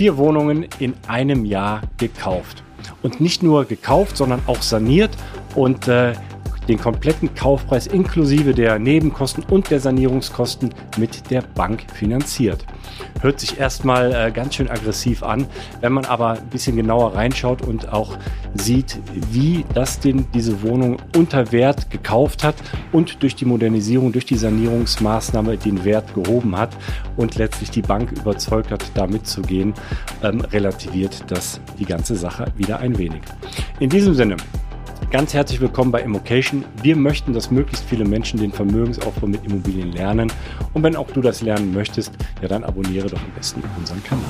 vier 0.00 0.16
Wohnungen 0.16 0.66
in 0.78 0.94
einem 1.08 1.44
Jahr 1.44 1.82
gekauft. 1.98 2.62
Und 3.02 3.20
nicht 3.20 3.42
nur 3.42 3.66
gekauft, 3.66 4.16
sondern 4.16 4.40
auch 4.46 4.62
saniert 4.62 5.10
und 5.54 5.88
äh, 5.88 6.14
den 6.68 6.78
kompletten 6.78 7.34
Kaufpreis 7.34 7.86
inklusive 7.86 8.54
der 8.54 8.78
Nebenkosten 8.78 9.44
und 9.44 9.70
der 9.70 9.80
Sanierungskosten 9.80 10.74
mit 10.98 11.30
der 11.30 11.42
Bank 11.42 11.84
finanziert. 11.92 12.64
Hört 13.20 13.40
sich 13.40 13.58
erstmal 13.58 14.12
äh, 14.12 14.30
ganz 14.30 14.54
schön 14.54 14.70
aggressiv 14.70 15.22
an, 15.22 15.46
wenn 15.80 15.92
man 15.92 16.04
aber 16.04 16.32
ein 16.32 16.46
bisschen 16.48 16.76
genauer 16.76 17.14
reinschaut 17.14 17.62
und 17.62 17.92
auch 17.92 18.16
sieht, 18.54 18.98
wie 19.30 19.64
denn 20.04 20.26
diese 20.34 20.62
Wohnung 20.62 20.96
unter 21.16 21.52
Wert 21.52 21.90
gekauft 21.90 22.44
hat 22.44 22.56
und 22.92 23.22
durch 23.22 23.34
die 23.34 23.44
Modernisierung, 23.44 24.12
durch 24.12 24.24
die 24.24 24.36
Sanierungsmaßnahme 24.36 25.56
den 25.56 25.84
Wert 25.84 26.14
gehoben 26.14 26.56
hat 26.56 26.76
und 27.16 27.36
letztlich 27.36 27.70
die 27.70 27.82
Bank 27.82 28.12
überzeugt 28.12 28.70
hat, 28.70 28.84
da 28.94 29.06
mitzugehen, 29.06 29.74
ähm, 30.22 30.40
relativiert 30.40 31.24
das 31.28 31.60
die 31.78 31.84
ganze 31.84 32.16
Sache 32.16 32.46
wieder 32.56 32.78
ein 32.80 32.96
wenig. 32.98 33.22
In 33.78 33.90
diesem 33.90 34.14
Sinne, 34.14 34.36
Ganz 35.10 35.34
herzlich 35.34 35.60
willkommen 35.60 35.90
bei 35.90 36.02
Immocation. 36.02 36.64
Wir 36.84 36.94
möchten, 36.94 37.32
dass 37.32 37.50
möglichst 37.50 37.84
viele 37.84 38.04
Menschen 38.04 38.38
den 38.38 38.52
Vermögensaufbau 38.52 39.26
mit 39.26 39.44
Immobilien 39.44 39.90
lernen. 39.90 40.32
Und 40.72 40.84
wenn 40.84 40.94
auch 40.94 41.10
du 41.10 41.20
das 41.20 41.42
lernen 41.42 41.74
möchtest, 41.74 42.12
ja 42.40 42.46
dann 42.46 42.62
abonniere 42.62 43.08
doch 43.08 43.20
am 43.20 43.32
besten 43.32 43.60
unseren 43.76 44.00
Kanal. 44.04 44.24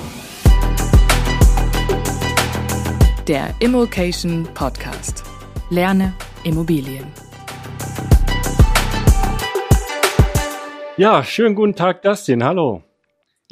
Der 3.29 3.51
Immocation 3.59 4.49
Podcast. 4.55 5.23
Lerne 5.69 6.15
Immobilien. 6.45 7.05
Ja, 10.97 11.23
schönen 11.23 11.57
guten 11.57 11.75
Tag, 11.75 12.01
Dustin. 12.01 12.43
Hallo. 12.43 12.83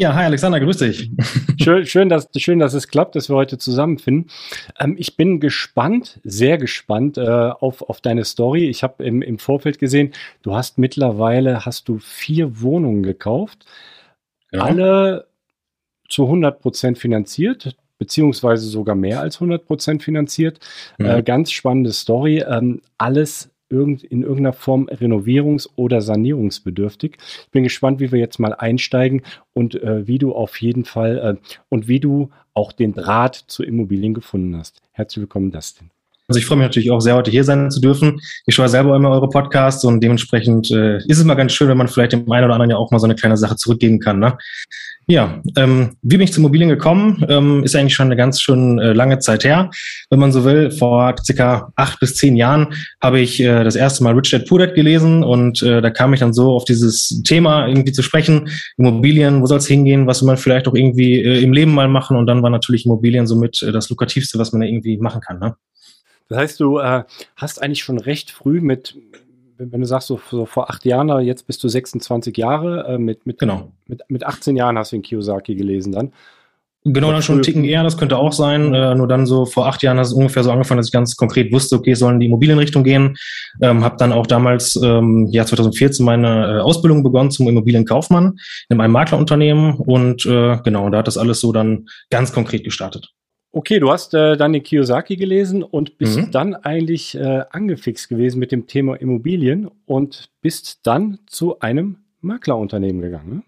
Ja, 0.01 0.15
hi 0.15 0.27
Alexander, 0.27 0.61
grüß 0.61 0.77
dich. 0.77 1.11
Schön, 1.61 1.85
schön, 1.85 2.09
dass, 2.09 2.29
schön, 2.37 2.61
dass 2.61 2.73
es 2.73 2.87
klappt, 2.87 3.17
dass 3.17 3.29
wir 3.29 3.35
heute 3.35 3.59
zusammenfinden. 3.59 4.31
Ähm, 4.79 4.95
ich 4.97 5.17
bin 5.17 5.41
gespannt, 5.41 6.21
sehr 6.23 6.57
gespannt 6.57 7.19
äh, 7.19 7.21
auf, 7.21 7.83
auf 7.83 8.01
deine 8.01 8.25
Story. 8.25 8.69
Ich 8.69 8.85
habe 8.85 9.05
im, 9.05 9.23
im 9.23 9.41
Vorfeld 9.41 9.81
gesehen, 9.81 10.13
du 10.43 10.55
hast 10.55 10.79
mittlerweile 10.79 11.67
hast 11.67 11.89
du 11.89 11.99
vier 11.99 12.61
Wohnungen 12.61 13.03
gekauft, 13.03 13.67
ja. 14.53 14.61
alle 14.61 15.27
zu 16.09 16.27
100 16.27 16.61
Prozent 16.61 16.99
finanziert, 16.99 17.77
beziehungsweise 17.99 18.69
sogar 18.69 18.95
mehr 18.95 19.21
als 19.21 19.37
100 19.39 19.67
Prozent 19.67 20.05
finanziert. 20.05 20.61
Mhm. 20.99 21.07
Äh, 21.07 21.23
ganz 21.25 21.51
spannende 21.51 21.93
Story. 21.93 22.45
Ähm, 22.49 22.83
alles 22.99 23.51
irgend, 23.71 24.05
in 24.05 24.23
irgendeiner 24.23 24.53
Form 24.53 24.89
renovierungs- 24.89 25.69
oder 25.77 26.01
sanierungsbedürftig. 26.01 27.17
Ich 27.45 27.51
bin 27.51 27.65
gespannt, 27.65 28.01
wie 28.01 28.13
wir 28.13 28.19
jetzt 28.19 28.39
mal 28.39 28.55
einsteigen 28.55 29.23
und 29.53 29.75
äh, 29.83 30.07
wie 30.07 30.19
du 30.19 30.35
auf 30.35 30.61
jeden 30.61 30.85
Fall 30.85 31.19
äh, 31.19 31.51
und 31.69 31.89
wie 31.89 32.01
du 32.01 32.31
auch 32.55 32.73
den 32.73 32.93
Draht 32.93 33.37
zu 33.37 33.63
Immobilien 33.63 34.15
gefunden 34.15 34.57
hast. 34.57 34.83
Herzlich 34.93 35.23
willkommen, 35.23 35.51
Dustin. 35.51 35.91
Also 36.29 36.41
ich 36.41 36.45
freue 36.45 36.59
mich 36.59 36.67
natürlich 36.67 36.91
auch 36.91 37.01
sehr, 37.01 37.15
heute 37.15 37.31
hier 37.31 37.43
sein 37.43 37.71
zu 37.71 37.81
dürfen. 37.81 38.21
Ich 38.47 38.55
schaue 38.55 38.69
selber 38.69 38.95
immer 38.95 39.09
eure 39.09 39.31
Podcasts 39.31 39.83
und 39.85 40.03
dementsprechend 40.03 40.71
äh, 40.71 40.99
ist 40.99 41.19
es 41.19 41.25
mal 41.25 41.37
ganz 41.37 41.53
schön, 41.53 41.69
wenn 41.69 41.79
man 41.79 41.89
vielleicht 41.89 42.13
dem 42.13 42.31
einen 42.31 42.45
oder 42.45 42.53
anderen 42.55 42.71
ja 42.71 42.77
auch 42.77 42.91
mal 42.91 42.99
so 42.99 43.07
eine 43.07 43.15
kleine 43.15 43.39
Sache 43.39 43.57
zurückgeben 43.57 43.99
kann. 43.99 44.19
Ne? 44.19 44.37
Ja, 45.07 45.41
ähm, 45.57 45.97
wie 46.03 46.19
bin 46.19 46.21
ich 46.21 46.35
zu 46.35 46.41
Immobilien 46.41 46.69
gekommen? 46.69 47.25
Ähm, 47.31 47.65
ist 47.65 47.75
eigentlich 47.75 47.95
schon 47.95 48.09
eine 48.09 48.17
ganz 48.17 48.43
schön 48.43 48.79
äh, 48.79 48.93
lange 48.93 49.19
Zeit 49.21 49.43
her, 49.43 49.71
wenn 50.11 50.19
man 50.19 50.33
so 50.33 50.45
will. 50.45 50.71
Vor 50.71 51.15
circa 51.25 51.73
acht 51.77 51.99
bis 51.99 52.17
zehn 52.17 52.37
Jahren 52.37 52.75
habe 53.03 53.21
ich 53.21 53.41
äh, 53.41 53.65
das 53.65 53.75
erste 53.75 54.05
Mal 54.05 54.13
Rich 54.13 54.33
Dad 54.33 54.45
Poor 54.47 54.59
Dad 54.59 54.75
gelesen 54.75 55.25
und 55.25 55.63
äh, 55.63 55.81
da 55.81 55.89
kam 55.89 56.13
ich 56.13 56.21
dann 56.21 56.35
so 56.35 56.53
auf 56.53 56.67
dieses 56.67 57.23
Thema 57.25 57.69
irgendwie 57.69 57.93
zu 57.93 58.03
sprechen. 58.03 58.51
Immobilien, 58.77 59.41
wo 59.41 59.47
soll 59.47 59.59
es 59.59 59.67
hingehen? 59.67 60.07
Was 60.07 60.21
will 60.21 60.27
man 60.27 60.37
vielleicht 60.37 60.69
auch 60.69 60.75
irgendwie 60.75 61.23
äh, 61.23 61.43
im 61.43 61.55
Leben 61.55 61.73
mal 61.73 61.89
machen? 61.89 62.15
Und 62.15 62.27
dann 62.27 62.43
war 62.43 62.51
natürlich 62.51 62.85
Immobilien 62.85 63.27
somit 63.27 63.63
äh, 63.63 63.73
das 63.73 63.89
lukrativste, 63.89 64.39
was 64.39 64.53
man 64.53 64.61
da 64.61 64.67
irgendwie 64.67 64.99
machen 64.99 65.23
kann. 65.23 65.39
Ne? 65.39 65.55
Das 66.29 66.39
heißt, 66.39 66.61
du 66.61 66.79
äh, 66.79 67.05
hast 67.37 67.63
eigentlich 67.63 67.83
schon 67.83 67.99
recht 67.99 68.31
früh 68.31 68.61
mit 68.61 68.97
wenn 69.59 69.81
du 69.81 69.87
sagst, 69.87 70.07
so, 70.07 70.21
so, 70.31 70.47
vor 70.47 70.71
acht 70.71 70.85
Jahren, 70.85 71.09
jetzt 71.25 71.47
bist 71.47 71.63
du 71.65 71.69
26 71.69 72.37
Jahre, 72.37 72.87
äh, 72.87 72.99
mit, 72.99 73.27
mit, 73.27 73.41
genau. 73.41 73.73
mit, 73.87 74.03
mit 74.09 74.25
18 74.25 74.57
Jahren 74.57 74.79
hast 74.79 74.93
du 74.93 74.97
den 74.97 75.03
Kiyosaki 75.03 75.57
gelesen 75.57 75.93
dann. 75.93 76.13
Genau, 76.85 77.11
dann 77.11 77.23
schon 77.23 77.37
einen 77.37 77.43
Ticken 77.43 77.65
eher, 77.65 77.83
das 77.83 77.99
könnte 77.99 78.17
auch 78.17 78.33
sein. 78.33 78.73
Äh, 78.73 78.95
nur 78.95 79.09
dann 79.09 79.27
so 79.27 79.47
vor 79.47 79.67
acht 79.67 79.83
Jahren 79.83 79.99
hat 79.99 80.07
es 80.07 80.13
ungefähr 80.13 80.45
so 80.45 80.53
angefangen, 80.53 80.79
dass 80.79 80.87
ich 80.87 80.93
ganz 80.93 81.17
konkret 81.17 81.53
wusste, 81.53 81.77
okay, 81.77 81.95
sollen 81.95 82.15
in 82.15 82.21
die 82.21 82.27
Immobilienrichtung 82.27 82.85
gehen. 82.85 83.17
Ähm, 83.61 83.85
habe 83.85 83.97
dann 83.99 84.13
auch 84.13 84.27
damals, 84.27 84.77
ähm, 84.83 85.27
Jahr 85.27 85.45
2014, 85.45 86.07
meine 86.07 86.59
äh, 86.59 86.61
Ausbildung 86.61 87.03
begonnen 87.03 87.33
zum 87.33 87.49
Immobilienkaufmann 87.49 88.39
in 88.69 88.81
einem 88.81 88.93
Maklerunternehmen. 88.93 89.75
Und 89.75 90.25
äh, 90.25 90.59
genau, 90.63 90.89
da 90.89 90.99
hat 90.99 91.09
das 91.09 91.19
alles 91.19 91.41
so 91.41 91.53
dann 91.53 91.89
ganz 92.11 92.33
konkret 92.33 92.65
gestartet. 92.65 93.13
Okay, 93.59 93.81
du 93.81 93.91
hast 93.91 94.15
äh, 94.15 94.37
dann 94.37 94.53
den 94.53 94.63
Kiyosaki 94.63 95.17
gelesen 95.17 95.65
und 95.65 95.99
bist 95.99 96.17
mhm. 96.17 96.31
dann 96.31 96.55
eigentlich 96.55 97.17
äh, 97.17 97.43
angefixt 97.51 98.09
gewesen 98.09 98.39
mit 98.39 98.53
dem 98.53 98.69
Thema 98.69 98.95
Immobilien 98.95 99.69
und 99.85 100.31
bist 100.41 100.87
dann 100.87 101.19
zu 101.27 101.59
einem 101.59 101.97
Maklerunternehmen 102.21 103.03
gegangen. 103.03 103.35
Ne? 103.35 103.43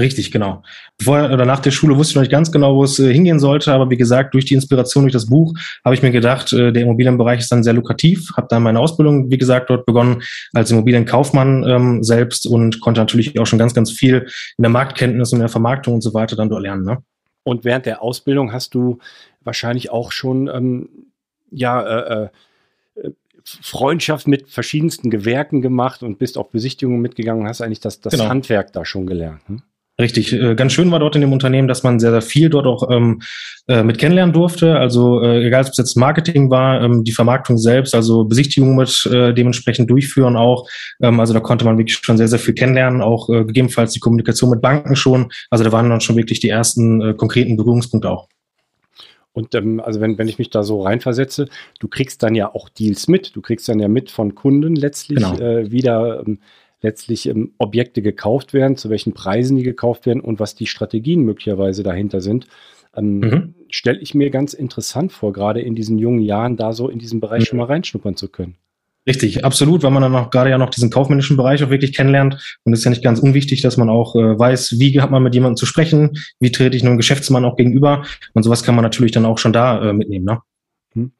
Richtig, 0.00 0.30
genau. 0.30 0.62
Bevor 0.96 1.28
oder 1.32 1.44
nach 1.44 1.58
der 1.58 1.72
Schule 1.72 1.96
wusste 1.96 2.12
ich 2.12 2.14
noch 2.14 2.22
nicht 2.22 2.30
ganz 2.30 2.52
genau, 2.52 2.76
wo 2.76 2.84
es 2.84 3.00
äh, 3.00 3.12
hingehen 3.12 3.40
sollte, 3.40 3.72
aber 3.72 3.90
wie 3.90 3.96
gesagt, 3.96 4.32
durch 4.34 4.44
die 4.44 4.54
Inspiration 4.54 5.02
durch 5.02 5.12
das 5.12 5.26
Buch 5.26 5.54
habe 5.84 5.92
ich 5.92 6.02
mir 6.02 6.12
gedacht, 6.12 6.52
äh, 6.52 6.72
der 6.72 6.82
Immobilienbereich 6.84 7.40
ist 7.40 7.50
dann 7.50 7.64
sehr 7.64 7.72
lukrativ. 7.72 8.30
Habe 8.36 8.46
dann 8.48 8.62
meine 8.62 8.78
Ausbildung, 8.78 9.28
wie 9.28 9.38
gesagt, 9.38 9.70
dort 9.70 9.86
begonnen 9.86 10.22
als 10.54 10.70
Immobilienkaufmann 10.70 11.64
ähm, 11.68 12.04
selbst 12.04 12.46
und 12.46 12.80
konnte 12.80 13.00
natürlich 13.00 13.40
auch 13.40 13.46
schon 13.46 13.58
ganz, 13.58 13.74
ganz 13.74 13.90
viel 13.90 14.18
in 14.56 14.62
der 14.62 14.70
Marktkenntnis 14.70 15.32
und 15.32 15.38
in 15.38 15.42
der 15.42 15.48
Vermarktung 15.48 15.94
und 15.94 16.00
so 16.02 16.14
weiter 16.14 16.36
dann 16.36 16.48
dort 16.48 16.62
lernen. 16.62 16.84
Ne? 16.84 16.98
Und 17.48 17.64
während 17.64 17.86
der 17.86 18.02
Ausbildung 18.02 18.52
hast 18.52 18.74
du 18.74 18.98
wahrscheinlich 19.40 19.90
auch 19.90 20.12
schon 20.12 20.48
ähm, 20.48 20.88
ja 21.50 21.82
äh, 21.82 22.28
äh, 22.96 23.10
Freundschaft 23.42 24.28
mit 24.28 24.48
verschiedensten 24.48 25.08
Gewerken 25.08 25.62
gemacht 25.62 26.02
und 26.02 26.18
bist 26.18 26.36
auf 26.36 26.50
Besichtigungen 26.50 27.00
mitgegangen 27.00 27.42
und 27.42 27.48
hast 27.48 27.62
eigentlich 27.62 27.80
das, 27.80 28.00
das 28.00 28.12
genau. 28.12 28.28
Handwerk 28.28 28.72
da 28.74 28.84
schon 28.84 29.06
gelernt. 29.06 29.40
Hm? 29.48 29.62
Richtig, 30.00 30.32
äh, 30.32 30.54
ganz 30.54 30.72
schön 30.72 30.92
war 30.92 31.00
dort 31.00 31.16
in 31.16 31.22
dem 31.22 31.32
Unternehmen, 31.32 31.66
dass 31.66 31.82
man 31.82 31.98
sehr, 31.98 32.12
sehr 32.12 32.22
viel 32.22 32.50
dort 32.50 32.66
auch 32.66 32.88
ähm, 32.88 33.20
äh, 33.66 33.82
mit 33.82 33.98
kennenlernen 33.98 34.32
durfte. 34.32 34.76
Also 34.76 35.20
äh, 35.22 35.44
egal, 35.44 35.64
ob 35.64 35.70
es 35.72 35.76
jetzt 35.76 35.96
Marketing 35.96 36.50
war, 36.50 36.80
ähm, 36.82 37.02
die 37.02 37.10
Vermarktung 37.10 37.58
selbst, 37.58 37.96
also 37.96 38.24
Besichtigungen 38.24 38.76
mit 38.76 39.06
äh, 39.12 39.34
dementsprechend 39.34 39.90
durchführen 39.90 40.36
auch. 40.36 40.68
Ähm, 41.02 41.18
also 41.18 41.34
da 41.34 41.40
konnte 41.40 41.64
man 41.64 41.78
wirklich 41.78 41.98
schon 42.00 42.16
sehr, 42.16 42.28
sehr 42.28 42.38
viel 42.38 42.54
kennenlernen, 42.54 43.02
auch 43.02 43.28
äh, 43.28 43.44
gegebenenfalls 43.44 43.92
die 43.92 43.98
Kommunikation 43.98 44.50
mit 44.50 44.60
Banken 44.60 44.94
schon. 44.94 45.32
Also 45.50 45.64
da 45.64 45.72
waren 45.72 45.90
dann 45.90 46.00
schon 46.00 46.16
wirklich 46.16 46.38
die 46.38 46.48
ersten 46.48 47.00
äh, 47.00 47.14
konkreten 47.14 47.56
Berührungspunkte 47.56 48.08
auch. 48.08 48.28
Und 49.32 49.54
ähm, 49.56 49.80
also 49.80 50.00
wenn, 50.00 50.16
wenn 50.16 50.28
ich 50.28 50.38
mich 50.38 50.50
da 50.50 50.62
so 50.62 50.82
reinversetze, 50.82 51.48
du 51.80 51.88
kriegst 51.88 52.22
dann 52.22 52.36
ja 52.36 52.54
auch 52.54 52.68
Deals 52.68 53.08
mit. 53.08 53.34
Du 53.34 53.40
kriegst 53.40 53.68
dann 53.68 53.80
ja 53.80 53.88
mit 53.88 54.12
von 54.12 54.36
Kunden 54.36 54.76
letztlich 54.76 55.18
genau. 55.18 55.38
äh, 55.38 55.72
wieder 55.72 56.22
ähm, 56.24 56.38
letztlich 56.80 57.28
ähm, 57.28 57.52
Objekte 57.58 58.02
gekauft 58.02 58.52
werden, 58.52 58.76
zu 58.76 58.90
welchen 58.90 59.12
Preisen 59.12 59.56
die 59.56 59.62
gekauft 59.62 60.06
werden 60.06 60.20
und 60.20 60.40
was 60.40 60.54
die 60.54 60.66
Strategien 60.66 61.22
möglicherweise 61.22 61.82
dahinter 61.82 62.20
sind. 62.20 62.46
Ähm, 62.96 63.20
mhm. 63.20 63.54
Stelle 63.70 63.98
ich 63.98 64.14
mir 64.14 64.30
ganz 64.30 64.54
interessant 64.54 65.12
vor, 65.12 65.32
gerade 65.32 65.60
in 65.60 65.74
diesen 65.74 65.98
jungen 65.98 66.20
Jahren 66.20 66.56
da 66.56 66.72
so 66.72 66.88
in 66.88 66.98
diesen 66.98 67.20
Bereich 67.20 67.40
mhm. 67.40 67.46
schon 67.46 67.58
mal 67.58 67.66
reinschnuppern 67.66 68.16
zu 68.16 68.28
können. 68.28 68.56
Richtig, 69.06 69.42
absolut, 69.42 69.82
weil 69.82 69.90
man 69.90 70.02
dann 70.02 70.14
auch 70.14 70.28
gerade 70.28 70.50
ja 70.50 70.58
noch 70.58 70.68
diesen 70.68 70.90
kaufmännischen 70.90 71.38
Bereich 71.38 71.64
auch 71.64 71.70
wirklich 71.70 71.96
kennenlernt. 71.96 72.58
Und 72.64 72.74
es 72.74 72.80
ist 72.80 72.84
ja 72.84 72.90
nicht 72.90 73.02
ganz 73.02 73.20
unwichtig, 73.20 73.62
dass 73.62 73.78
man 73.78 73.88
auch 73.88 74.14
äh, 74.14 74.38
weiß, 74.38 74.78
wie 74.78 75.00
hat 75.00 75.10
man 75.10 75.22
mit 75.22 75.34
jemandem 75.34 75.56
zu 75.56 75.64
sprechen, 75.64 76.18
wie 76.40 76.52
trete 76.52 76.76
ich 76.76 76.84
einem 76.84 76.98
Geschäftsmann 76.98 77.46
auch 77.46 77.56
gegenüber. 77.56 78.04
Und 78.34 78.42
sowas 78.42 78.62
kann 78.62 78.74
man 78.74 78.82
natürlich 78.82 79.12
dann 79.12 79.24
auch 79.24 79.38
schon 79.38 79.54
da 79.54 79.82
äh, 79.82 79.92
mitnehmen. 79.94 80.26
Ne? 80.26 80.40
Hm. 80.92 81.12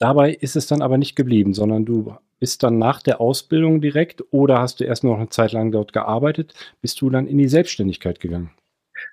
Dabei 0.00 0.34
ist 0.34 0.56
es 0.56 0.66
dann 0.66 0.82
aber 0.82 0.98
nicht 0.98 1.14
geblieben, 1.14 1.54
sondern 1.54 1.84
du 1.84 2.16
bist 2.38 2.62
dann 2.62 2.78
nach 2.78 3.02
der 3.02 3.20
Ausbildung 3.20 3.80
direkt 3.80 4.22
oder 4.30 4.60
hast 4.60 4.80
du 4.80 4.84
erst 4.84 5.04
noch 5.04 5.16
eine 5.16 5.28
Zeit 5.28 5.52
lang 5.52 5.72
dort 5.72 5.92
gearbeitet, 5.92 6.54
bist 6.80 7.00
du 7.00 7.10
dann 7.10 7.26
in 7.26 7.38
die 7.38 7.48
Selbstständigkeit 7.48 8.20
gegangen? 8.20 8.50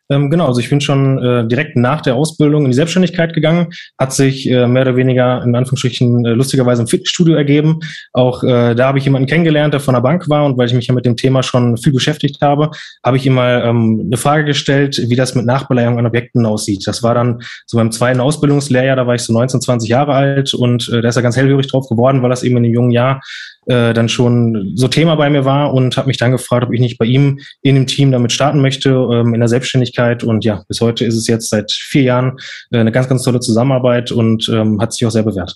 Ähm, 0.09 0.29
genau, 0.29 0.47
also 0.47 0.59
ich 0.59 0.69
bin 0.69 0.81
schon 0.81 1.17
äh, 1.23 1.47
direkt 1.47 1.75
nach 1.75 2.01
der 2.01 2.15
Ausbildung 2.15 2.65
in 2.65 2.71
die 2.71 2.75
Selbstständigkeit 2.75 3.33
gegangen, 3.33 3.67
hat 3.97 4.13
sich 4.13 4.49
äh, 4.49 4.67
mehr 4.67 4.83
oder 4.83 4.95
weniger 4.95 5.41
in 5.43 5.55
Anführungsstrichen 5.55 6.25
äh, 6.25 6.29
lustigerweise 6.31 6.83
im 6.83 6.87
Fitnessstudio 6.87 7.35
ergeben. 7.35 7.79
Auch 8.13 8.43
äh, 8.43 8.75
da 8.75 8.87
habe 8.87 8.99
ich 8.99 9.05
jemanden 9.05 9.27
kennengelernt, 9.27 9.73
der 9.73 9.81
von 9.81 9.95
der 9.95 10.01
Bank 10.01 10.29
war 10.29 10.45
und 10.45 10.57
weil 10.57 10.67
ich 10.67 10.73
mich 10.73 10.87
ja 10.87 10.93
mit 10.93 11.05
dem 11.05 11.17
Thema 11.17 11.41
schon 11.41 11.77
viel 11.77 11.91
beschäftigt 11.91 12.41
habe, 12.41 12.69
habe 13.03 13.17
ich 13.17 13.25
ihm 13.25 13.33
mal 13.33 13.63
ähm, 13.65 14.03
eine 14.05 14.17
Frage 14.17 14.45
gestellt, 14.45 15.01
wie 15.07 15.15
das 15.15 15.33
mit 15.33 15.45
Nachbeleihung 15.45 15.97
an 15.97 16.05
Objekten 16.05 16.45
aussieht. 16.45 16.85
Das 16.85 17.01
war 17.01 17.15
dann 17.15 17.41
so 17.65 17.77
beim 17.77 17.91
zweiten 17.91 18.19
Ausbildungslehrjahr, 18.19 18.95
da 18.95 19.07
war 19.07 19.15
ich 19.15 19.23
so 19.23 19.33
19, 19.33 19.61
20 19.61 19.89
Jahre 19.89 20.13
alt 20.13 20.53
und 20.53 20.87
äh, 20.89 21.01
da 21.01 21.09
ist 21.09 21.15
er 21.15 21.23
ganz 21.23 21.35
hellhörig 21.35 21.67
drauf 21.67 21.89
geworden, 21.89 22.21
weil 22.21 22.29
das 22.29 22.43
eben 22.43 22.57
in 22.57 22.63
dem 22.63 22.73
jungen 22.73 22.91
Jahr 22.91 23.21
äh, 23.65 23.93
dann 23.93 24.09
schon 24.09 24.73
so 24.75 24.87
Thema 24.87 25.15
bei 25.15 25.29
mir 25.29 25.45
war 25.45 25.73
und 25.73 25.97
habe 25.97 26.07
mich 26.07 26.17
dann 26.17 26.31
gefragt, 26.31 26.65
ob 26.65 26.73
ich 26.73 26.79
nicht 26.79 26.97
bei 26.97 27.05
ihm 27.05 27.39
in 27.61 27.75
dem 27.75 27.87
Team 27.87 28.11
damit 28.11 28.31
starten 28.31 28.61
möchte, 28.61 28.89
ähm, 28.89 29.33
in 29.33 29.39
der 29.39 29.49
Selbstständigkeit. 29.49 30.23
Und 30.23 30.45
ja, 30.45 30.63
bis 30.67 30.81
heute 30.81 31.05
ist 31.05 31.15
es 31.15 31.27
jetzt 31.27 31.49
seit 31.49 31.71
vier 31.71 32.03
Jahren 32.03 32.37
äh, 32.71 32.79
eine 32.79 32.91
ganz, 32.91 33.07
ganz 33.07 33.23
tolle 33.23 33.39
Zusammenarbeit 33.39 34.11
und 34.11 34.49
ähm, 34.49 34.81
hat 34.81 34.93
sich 34.93 35.05
auch 35.05 35.11
sehr 35.11 35.23
bewährt. 35.23 35.55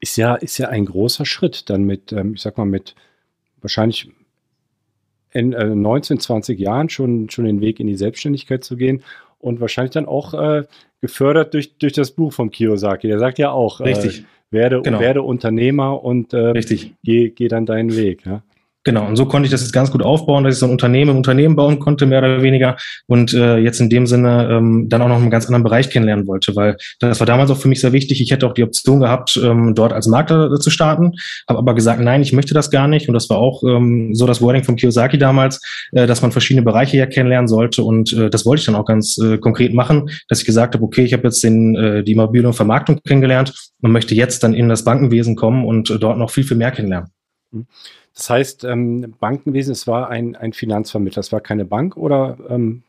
Ist 0.00 0.16
ja, 0.16 0.34
ist 0.34 0.58
ja 0.58 0.68
ein 0.68 0.86
großer 0.86 1.26
Schritt, 1.26 1.68
dann 1.70 1.84
mit, 1.84 2.12
ähm, 2.12 2.34
ich 2.34 2.42
sag 2.42 2.56
mal, 2.58 2.64
mit 2.64 2.94
wahrscheinlich 3.60 4.08
in 5.32 5.52
äh, 5.52 5.74
19, 5.74 6.20
20 6.20 6.58
Jahren 6.58 6.88
schon, 6.88 7.30
schon 7.30 7.44
den 7.44 7.60
Weg 7.60 7.80
in 7.80 7.86
die 7.86 7.96
Selbstständigkeit 7.96 8.64
zu 8.64 8.76
gehen 8.76 9.02
und 9.42 9.60
wahrscheinlich 9.60 9.92
dann 9.92 10.06
auch 10.06 10.32
äh, 10.32 10.64
gefördert 11.00 11.52
durch, 11.52 11.76
durch 11.76 11.92
das 11.92 12.12
Buch 12.12 12.32
vom 12.32 12.50
Kiyosaki. 12.50 13.08
Der 13.08 13.18
sagt 13.18 13.38
ja 13.38 13.50
auch, 13.50 13.80
Richtig. 13.80 14.20
Äh, 14.20 14.24
werde, 14.52 14.82
genau. 14.82 15.00
werde 15.00 15.22
Unternehmer 15.22 16.02
und 16.02 16.32
äh, 16.32 16.38
Richtig. 16.38 16.94
Geh, 17.02 17.30
geh 17.30 17.48
dann 17.48 17.66
deinen 17.66 17.96
Weg. 17.96 18.24
Ja? 18.24 18.42
Genau, 18.84 19.06
und 19.06 19.14
so 19.14 19.26
konnte 19.26 19.46
ich 19.46 19.52
das 19.52 19.60
jetzt 19.60 19.72
ganz 19.72 19.92
gut 19.92 20.02
aufbauen, 20.02 20.42
dass 20.42 20.54
ich 20.54 20.60
so 20.60 20.66
ein 20.66 20.72
Unternehmen 20.72 21.12
im 21.12 21.16
Unternehmen 21.18 21.54
bauen 21.54 21.78
konnte, 21.78 22.04
mehr 22.04 22.18
oder 22.18 22.42
weniger. 22.42 22.76
Und 23.06 23.32
äh, 23.32 23.58
jetzt 23.58 23.80
in 23.80 23.88
dem 23.88 24.08
Sinne 24.08 24.48
ähm, 24.50 24.88
dann 24.88 25.02
auch 25.02 25.08
noch 25.08 25.20
einen 25.20 25.30
ganz 25.30 25.46
anderen 25.46 25.62
Bereich 25.62 25.88
kennenlernen 25.88 26.26
wollte, 26.26 26.56
weil 26.56 26.76
das 26.98 27.20
war 27.20 27.26
damals 27.26 27.50
auch 27.52 27.58
für 27.58 27.68
mich 27.68 27.80
sehr 27.80 27.92
wichtig. 27.92 28.20
Ich 28.20 28.32
hätte 28.32 28.44
auch 28.46 28.54
die 28.54 28.64
Option 28.64 28.98
gehabt, 28.98 29.40
ähm, 29.42 29.76
dort 29.76 29.92
als 29.92 30.08
Makler 30.08 30.58
zu 30.58 30.70
starten, 30.70 31.12
habe 31.48 31.60
aber 31.60 31.74
gesagt, 31.74 32.00
nein, 32.00 32.22
ich 32.22 32.32
möchte 32.32 32.54
das 32.54 32.70
gar 32.70 32.88
nicht. 32.88 33.06
Und 33.06 33.14
das 33.14 33.30
war 33.30 33.38
auch 33.38 33.62
ähm, 33.62 34.16
so 34.16 34.26
das 34.26 34.42
Wording 34.42 34.64
vom 34.64 34.74
Kiyosaki 34.74 35.16
damals, 35.16 35.60
äh, 35.92 36.08
dass 36.08 36.20
man 36.22 36.32
verschiedene 36.32 36.64
Bereiche 36.64 36.96
ja 36.96 37.06
kennenlernen 37.06 37.46
sollte. 37.46 37.84
Und 37.84 38.12
äh, 38.12 38.30
das 38.30 38.44
wollte 38.44 38.60
ich 38.60 38.66
dann 38.66 38.74
auch 38.74 38.86
ganz 38.86 39.16
äh, 39.18 39.38
konkret 39.38 39.74
machen, 39.74 40.10
dass 40.28 40.40
ich 40.40 40.44
gesagt 40.44 40.74
habe, 40.74 40.84
okay, 40.84 41.04
ich 41.04 41.12
habe 41.12 41.22
jetzt 41.24 41.44
den, 41.44 41.76
äh, 41.76 42.02
die 42.02 42.12
Immobilien- 42.12 42.46
und 42.46 42.54
Vermarktung 42.54 43.00
kennengelernt 43.06 43.54
und 43.80 43.92
möchte 43.92 44.16
jetzt 44.16 44.42
dann 44.42 44.54
in 44.54 44.68
das 44.68 44.82
Bankenwesen 44.82 45.36
kommen 45.36 45.64
und 45.64 45.88
äh, 45.90 46.00
dort 46.00 46.18
noch 46.18 46.30
viel, 46.30 46.42
viel 46.42 46.56
mehr 46.56 46.72
kennenlernen. 46.72 47.10
Mhm. 47.52 47.66
Das 48.14 48.28
heißt, 48.28 48.64
ähm, 48.64 49.14
Bankenwesen, 49.20 49.72
es 49.72 49.86
war 49.86 50.10
ein, 50.10 50.36
ein 50.36 50.52
Finanzvermittler, 50.52 51.20
es 51.20 51.32
war 51.32 51.40
keine 51.40 51.64
Bank 51.64 51.96
oder 51.96 52.36
ähm, 52.48 52.82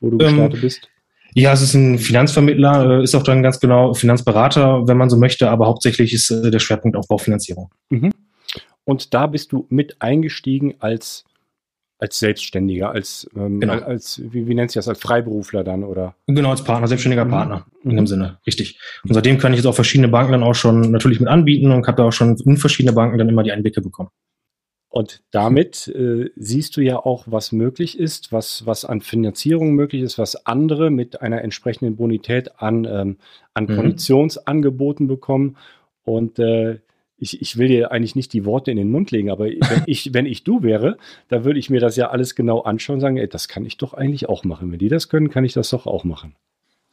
wo 0.00 0.10
du 0.10 0.18
gestartet 0.18 0.54
ähm, 0.54 0.60
bist? 0.60 0.88
Ja, 1.34 1.52
es 1.52 1.62
ist 1.62 1.74
ein 1.74 1.98
Finanzvermittler, 1.98 3.00
äh, 3.00 3.02
ist 3.02 3.14
auch 3.14 3.22
dann 3.22 3.42
ganz 3.42 3.60
genau 3.60 3.94
Finanzberater, 3.94 4.86
wenn 4.86 4.96
man 4.96 5.10
so 5.10 5.16
möchte, 5.16 5.50
aber 5.50 5.66
hauptsächlich 5.66 6.12
ist 6.12 6.30
äh, 6.30 6.50
der 6.50 6.58
Schwerpunkt 6.58 6.96
auf 6.96 7.06
Baufinanzierung. 7.08 7.70
Mhm. 7.90 8.10
Und 8.84 9.12
da 9.12 9.26
bist 9.26 9.52
du 9.52 9.66
mit 9.68 10.00
eingestiegen 10.00 10.76
als, 10.78 11.24
als 11.98 12.18
Selbstständiger, 12.18 12.90
als, 12.90 13.28
ähm, 13.36 13.60
genau. 13.60 13.74
als 13.74 14.22
wie, 14.24 14.46
wie 14.46 14.54
nennt 14.54 14.70
sich 14.70 14.78
das, 14.78 14.88
als 14.88 15.00
Freiberufler 15.00 15.62
dann, 15.62 15.84
oder? 15.84 16.14
Genau, 16.26 16.50
als 16.50 16.64
Partner, 16.64 16.86
selbstständiger 16.86 17.26
mhm. 17.26 17.30
Partner 17.30 17.66
in 17.84 17.90
dem 17.90 18.00
mhm. 18.00 18.06
Sinne, 18.06 18.38
richtig. 18.46 18.80
Und 19.04 19.12
seitdem 19.12 19.38
kann 19.38 19.52
ich 19.52 19.58
jetzt 19.58 19.66
auch 19.66 19.74
verschiedene 19.74 20.08
Banken 20.08 20.32
dann 20.32 20.42
auch 20.42 20.54
schon 20.54 20.90
natürlich 20.90 21.20
mit 21.20 21.28
anbieten 21.28 21.70
und 21.70 21.86
habe 21.86 21.96
da 21.96 22.04
auch 22.04 22.12
schon 22.12 22.36
in 22.36 22.56
verschiedene 22.56 22.94
Banken 22.94 23.18
dann 23.18 23.28
immer 23.28 23.42
die 23.42 23.52
Einblicke 23.52 23.82
bekommen. 23.82 24.10
Und 24.90 25.22
damit 25.32 25.88
äh, 25.88 26.30
siehst 26.36 26.76
du 26.76 26.80
ja 26.80 26.96
auch, 26.96 27.24
was 27.26 27.52
möglich 27.52 27.98
ist, 27.98 28.32
was, 28.32 28.64
was 28.64 28.86
an 28.86 29.02
Finanzierung 29.02 29.72
möglich 29.72 30.02
ist, 30.02 30.18
was 30.18 30.46
andere 30.46 30.90
mit 30.90 31.20
einer 31.20 31.42
entsprechenden 31.42 31.96
Bonität 31.96 32.60
an, 32.60 32.86
ähm, 32.86 33.18
an 33.52 33.64
mhm. 33.64 33.76
Konditionsangeboten 33.76 35.06
bekommen. 35.06 35.56
Und 36.04 36.38
äh, 36.38 36.78
ich, 37.18 37.42
ich 37.42 37.58
will 37.58 37.68
dir 37.68 37.92
eigentlich 37.92 38.16
nicht 38.16 38.32
die 38.32 38.46
Worte 38.46 38.70
in 38.70 38.78
den 38.78 38.90
Mund 38.90 39.10
legen, 39.10 39.30
aber 39.30 39.44
wenn 39.46 39.82
ich, 39.86 40.14
wenn 40.14 40.24
ich 40.24 40.44
du 40.44 40.62
wäre, 40.62 40.96
da 41.28 41.44
würde 41.44 41.58
ich 41.58 41.68
mir 41.68 41.80
das 41.80 41.96
ja 41.96 42.08
alles 42.08 42.34
genau 42.34 42.60
anschauen 42.60 42.94
und 42.94 43.00
sagen, 43.00 43.16
ey, 43.18 43.28
das 43.28 43.48
kann 43.48 43.66
ich 43.66 43.76
doch 43.76 43.92
eigentlich 43.92 44.28
auch 44.28 44.44
machen. 44.44 44.72
Wenn 44.72 44.78
die 44.78 44.88
das 44.88 45.10
können, 45.10 45.28
kann 45.28 45.44
ich 45.44 45.52
das 45.52 45.68
doch 45.68 45.86
auch 45.86 46.04
machen. 46.04 46.34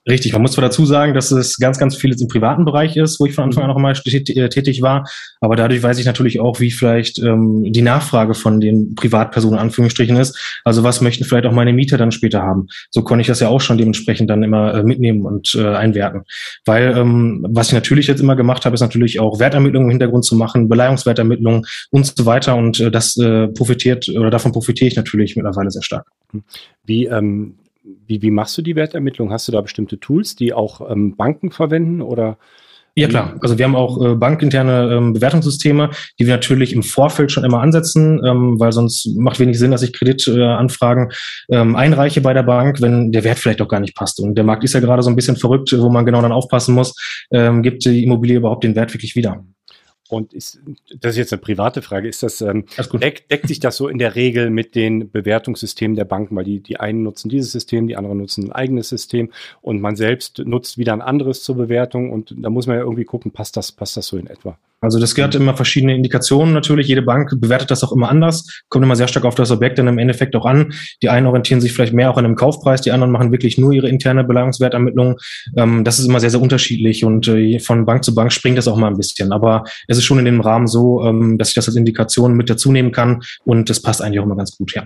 Richtig, 0.07 0.33
man 0.33 0.43
muss 0.43 0.51
zwar 0.51 0.61
dazu 0.61 0.85
sagen, 0.85 1.15
dass 1.15 1.31
es 1.31 1.57
ganz, 1.57 1.79
ganz 1.79 1.95
vieles 1.95 2.21
im 2.21 2.27
privaten 2.27 2.63
Bereich 2.63 2.95
ist, 2.95 3.19
wo 3.19 3.25
ich 3.25 3.33
von 3.33 3.45
Anfang 3.45 3.63
an 3.63 3.71
auch 3.71 3.77
immer 3.77 3.91
äh, 3.91 4.49
tätig 4.49 4.83
war, 4.83 5.09
aber 5.41 5.55
dadurch 5.55 5.81
weiß 5.81 5.97
ich 5.97 6.05
natürlich 6.05 6.39
auch, 6.39 6.59
wie 6.59 6.69
vielleicht 6.69 7.17
ähm, 7.17 7.63
die 7.73 7.81
Nachfrage 7.81 8.35
von 8.35 8.61
den 8.61 8.93
Privatpersonen 8.93 9.57
Anführungsstrichen 9.57 10.15
ist. 10.17 10.37
Also 10.63 10.83
was 10.83 11.01
möchten 11.01 11.23
vielleicht 11.23 11.47
auch 11.47 11.51
meine 11.51 11.73
Mieter 11.73 11.97
dann 11.97 12.11
später 12.11 12.43
haben? 12.43 12.67
So 12.91 13.01
konnte 13.01 13.21
ich 13.21 13.27
das 13.27 13.39
ja 13.39 13.47
auch 13.47 13.61
schon 13.61 13.79
dementsprechend 13.79 14.29
dann 14.29 14.43
immer 14.43 14.75
äh, 14.75 14.83
mitnehmen 14.83 15.25
und 15.25 15.55
äh, 15.55 15.69
einwerten. 15.69 16.21
Weil 16.65 16.95
ähm, 16.95 17.43
was 17.49 17.67
ich 17.67 17.73
natürlich 17.73 18.05
jetzt 18.05 18.21
immer 18.21 18.35
gemacht 18.35 18.65
habe, 18.65 18.75
ist 18.75 18.81
natürlich 18.81 19.19
auch 19.19 19.39
Wertermittlungen 19.39 19.87
im 19.87 19.91
Hintergrund 19.91 20.23
zu 20.23 20.35
machen, 20.35 20.69
Beleihungswertermittlungen 20.69 21.65
und 21.89 22.05
so 22.05 22.27
weiter 22.27 22.55
und 22.55 22.79
äh, 22.79 22.91
das 22.91 23.17
äh, 23.17 23.47
profitiert 23.47 24.07
oder 24.09 24.29
davon 24.29 24.51
profitiere 24.51 24.87
ich 24.87 24.95
natürlich 24.95 25.35
mittlerweile 25.35 25.71
sehr 25.71 25.81
stark. 25.81 26.05
Wie 26.85 27.05
ähm 27.05 27.55
wie, 28.07 28.21
wie 28.21 28.31
machst 28.31 28.57
du 28.57 28.61
die 28.61 28.75
Wertermittlung? 28.75 29.31
Hast 29.31 29.47
du 29.47 29.51
da 29.51 29.61
bestimmte 29.61 29.99
Tools, 29.99 30.35
die 30.35 30.53
auch 30.53 30.89
ähm, 30.89 31.15
Banken 31.15 31.51
verwenden 31.51 32.01
oder? 32.01 32.37
Ja 32.97 33.09
klar, 33.09 33.35
also 33.41 33.57
wir 33.57 33.65
haben 33.65 33.75
auch 33.75 34.01
äh, 34.01 34.15
bankinterne 34.15 34.93
ähm, 34.93 35.11
Bewertungssysteme, 35.11 35.89
die 36.17 36.27
wir 36.27 36.33
natürlich 36.33 36.71
im 36.71 36.81
Vorfeld 36.81 37.29
schon 37.29 37.43
immer 37.43 37.59
ansetzen, 37.59 38.21
ähm, 38.25 38.57
weil 38.57 38.71
sonst 38.71 39.07
macht 39.17 39.37
wenig 39.41 39.59
Sinn, 39.59 39.71
dass 39.71 39.81
ich 39.81 39.91
Kreditanfragen 39.91 41.11
äh, 41.49 41.57
ähm, 41.57 41.75
einreiche 41.75 42.21
bei 42.21 42.33
der 42.33 42.43
Bank, 42.43 42.79
wenn 42.79 43.11
der 43.11 43.25
Wert 43.25 43.37
vielleicht 43.37 43.61
auch 43.61 43.67
gar 43.67 43.81
nicht 43.81 43.97
passt. 43.97 44.21
Und 44.21 44.35
der 44.35 44.45
Markt 44.45 44.63
ist 44.63 44.73
ja 44.73 44.79
gerade 44.79 45.03
so 45.03 45.09
ein 45.09 45.17
bisschen 45.17 45.35
verrückt, 45.35 45.75
wo 45.77 45.89
man 45.89 46.05
genau 46.05 46.21
dann 46.21 46.31
aufpassen 46.31 46.73
muss, 46.73 46.95
ähm, 47.31 47.63
gibt 47.63 47.83
die 47.83 48.01
Immobilie 48.05 48.37
überhaupt 48.37 48.63
den 48.63 48.75
Wert 48.75 48.93
wirklich 48.93 49.17
wieder. 49.17 49.43
Und 50.07 50.33
ist, 50.33 50.59
das 50.99 51.13
ist 51.13 51.17
jetzt 51.17 51.33
eine 51.33 51.41
private 51.41 51.81
Frage, 51.81 52.07
ist 52.07 52.21
das, 52.21 52.39
ähm, 52.41 52.65
deck, 52.93 53.27
deckt 53.27 53.47
sich 53.47 53.59
das 53.59 53.75
so 53.75 53.87
in 53.87 53.97
der 53.97 54.15
Regel 54.15 54.51
mit 54.51 54.75
den 54.75 55.09
Bewertungssystemen 55.09 55.95
der 55.95 56.05
Banken, 56.05 56.35
weil 56.35 56.43
die, 56.43 56.59
die 56.59 56.79
einen 56.79 57.01
nutzen 57.01 57.29
dieses 57.29 57.51
System, 57.51 57.87
die 57.87 57.95
anderen 57.95 58.19
nutzen 58.19 58.45
ein 58.45 58.51
eigenes 58.51 58.89
System. 58.89 59.31
Und 59.61 59.81
man 59.81 59.95
selbst 59.95 60.39
nutzt 60.39 60.77
wieder 60.77 60.93
ein 60.93 61.01
anderes 61.01 61.41
zur 61.41 61.55
Bewertung. 61.55 62.11
Und 62.11 62.35
da 62.37 62.51
muss 62.51 62.67
man 62.67 62.77
ja 62.77 62.83
irgendwie 62.83 63.05
gucken, 63.05 63.31
passt 63.31 63.57
das, 63.57 63.71
passt 63.71 63.97
das 63.97 64.07
so 64.07 64.17
in 64.17 64.27
etwa? 64.27 64.59
Also 64.85 64.99
das 64.99 65.15
gehört 65.15 65.35
immer 65.35 65.55
verschiedene 65.55 65.95
Indikationen 65.95 66.53
natürlich. 66.53 66.87
Jede 66.87 67.01
Bank 67.01 67.33
bewertet 67.41 67.71
das 67.71 67.83
auch 67.83 67.91
immer 67.91 68.09
anders, 68.09 68.63
kommt 68.69 68.85
immer 68.85 68.95
sehr 68.95 69.07
stark 69.07 69.25
auf 69.25 69.35
das 69.35 69.51
Objekt 69.51 69.77
dann 69.77 69.87
im 69.87 69.97
Endeffekt 69.97 70.35
auch 70.35 70.45
an. 70.45 70.73
Die 71.01 71.09
einen 71.09 71.25
orientieren 71.25 71.59
sich 71.59 71.73
vielleicht 71.73 71.93
mehr 71.93 72.09
auch 72.09 72.17
an 72.17 72.25
einem 72.25 72.35
Kaufpreis, 72.35 72.81
die 72.81 72.91
anderen 72.91 73.11
machen 73.11 73.31
wirklich 73.31 73.57
nur 73.57 73.73
ihre 73.73 73.89
interne 73.89 74.23
Belagungswertermittlung. 74.23 75.17
Ähm, 75.57 75.83
das 75.83 75.99
ist 75.99 76.05
immer 76.05 76.19
sehr, 76.19 76.29
sehr 76.29 76.41
unterschiedlich 76.41 77.03
und 77.03 77.27
äh, 77.27 77.59
von 77.59 77.85
Bank 77.85 78.03
zu 78.03 78.15
Bank 78.15 78.31
springt 78.31 78.57
das 78.57 78.67
auch 78.67 78.77
mal 78.77 78.87
ein 78.87 78.97
bisschen. 78.97 79.31
Aber 79.31 79.63
es 79.87 79.97
ist 79.97 80.05
schon 80.05 80.19
in 80.19 80.25
dem 80.25 80.39
Rahmen 80.39 80.67
so, 80.67 81.03
ähm, 81.03 81.37
dass 81.37 81.49
ich 81.49 81.55
das 81.55 81.67
als 81.67 81.75
Indikation 81.75 82.35
mit 82.35 82.49
dazu 82.49 82.71
nehmen 82.71 82.91
kann 82.91 83.21
und 83.43 83.69
das 83.69 83.81
passt 83.81 84.01
eigentlich 84.01 84.19
auch 84.19 84.25
immer 84.25 84.37
ganz 84.37 84.57
gut, 84.57 84.73
ja. 84.75 84.83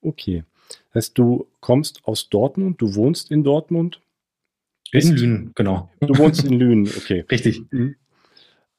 Okay. 0.00 0.44
Das 0.92 1.06
heißt, 1.06 1.18
du 1.18 1.46
kommst 1.60 2.00
aus 2.04 2.28
Dortmund, 2.28 2.80
du 2.80 2.94
wohnst 2.94 3.30
in 3.30 3.44
Dortmund? 3.44 4.00
In 4.90 5.16
Lünen, 5.16 5.52
genau. 5.54 5.90
Du 6.00 6.16
wohnst 6.18 6.44
in 6.44 6.58
Lünen, 6.58 6.86
okay. 6.86 7.24
Richtig. 7.30 7.62
Mhm 7.70 7.96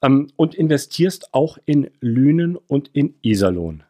ähm, 0.04 0.30
und 0.36 0.54
investierst 0.56 1.34
auch 1.34 1.58
in 1.66 1.90
Lünen 2.00 2.58
und 2.68 2.90
in 2.94 3.16
Iserlohn. 3.22 3.84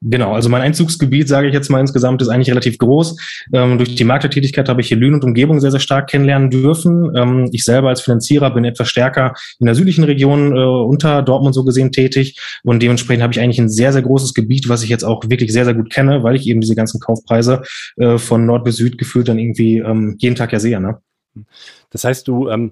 Genau, 0.00 0.32
also 0.32 0.48
mein 0.48 0.62
Einzugsgebiet, 0.62 1.26
sage 1.26 1.48
ich 1.48 1.54
jetzt 1.54 1.70
mal 1.70 1.80
insgesamt, 1.80 2.22
ist 2.22 2.28
eigentlich 2.28 2.50
relativ 2.50 2.78
groß. 2.78 3.16
Ähm, 3.52 3.78
durch 3.78 3.96
die 3.96 4.04
Maklertätigkeit 4.04 4.68
habe 4.68 4.80
ich 4.80 4.88
hier 4.88 4.96
Lünen 4.96 5.14
und 5.14 5.24
Umgebung 5.24 5.58
sehr, 5.58 5.72
sehr 5.72 5.80
stark 5.80 6.08
kennenlernen 6.08 6.50
dürfen. 6.50 7.16
Ähm, 7.16 7.48
ich 7.50 7.64
selber 7.64 7.88
als 7.88 8.02
Finanzierer 8.02 8.52
bin 8.54 8.64
etwas 8.64 8.88
stärker 8.88 9.34
in 9.58 9.66
der 9.66 9.74
südlichen 9.74 10.04
Region 10.04 10.56
äh, 10.56 10.60
unter 10.60 11.22
Dortmund 11.22 11.54
so 11.54 11.64
gesehen 11.64 11.90
tätig 11.90 12.38
und 12.62 12.80
dementsprechend 12.80 13.24
habe 13.24 13.32
ich 13.32 13.40
eigentlich 13.40 13.58
ein 13.58 13.68
sehr, 13.68 13.92
sehr 13.92 14.02
großes 14.02 14.34
Gebiet, 14.34 14.68
was 14.68 14.84
ich 14.84 14.88
jetzt 14.88 15.02
auch 15.02 15.24
wirklich 15.28 15.52
sehr, 15.52 15.64
sehr 15.64 15.74
gut 15.74 15.90
kenne, 15.90 16.22
weil 16.22 16.36
ich 16.36 16.46
eben 16.46 16.60
diese 16.60 16.76
ganzen 16.76 17.00
Kaufpreise 17.00 17.62
äh, 17.96 18.18
von 18.18 18.46
Nord 18.46 18.62
bis 18.62 18.76
Süd 18.76 18.98
gefühlt 18.98 19.28
dann 19.28 19.40
irgendwie 19.40 19.78
ähm, 19.78 20.14
jeden 20.18 20.36
Tag 20.36 20.52
ja 20.52 20.60
sehe. 20.60 20.80
Ne? 20.80 20.98
Das 21.90 22.04
heißt, 22.04 22.28
du 22.28 22.48
ähm, 22.48 22.70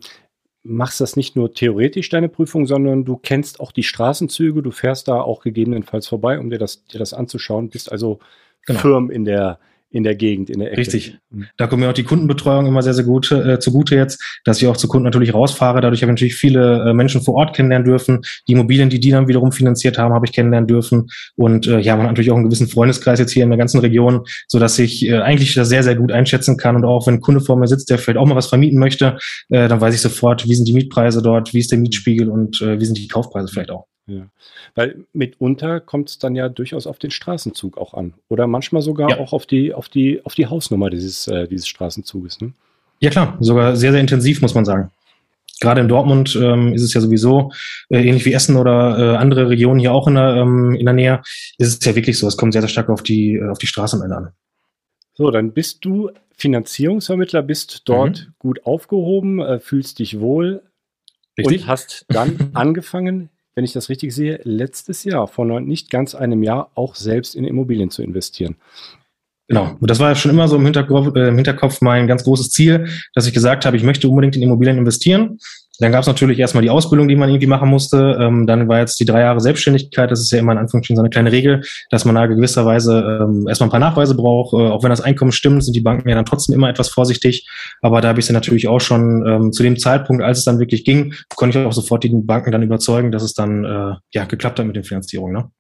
machst 0.67 1.01
das 1.01 1.17
nicht 1.17 1.37
nur 1.37 1.53
theoretisch, 1.55 2.09
deine 2.09 2.29
Prüfung, 2.29 2.67
sondern 2.67 3.05
du 3.05 3.17
kennst 3.17 3.61
auch 3.61 3.73
die 3.73 3.83
Straßenzüge, 3.83 4.63
du 4.63 4.71
fährst 4.71 5.09
da 5.09 5.21
auch 5.21 5.43
gegebenenfalls 5.43 6.09
vorbei, 6.09 6.39
um 6.39 6.51
dir 6.51 6.59
das, 6.59 6.85
dir 6.87 6.99
das 6.99 7.15
anzuschauen, 7.15 7.69
bist 7.69 7.91
also 7.91 8.19
genau. 8.67 8.81
firm 8.81 9.11
in 9.11 9.25
der, 9.25 9.59
in 9.91 10.03
der 10.03 10.15
Gegend, 10.15 10.51
in 10.51 10.59
der 10.59 10.73
Ecke. 10.73 10.79
Richtig. 10.79 11.19
Da 11.57 11.67
kommt 11.67 11.81
mir 11.81 11.89
auch 11.89 11.95
die 11.95 12.03
Kundenbetreuung 12.03 12.67
immer 12.67 12.83
sehr, 12.83 12.95
sehr 12.95 13.05
gut 13.05 13.31
äh, 13.31 13.59
zugute 13.61 13.95
jetzt, 13.95 14.23
dass 14.45 14.61
ich 14.61 14.69
auch 14.69 14.77
zu 14.77 14.89
Kunden 14.89 15.05
natürlich 15.05 15.33
rausfahre. 15.33 15.81
Dadurch 15.81 16.03
habe 16.03 16.11
ich 16.11 16.15
natürlich 16.15 16.35
viele 16.35 16.91
äh, 16.91 16.93
Menschen 16.93 17.23
vor 17.23 17.35
Ort 17.35 17.55
kennenlernen 17.55 17.87
dürfen. 17.87 18.23
Die 18.49 18.53
Immobilien, 18.53 18.91
die 18.91 19.01
die 19.01 19.11
dann 19.11 19.29
wiederum 19.29 19.53
finanziert 19.53 19.99
haben, 19.99 20.13
habe 20.13 20.27
ich 20.27 20.33
kennenlernen 20.33 20.67
dürfen. 20.67 21.07
Und 21.37 21.67
äh, 21.67 21.79
ja, 21.79 21.97
man 21.97 22.07
hat 22.07 22.13
natürlich 22.13 22.31
auch 22.31 22.37
einen 22.37 22.45
gewissen 22.45 22.69
Freundeskreis 22.69 23.19
jetzt 23.19 23.33
hier 23.33 23.45
in 23.45 23.51
der 23.51 23.59
ganzen 23.59 23.81
Region, 23.81 24.25
so 24.49 24.59
dass 24.59 24.79
ich 24.79 25.07
äh, 25.07 25.19
eigentlich 25.19 25.55
das 25.55 25.69
sehr, 25.69 25.83
sehr 25.83 25.97
gut 25.97 26.13
einschätzen 26.13 26.57
kann. 26.57 26.77
Und 26.77 26.85
auch 26.85 27.07
wenn 27.07 27.15
ein 27.15 27.21
Kunde 27.21 27.41
vor 27.41 27.57
mir 27.57 27.69
sitzt, 27.69 27.89
der 27.89 27.99
vielleicht 27.99 28.19
auch 28.19 28.27
mal 28.27 28.37
was 28.37 28.49
vermieten 28.49 28.79
möchte, 28.79 29.19
äh, 29.49 29.69
dann 29.69 29.81
weiß 29.81 29.95
ich 29.95 30.01
sofort, 30.01 30.49
wie 30.49 30.55
sind 30.55 30.67
die 30.67 30.75
Mietpreise 30.75 31.23
dort, 31.23 31.55
wie 31.55 31.61
ist 31.61 31.71
der 31.71 31.79
Mietspiegel 31.79 32.29
und 32.29 32.61
äh, 32.61 32.81
wie 32.81 32.85
sind 32.85 32.99
die 32.99 33.09
Kaufpreise 33.09 33.49
vielleicht 33.49 33.71
auch. 33.71 33.87
Ja. 34.07 34.29
Weil 34.75 35.05
mitunter 35.13 35.81
kommt 35.81 36.11
es 36.11 36.19
dann 36.19 36.37
ja 36.37 36.49
durchaus 36.49 36.87
auf 36.87 36.99
den 36.99 37.11
Straßenzug 37.11 37.77
auch 37.77 37.95
an. 37.95 38.15
Oder 38.29 38.47
manchmal 38.47 38.83
sogar 38.83 39.11
ja. 39.11 39.19
auch 39.19 39.33
auf 39.33 39.47
die, 39.47 39.75
auf 39.75 39.89
die, 39.89 40.25
auf 40.25 40.35
die 40.35 40.47
Hausnummer 40.47 40.91
dieses, 40.91 41.27
äh, 41.27 41.49
dieses 41.49 41.67
Straßenzuges. 41.67 42.41
Ne? 42.41 42.53
Ja 43.01 43.11
klar, 43.11 43.37
sogar 43.41 43.77
sehr, 43.77 43.93
sehr 43.93 44.01
intensiv, 44.01 44.41
muss 44.41 44.55
man 44.55 44.65
sagen. 44.65 44.91
Gerade 45.61 45.81
in 45.81 45.89
Dortmund 45.89 46.39
ähm, 46.41 46.75
ist 46.75 46.83
es 46.83 46.93
ja 46.93 47.01
sowieso, 47.01 47.51
äh, 47.89 48.07
ähnlich 48.07 48.27
wie 48.27 48.33
Essen 48.33 48.57
oder 48.57 48.99
äh, 48.99 49.17
andere 49.17 49.49
Regionen 49.49 49.81
hier 49.81 49.93
auch 49.93 50.07
in 50.07 50.15
der, 50.15 50.37
ähm, 50.37 50.75
in 50.75 50.85
der 50.85 50.95
Nähe, 50.95 51.23
ist 51.59 51.81
es 51.81 51.85
ja 51.85 51.95
wirklich 51.97 52.19
so. 52.19 52.29
Es 52.29 52.37
kommt 52.37 52.53
sehr, 52.53 52.63
sehr 52.63 52.69
stark 52.69 52.91
auf 52.91 53.03
die, 53.03 53.37
äh, 53.37 53.49
auf 53.49 53.59
die 53.59 53.67
Straße 53.67 53.97
am 53.97 54.03
Ende 54.03 54.17
an. 54.17 54.29
So, 55.15 55.31
dann 55.31 55.53
bist 55.53 55.85
du 55.85 56.11
Finanzierungsvermittler, 56.37 57.43
bist 57.43 57.83
dort 57.87 58.27
mhm. 58.27 58.35
gut 58.39 58.67
aufgehoben, 58.67 59.41
äh, 59.41 59.59
fühlst 59.59 59.99
dich 59.99 60.21
wohl 60.21 60.63
Richtig. 61.39 61.63
und 61.63 61.67
hast 61.67 62.05
dann 62.09 62.51
angefangen, 62.53 63.31
wenn 63.57 63.65
ich 63.65 63.73
das 63.73 63.89
richtig 63.89 64.15
sehe, 64.15 64.39
letztes 64.45 65.03
Jahr, 65.03 65.27
vor 65.27 65.47
nicht 65.61 65.91
ganz 65.91 66.15
einem 66.15 66.43
Jahr, 66.43 66.71
auch 66.75 66.95
selbst 66.95 67.35
in 67.35 67.45
Immobilien 67.45 67.91
zu 67.91 68.03
investieren. 68.03 68.57
Genau. 69.49 69.77
Und 69.81 69.91
das 69.91 69.99
war 69.99 70.15
schon 70.15 70.31
immer 70.31 70.47
so 70.47 70.57
im 70.57 70.65
Hinterkopf, 70.65 71.17
äh, 71.17 71.29
im 71.29 71.37
Hinterkopf 71.37 71.81
mein 71.81 72.07
ganz 72.07 72.25
großes 72.25 72.51
Ziel, 72.51 72.89
dass 73.15 73.27
ich 73.27 73.33
gesagt 73.33 73.65
habe, 73.65 73.77
ich 73.77 73.83
möchte 73.83 74.09
unbedingt 74.09 74.37
in 74.37 74.43
Immobilien 74.43 74.77
investieren. 74.77 75.39
Dann 75.79 75.93
gab 75.93 76.01
es 76.01 76.07
natürlich 76.07 76.39
erstmal 76.39 76.63
die 76.63 76.71
Ausbildung, 76.71 77.09
die 77.09 77.17
man 77.17 77.29
irgendwie 77.29 77.47
machen 77.47 77.69
musste. 77.69 78.19
Ähm, 78.21 78.47
dann 78.47 78.69
war 78.69 78.79
jetzt 78.79 78.99
die 78.99 79.05
drei 79.05 79.21
Jahre 79.21 79.41
Selbstständigkeit. 79.41 80.11
Das 80.11 80.21
ist 80.21 80.31
ja 80.31 80.39
immer 80.39 80.53
in 80.53 80.59
Anführungsstrichen 80.59 80.97
so 80.97 81.03
eine 81.03 81.11
kleine 81.11 81.33
Regel, 81.33 81.63
dass 81.91 82.05
man 82.05 82.15
da 82.15 82.27
gewisserweise 82.27 83.21
ähm, 83.23 83.47
erstmal 83.49 83.69
ein 83.69 83.71
paar 83.71 83.81
Nachweise 83.81 84.15
braucht. 84.15 84.55
Äh, 84.55 84.69
auch 84.69 84.83
wenn 84.83 84.91
das 84.91 85.01
Einkommen 85.01 85.33
stimmt, 85.33 85.65
sind 85.65 85.75
die 85.75 85.81
Banken 85.81 86.09
ja 86.09 86.15
dann 86.15 86.25
trotzdem 86.25 86.55
immer 86.55 86.69
etwas 86.69 86.89
vorsichtig. 86.89 87.47
Aber 87.83 88.01
da 88.01 88.09
habe 88.09 88.21
ich 88.21 88.27
sie 88.27 88.33
natürlich 88.33 88.69
auch 88.69 88.81
schon 88.81 89.27
ähm, 89.27 89.53
zu 89.53 89.63
dem 89.63 89.79
Zeitpunkt, 89.79 90.23
als 90.23 90.39
es 90.39 90.45
dann 90.45 90.59
wirklich 90.59 90.85
ging, 90.85 91.15
konnte 91.35 91.61
ich 91.61 91.67
auch 91.67 91.73
sofort 91.73 92.05
die 92.05 92.09
Banken 92.09 92.53
dann 92.53 92.63
überzeugen, 92.63 93.13
dass 93.13 93.23
es 93.23 93.35
dann 93.35 93.65
äh, 93.65 93.95
ja 94.13 94.25
geklappt 94.25 94.59
hat 94.59 94.67
mit 94.67 94.77
den 94.77 94.85
Finanzierungen. 94.85 95.35
Ne? 95.35 95.51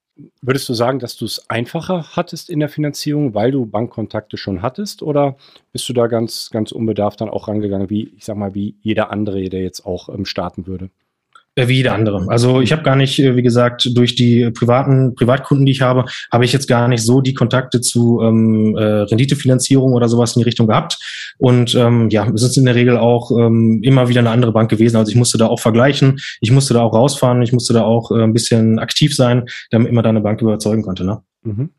Würdest 0.40 0.68
du 0.68 0.74
sagen, 0.74 0.98
dass 0.98 1.16
du 1.16 1.26
es 1.26 1.50
einfacher 1.50 2.16
hattest 2.16 2.48
in 2.48 2.60
der 2.60 2.70
Finanzierung, 2.70 3.34
weil 3.34 3.50
du 3.50 3.66
Bankkontakte 3.66 4.38
schon 4.38 4.62
hattest? 4.62 5.02
Oder 5.02 5.36
bist 5.72 5.88
du 5.88 5.92
da 5.92 6.06
ganz, 6.06 6.50
ganz 6.50 6.72
unbedarft 6.72 7.20
dann 7.20 7.28
auch 7.28 7.48
rangegangen, 7.48 7.90
wie, 7.90 8.14
ich 8.16 8.24
sag 8.24 8.36
mal, 8.36 8.54
wie 8.54 8.76
jeder 8.80 9.10
andere, 9.10 9.44
der 9.50 9.62
jetzt 9.62 9.84
auch 9.84 10.08
ähm, 10.08 10.24
starten 10.24 10.66
würde? 10.66 10.90
Äh, 11.58 11.68
wie 11.68 11.76
jeder 11.76 11.94
andere. 11.94 12.26
Also 12.28 12.60
ich 12.60 12.70
habe 12.70 12.82
gar 12.82 12.96
nicht, 12.96 13.18
äh, 13.18 13.34
wie 13.34 13.42
gesagt, 13.42 13.88
durch 13.96 14.14
die 14.14 14.50
privaten 14.50 15.14
Privatkunden, 15.14 15.64
die 15.64 15.72
ich 15.72 15.80
habe, 15.80 16.04
habe 16.30 16.44
ich 16.44 16.52
jetzt 16.52 16.68
gar 16.68 16.86
nicht 16.86 17.02
so 17.02 17.22
die 17.22 17.32
Kontakte 17.32 17.80
zu 17.80 18.20
ähm, 18.22 18.76
äh, 18.76 18.82
Renditefinanzierung 18.82 19.94
oder 19.94 20.06
sowas 20.10 20.36
in 20.36 20.40
die 20.40 20.44
Richtung 20.44 20.66
gehabt. 20.66 20.98
Und 21.38 21.74
ähm, 21.74 22.10
ja, 22.10 22.30
es 22.34 22.42
ist 22.42 22.58
in 22.58 22.66
der 22.66 22.74
Regel 22.74 22.98
auch 22.98 23.30
ähm, 23.30 23.80
immer 23.82 24.10
wieder 24.10 24.20
eine 24.20 24.30
andere 24.30 24.52
Bank 24.52 24.68
gewesen. 24.70 24.98
Also 24.98 25.10
ich 25.10 25.16
musste 25.16 25.38
da 25.38 25.46
auch 25.46 25.58
vergleichen, 25.58 26.18
ich 26.42 26.50
musste 26.50 26.74
da 26.74 26.82
auch 26.82 26.92
rausfahren, 26.92 27.40
ich 27.40 27.54
musste 27.54 27.72
da 27.72 27.84
auch 27.84 28.10
äh, 28.10 28.22
ein 28.22 28.34
bisschen 28.34 28.78
aktiv 28.78 29.16
sein, 29.16 29.46
damit 29.70 29.92
man 29.92 30.04
da 30.04 30.10
eine 30.10 30.20
Bank 30.20 30.42
überzeugen 30.42 30.82
konnte. 30.82 31.06
Ne? 31.06 31.22
Mhm. 31.42 31.70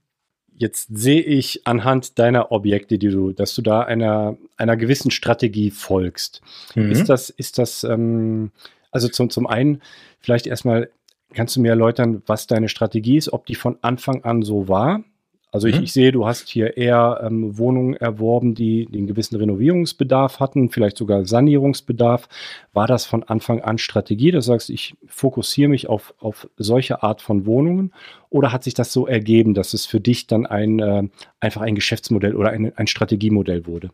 Jetzt 0.55 0.87
sehe 0.91 1.21
ich 1.21 1.67
anhand 1.67 2.17
deiner 2.17 2.51
Objekte, 2.51 2.97
die 2.97 3.09
du, 3.09 3.31
dass 3.31 3.53
du 3.53 3.61
da 3.61 3.81
einer, 3.81 4.37
einer 4.57 4.75
gewissen 4.75 5.11
Strategie 5.11 5.69
folgst. 5.69 6.41
Mhm. 6.73 6.89
Ist 6.89 7.09
das, 7.09 7.29
ist 7.29 7.59
das 7.59 7.83
ähm, 7.83 8.49
also 8.91 9.07
zum, 9.07 9.29
zum 9.29 9.47
einen, 9.47 9.81
vielleicht 10.19 10.47
erstmal, 10.47 10.89
kannst 11.33 11.55
du 11.55 11.61
mir 11.61 11.69
erläutern, 11.69 12.23
was 12.25 12.47
deine 12.47 12.69
Strategie 12.69 13.17
ist, 13.17 13.33
ob 13.33 13.45
die 13.45 13.55
von 13.55 13.77
Anfang 13.81 14.23
an 14.23 14.41
so 14.41 14.67
war? 14.67 15.03
Also 15.49 15.67
ich, 15.67 15.77
mhm. 15.77 15.83
ich 15.83 15.93
sehe, 15.93 16.11
du 16.11 16.27
hast 16.27 16.49
hier 16.49 16.75
eher 16.75 17.21
ähm, 17.23 17.57
Wohnungen 17.57 17.93
erworben, 17.93 18.53
die 18.53 18.85
den 18.85 19.07
gewissen 19.07 19.37
Renovierungsbedarf 19.37 20.39
hatten, 20.41 20.69
vielleicht 20.69 20.97
sogar 20.97 21.25
Sanierungsbedarf. 21.25 22.27
War 22.73 22.85
das 22.85 23.05
von 23.05 23.23
Anfang 23.23 23.61
an 23.61 23.77
Strategie? 23.77 24.31
Das 24.31 24.45
sagst, 24.45 24.69
ich 24.69 24.95
fokussiere 25.07 25.69
mich 25.69 25.87
auf, 25.87 26.13
auf 26.19 26.49
solche 26.57 27.01
Art 27.01 27.21
von 27.21 27.45
Wohnungen. 27.45 27.93
Oder 28.29 28.51
hat 28.51 28.65
sich 28.65 28.73
das 28.73 28.91
so 28.91 29.07
ergeben, 29.07 29.53
dass 29.53 29.73
es 29.73 29.85
für 29.85 30.01
dich 30.01 30.27
dann 30.27 30.45
ein, 30.45 30.79
äh, 30.79 31.03
einfach 31.39 31.61
ein 31.61 31.75
Geschäftsmodell 31.75 32.35
oder 32.35 32.49
ein, 32.49 32.73
ein 32.77 32.87
Strategiemodell 32.87 33.65
wurde? 33.65 33.91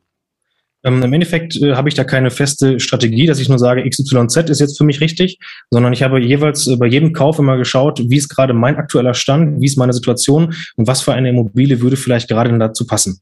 Ähm, 0.84 1.02
Im 1.02 1.14
Endeffekt 1.14 1.56
äh, 1.62 1.76
habe 1.76 1.90
ich 1.90 1.96
da 1.96 2.04
keine 2.04 2.30
feste 2.30 2.80
Strategie, 2.80 3.26
dass 3.26 3.40
ich 3.40 3.50
nur 3.50 3.60
sage, 3.60 3.88
XYZ 3.88 4.50
ist 4.50 4.60
jetzt 4.60 4.78
für 4.78 4.84
mich 4.84 5.02
richtig, 5.02 5.40
sondern 5.70 5.94
ich 5.94 6.04
habe 6.04 6.20
jeweils 6.20 6.68
äh, 6.68 6.76
bei 6.76 6.88
jedem 6.88 7.14
Kauf 7.14 7.40
immer 7.40 7.58
geschaut, 7.58 8.02
wie 8.10 8.18
ist 8.18 8.30
gerade 8.30 8.54
mein 8.54 8.76
aktueller 8.76 9.14
Stand, 9.14 9.62
wie 9.62 9.66
ist 9.66 9.78
meine 9.78 9.94
Situation 9.94 10.54
und 10.76 10.88
was 10.88 11.02
für 11.02 11.14
eine 11.14 11.30
Immobilie 11.30 11.82
würde 11.82 11.96
vielleicht 11.96 12.28
gerade 12.28 12.58
dazu 12.58 12.86
passen. 12.86 13.22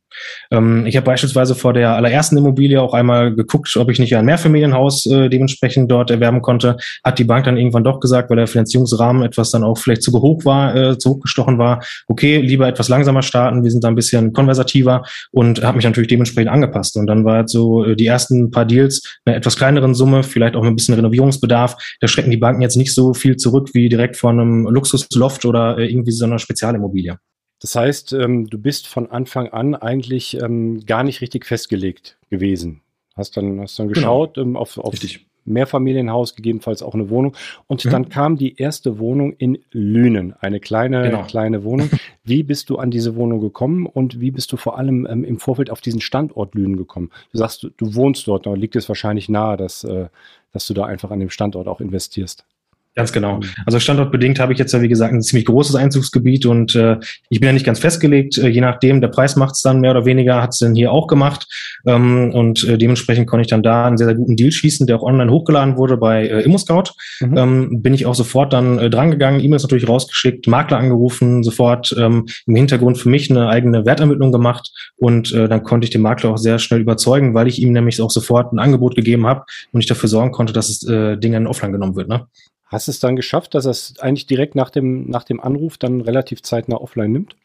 Ähm, 0.49 0.85
ich 0.85 0.95
habe 0.95 1.05
beispielsweise 1.05 1.55
vor 1.55 1.73
der 1.73 1.95
allerersten 1.95 2.37
Immobilie 2.37 2.81
auch 2.81 2.93
einmal 2.93 3.33
geguckt, 3.33 3.75
ob 3.77 3.89
ich 3.89 3.99
nicht 3.99 4.15
ein 4.15 4.25
Mehrfamilienhaus 4.25 5.05
äh, 5.05 5.29
dementsprechend 5.29 5.91
dort 5.91 6.11
erwerben 6.11 6.41
konnte. 6.41 6.77
Hat 7.03 7.19
die 7.19 7.23
Bank 7.23 7.45
dann 7.45 7.57
irgendwann 7.57 7.83
doch 7.83 7.99
gesagt, 7.99 8.29
weil 8.29 8.37
der 8.37 8.47
Finanzierungsrahmen 8.47 9.23
etwas 9.23 9.51
dann 9.51 9.63
auch 9.63 9.77
vielleicht 9.77 10.03
zu 10.03 10.11
hoch 10.11 10.45
war, 10.45 10.75
äh, 10.75 10.97
zu 10.97 11.11
hoch 11.11 11.19
gestochen 11.21 11.57
war, 11.57 11.83
okay, 12.07 12.41
lieber 12.41 12.67
etwas 12.67 12.89
langsamer 12.89 13.21
starten, 13.21 13.63
wir 13.63 13.71
sind 13.71 13.83
da 13.83 13.87
ein 13.87 13.95
bisschen 13.95 14.33
konversativer 14.33 15.03
und 15.31 15.63
habe 15.63 15.77
mich 15.77 15.85
natürlich 15.85 16.09
dementsprechend 16.09 16.51
angepasst. 16.51 16.97
Und 16.97 17.07
dann 17.07 17.23
war 17.23 17.45
so 17.51 17.83
äh, 17.83 17.95
die 17.95 18.07
ersten 18.07 18.51
paar 18.51 18.65
Deals 18.65 19.19
einer 19.25 19.35
etwas 19.35 19.55
kleineren 19.55 19.93
Summe, 19.93 20.23
vielleicht 20.23 20.55
auch 20.55 20.61
mit 20.61 20.71
ein 20.71 20.75
bisschen 20.75 20.95
Renovierungsbedarf. 20.95 21.75
Da 21.99 22.07
schrecken 22.07 22.31
die 22.31 22.37
Banken 22.37 22.61
jetzt 22.61 22.77
nicht 22.77 22.93
so 22.93 23.13
viel 23.13 23.37
zurück 23.37 23.69
wie 23.73 23.89
direkt 23.89 24.17
von 24.17 24.39
einem 24.39 24.67
Luxusloft 24.67 25.45
oder 25.45 25.77
äh, 25.77 25.89
irgendwie 25.89 26.11
so 26.11 26.25
einer 26.25 26.39
Spezialimmobilie. 26.39 27.17
Das 27.59 27.75
heißt, 27.75 28.13
ähm, 28.13 28.49
du 28.49 28.57
bist 28.57 28.87
von 28.87 29.11
Anfang 29.11 29.49
an 29.49 29.75
eigentlich 29.75 30.41
ähm, 30.41 30.83
gar 30.85 31.03
nicht 31.03 31.21
richtig 31.21 31.45
festgelegt 31.45 32.17
gewesen. 32.29 32.81
Hast 33.15 33.37
dann, 33.37 33.61
hast 33.61 33.77
dann 33.77 33.87
genau. 33.87 33.93
geschaut 33.93 34.33
genau. 34.35 34.59
auf, 34.59 34.77
auf 34.77 34.95
Mehrfamilienhaus, 35.45 36.35
gegebenenfalls 36.35 36.83
auch 36.83 36.93
eine 36.93 37.09
Wohnung. 37.09 37.35
Und 37.67 37.83
mhm. 37.85 37.89
dann 37.89 38.09
kam 38.09 38.37
die 38.37 38.57
erste 38.57 38.99
Wohnung 38.99 39.33
in 39.33 39.59
Lünen, 39.71 40.33
eine 40.39 40.59
kleine, 40.59 41.03
genau. 41.03 41.23
kleine 41.23 41.63
Wohnung. 41.63 41.89
Wie 42.23 42.43
bist 42.43 42.69
du 42.69 42.77
an 42.77 42.91
diese 42.91 43.15
Wohnung 43.15 43.41
gekommen 43.41 43.87
und 43.87 44.19
wie 44.19 44.29
bist 44.29 44.51
du 44.51 44.57
vor 44.57 44.77
allem 44.77 45.07
ähm, 45.09 45.23
im 45.23 45.39
Vorfeld 45.39 45.71
auf 45.71 45.81
diesen 45.81 46.01
Standort 46.01 46.53
Lünen 46.53 46.77
gekommen? 46.77 47.09
Du 47.31 47.39
sagst, 47.39 47.63
du, 47.63 47.69
du 47.69 47.95
wohnst 47.95 48.27
dort, 48.27 48.45
da 48.45 48.53
liegt 48.53 48.75
es 48.75 48.87
wahrscheinlich 48.87 49.27
nahe, 49.27 49.57
dass, 49.57 49.83
äh, 49.83 50.07
dass 50.53 50.67
du 50.67 50.75
da 50.75 50.85
einfach 50.85 51.09
an 51.09 51.19
dem 51.19 51.31
Standort 51.31 51.67
auch 51.67 51.81
investierst. 51.81 52.45
Ganz 52.93 53.13
genau. 53.13 53.37
Mhm. 53.37 53.43
Also 53.65 53.79
standortbedingt 53.79 54.39
habe 54.39 54.51
ich 54.51 54.59
jetzt 54.59 54.73
ja, 54.73 54.81
wie 54.81 54.89
gesagt, 54.89 55.13
ein 55.13 55.21
ziemlich 55.21 55.45
großes 55.45 55.75
Einzugsgebiet 55.75 56.45
und 56.45 56.75
äh, 56.75 56.97
ich 57.29 57.39
bin 57.39 57.47
ja 57.47 57.53
nicht 57.53 57.65
ganz 57.65 57.79
festgelegt. 57.79 58.37
Äh, 58.37 58.49
je 58.49 58.59
nachdem, 58.59 58.99
der 58.99 59.07
Preis 59.07 59.37
macht 59.37 59.55
es 59.55 59.61
dann 59.61 59.79
mehr 59.79 59.91
oder 59.91 60.05
weniger, 60.05 60.41
hat 60.41 60.51
es 60.51 60.59
dann 60.59 60.75
hier 60.75 60.91
auch 60.91 61.07
gemacht. 61.07 61.47
Ähm, 61.85 62.31
und 62.33 62.65
äh, 62.65 62.77
dementsprechend 62.77 63.27
konnte 63.27 63.43
ich 63.43 63.47
dann 63.47 63.63
da 63.63 63.85
einen 63.85 63.97
sehr, 63.97 64.07
sehr 64.07 64.15
guten 64.15 64.35
Deal 64.35 64.51
schießen, 64.51 64.87
der 64.87 64.97
auch 64.97 65.03
online 65.03 65.31
hochgeladen 65.31 65.77
wurde 65.77 65.95
bei 65.95 66.27
äh, 66.27 66.41
ImmoScout. 66.41 66.91
Mhm. 67.21 67.37
Ähm, 67.37 67.81
bin 67.81 67.93
ich 67.93 68.05
auch 68.05 68.15
sofort 68.15 68.51
dann 68.51 68.77
äh, 68.77 68.89
drangegangen, 68.89 69.39
E-Mails 69.39 69.63
natürlich 69.63 69.87
rausgeschickt, 69.87 70.47
Makler 70.47 70.77
angerufen, 70.77 71.43
sofort 71.43 71.95
ähm, 71.97 72.25
im 72.45 72.55
Hintergrund 72.57 72.97
für 72.97 73.07
mich 73.07 73.31
eine 73.31 73.47
eigene 73.47 73.85
Wertermittlung 73.85 74.33
gemacht 74.33 74.69
und 74.97 75.31
äh, 75.31 75.47
dann 75.47 75.63
konnte 75.63 75.85
ich 75.85 75.91
den 75.91 76.01
Makler 76.01 76.31
auch 76.31 76.37
sehr 76.37 76.59
schnell 76.59 76.81
überzeugen, 76.81 77.33
weil 77.33 77.47
ich 77.47 77.61
ihm 77.61 77.71
nämlich 77.71 78.01
auch 78.01 78.11
sofort 78.11 78.51
ein 78.51 78.59
Angebot 78.59 78.97
gegeben 78.97 79.25
habe 79.27 79.45
und 79.71 79.79
ich 79.79 79.87
dafür 79.87 80.09
sorgen 80.09 80.31
konnte, 80.31 80.51
dass 80.51 80.67
das 80.67 80.89
äh, 80.89 81.17
Ding 81.17 81.33
in 81.33 81.47
offline 81.47 81.71
genommen 81.71 81.95
wird. 81.95 82.09
Ne? 82.09 82.25
Hast 82.71 82.87
du 82.87 82.91
es 82.91 82.99
dann 82.99 83.17
geschafft, 83.17 83.53
dass 83.53 83.65
es 83.65 83.99
eigentlich 83.99 84.27
direkt 84.27 84.55
nach 84.55 84.69
dem, 84.69 85.09
nach 85.09 85.25
dem 85.25 85.41
Anruf 85.41 85.77
dann 85.77 85.99
relativ 85.99 86.41
zeitnah 86.41 86.77
offline 86.77 87.11
nimmt? 87.11 87.35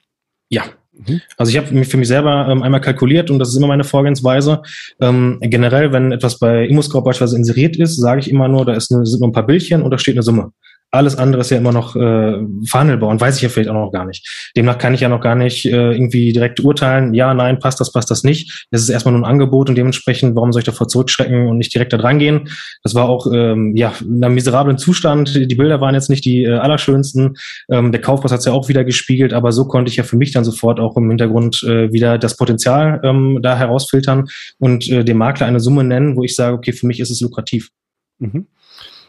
Ja. 0.48 0.62
Mhm. 0.92 1.20
Also 1.36 1.50
ich 1.50 1.58
habe 1.58 1.84
für 1.84 1.96
mich 1.96 2.08
selber 2.08 2.46
ähm, 2.48 2.62
einmal 2.62 2.80
kalkuliert 2.80 3.30
und 3.30 3.40
das 3.40 3.48
ist 3.48 3.56
immer 3.56 3.66
meine 3.66 3.82
Vorgehensweise. 3.82 4.62
Ähm, 5.00 5.38
generell, 5.40 5.92
wenn 5.92 6.12
etwas 6.12 6.38
bei 6.38 6.66
ImmoScope 6.66 7.04
beispielsweise 7.04 7.36
inseriert 7.36 7.76
ist, 7.76 7.96
sage 7.96 8.20
ich 8.20 8.30
immer 8.30 8.46
nur, 8.46 8.64
da 8.64 8.74
ist 8.74 8.92
eine, 8.92 9.04
sind 9.04 9.20
nur 9.20 9.28
ein 9.28 9.32
paar 9.32 9.46
Bildchen 9.46 9.82
und 9.82 9.90
da 9.90 9.98
steht 9.98 10.14
eine 10.14 10.22
Summe. 10.22 10.52
Alles 10.92 11.16
andere 11.16 11.40
ist 11.40 11.50
ja 11.50 11.58
immer 11.58 11.72
noch 11.72 11.96
äh, 11.96 12.38
verhandelbar 12.64 13.10
und 13.10 13.20
weiß 13.20 13.36
ich 13.36 13.42
ja 13.42 13.48
vielleicht 13.48 13.68
auch 13.68 13.74
noch 13.74 13.92
gar 13.92 14.06
nicht. 14.06 14.50
Demnach 14.56 14.78
kann 14.78 14.94
ich 14.94 15.00
ja 15.00 15.08
noch 15.08 15.20
gar 15.20 15.34
nicht 15.34 15.66
äh, 15.66 15.92
irgendwie 15.92 16.32
direkt 16.32 16.60
urteilen, 16.60 17.12
ja, 17.12 17.34
nein, 17.34 17.58
passt 17.58 17.80
das, 17.80 17.92
passt 17.92 18.10
das 18.10 18.22
nicht. 18.22 18.66
Es 18.70 18.82
ist 18.82 18.88
erstmal 18.88 19.12
nur 19.12 19.22
ein 19.22 19.30
Angebot 19.30 19.68
und 19.68 19.76
dementsprechend, 19.76 20.36
warum 20.36 20.52
soll 20.52 20.60
ich 20.60 20.66
davor 20.66 20.88
zurückschrecken 20.88 21.48
und 21.48 21.58
nicht 21.58 21.74
direkt 21.74 21.92
da 21.92 21.98
dran 21.98 22.18
gehen? 22.18 22.48
Das 22.82 22.94
war 22.94 23.08
auch 23.08 23.26
ähm, 23.32 23.74
ja 23.76 23.92
in 24.00 24.24
einem 24.24 24.34
miserablen 24.34 24.78
Zustand. 24.78 25.34
Die 25.34 25.54
Bilder 25.54 25.80
waren 25.80 25.94
jetzt 25.94 26.08
nicht 26.08 26.24
die 26.24 26.44
äh, 26.44 26.54
allerschönsten. 26.54 27.36
Ähm, 27.68 27.92
der 27.92 28.00
Kaufpreis 28.00 28.32
hat 28.32 28.40
es 28.40 28.46
ja 28.46 28.52
auch 28.52 28.68
wieder 28.68 28.84
gespiegelt, 28.84 29.32
aber 29.32 29.52
so 29.52 29.66
konnte 29.66 29.90
ich 29.90 29.96
ja 29.96 30.04
für 30.04 30.16
mich 30.16 30.32
dann 30.32 30.44
sofort 30.44 30.80
auch 30.80 30.96
im 30.96 31.08
Hintergrund 31.08 31.62
äh, 31.64 31.92
wieder 31.92 32.16
das 32.16 32.36
Potenzial 32.36 33.00
ähm, 33.02 33.40
da 33.42 33.56
herausfiltern 33.56 34.28
und 34.58 34.88
äh, 34.88 35.04
dem 35.04 35.18
Makler 35.18 35.46
eine 35.46 35.60
Summe 35.60 35.84
nennen, 35.84 36.16
wo 36.16 36.22
ich 36.22 36.36
sage, 36.36 36.56
okay, 36.56 36.72
für 36.72 36.86
mich 36.86 37.00
ist 37.00 37.10
es 37.10 37.20
lukrativ. 37.20 37.70
Mhm. 38.18 38.46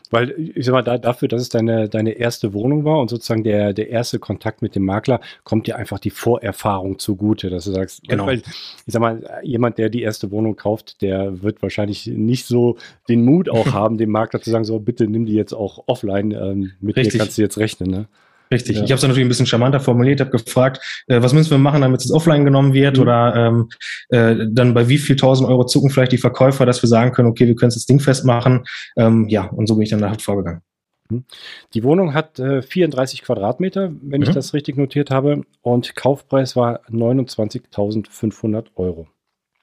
Weil 0.10 0.32
ich 0.38 0.66
sag 0.66 0.74
mal, 0.74 0.84
da, 0.84 0.98
dafür, 0.98 1.28
dass 1.28 1.42
es 1.42 1.50
deine, 1.50 1.90
deine 1.90 2.12
erste 2.12 2.54
Wohnung 2.54 2.86
war 2.86 3.00
und 3.00 3.10
sozusagen 3.10 3.44
der, 3.44 3.74
der 3.74 3.90
erste 3.90 4.20
Kontakt 4.20 4.62
mit 4.62 4.76
dem 4.76 4.86
Makler, 4.86 5.20
kommt 5.44 5.68
dir 5.68 5.76
einfach 5.76 6.00
die 6.00 6.10
Vorerfahrung 6.10 7.00
zugute, 7.00 7.50
dass 7.50 7.66
du 7.66 7.72
sagst, 7.72 8.08
genau. 8.08 8.26
weil, 8.26 8.38
ich 8.38 8.44
sag 8.88 9.02
mal, 9.02 9.42
jemand, 9.44 9.78
der 9.78 9.90
die 9.90 10.02
erste 10.02 10.32
Wohnung 10.32 10.56
kauft, 10.56 11.02
der 11.02 11.42
wird 11.42 11.62
wahrscheinlich 11.62 12.08
nicht 12.08 12.46
so 12.46 12.78
den 13.10 13.26
Mut 13.26 13.50
auch 13.50 13.68
haben, 13.74 13.98
dem 13.98 14.12
Makler 14.12 14.42
zu 14.42 14.50
sagen, 14.50 14.64
so 14.64 14.80
bitte 14.80 15.08
nimm 15.08 15.26
die 15.26 15.34
jetzt 15.34 15.54
auch 15.54 15.84
offline, 15.88 16.32
ähm, 16.32 16.72
mit 16.80 16.96
Richtig. 16.96 17.14
dir 17.14 17.20
kannst 17.20 17.38
du 17.38 17.42
jetzt 17.42 17.58
rechnen. 17.58 17.90
Ne? 17.90 18.08
Richtig. 18.52 18.78
Ja. 18.78 18.84
Ich 18.84 18.92
habe 18.92 18.98
es 18.98 19.04
natürlich 19.04 19.26
ein 19.26 19.30
bisschen 19.30 19.46
charmanter 19.46 19.80
formuliert, 19.80 20.20
habe 20.20 20.32
gefragt, 20.32 20.80
äh, 21.08 21.22
was 21.22 21.34
müssen 21.34 21.52
wir 21.52 21.58
machen, 21.58 21.82
damit 21.82 22.02
es 22.02 22.12
offline 22.12 22.46
genommen 22.46 22.74
wird 22.74 22.98
mhm. 22.98 23.02
oder 23.02 23.36
ähm, 23.36 23.70
äh, 24.10 24.48
dann 24.50 24.74
bei 24.74 24.88
wie 24.88 24.98
viel 24.98 25.16
tausend 25.16 25.50
Euro 25.50 25.66
zucken 25.66 25.90
vielleicht 25.90 26.12
die 26.12 26.18
Verkäufer, 26.18 26.66
dass 26.66 26.82
wir 26.82 26.88
sagen 26.88 27.12
können, 27.12 27.30
okay, 27.30 27.48
wir 27.48 27.56
können 27.56 27.70
es 27.70 27.76
jetzt 27.76 27.90
dingfest 27.90 28.26
machen. 28.26 28.64
Ähm, 28.96 29.28
ja, 29.30 29.46
und 29.46 29.68
so 29.68 29.76
bin 29.76 29.84
ich 29.84 29.90
dann 29.90 30.00
nachher 30.00 30.20
vorgegangen. 30.20 30.62
Mhm. 31.10 31.26
Die 31.74 31.84
Wohnung 31.84 32.14
hat 32.14 32.40
äh, 32.40 32.62
34 32.62 33.24
Quadratmeter, 33.24 33.92
wenn 34.02 34.22
mhm. 34.22 34.28
ich 34.28 34.34
das 34.34 34.54
richtig 34.54 34.78
notiert 34.78 35.12
habe, 35.12 35.42
und 35.62 35.96
Kaufpreis 35.96 36.56
war 36.56 36.82
29.500 36.90 38.68
Euro. 38.76 39.08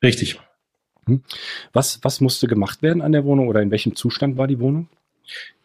Richtig. 0.02 0.38
Mhm. 1.06 1.22
Was, 1.72 2.00
was 2.02 2.20
musste 2.20 2.46
gemacht 2.46 2.82
werden 2.82 3.02
an 3.02 3.12
der 3.12 3.24
Wohnung 3.24 3.48
oder 3.48 3.62
in 3.62 3.70
welchem 3.70 3.96
Zustand 3.96 4.36
war 4.36 4.46
die 4.46 4.60
Wohnung? 4.60 4.88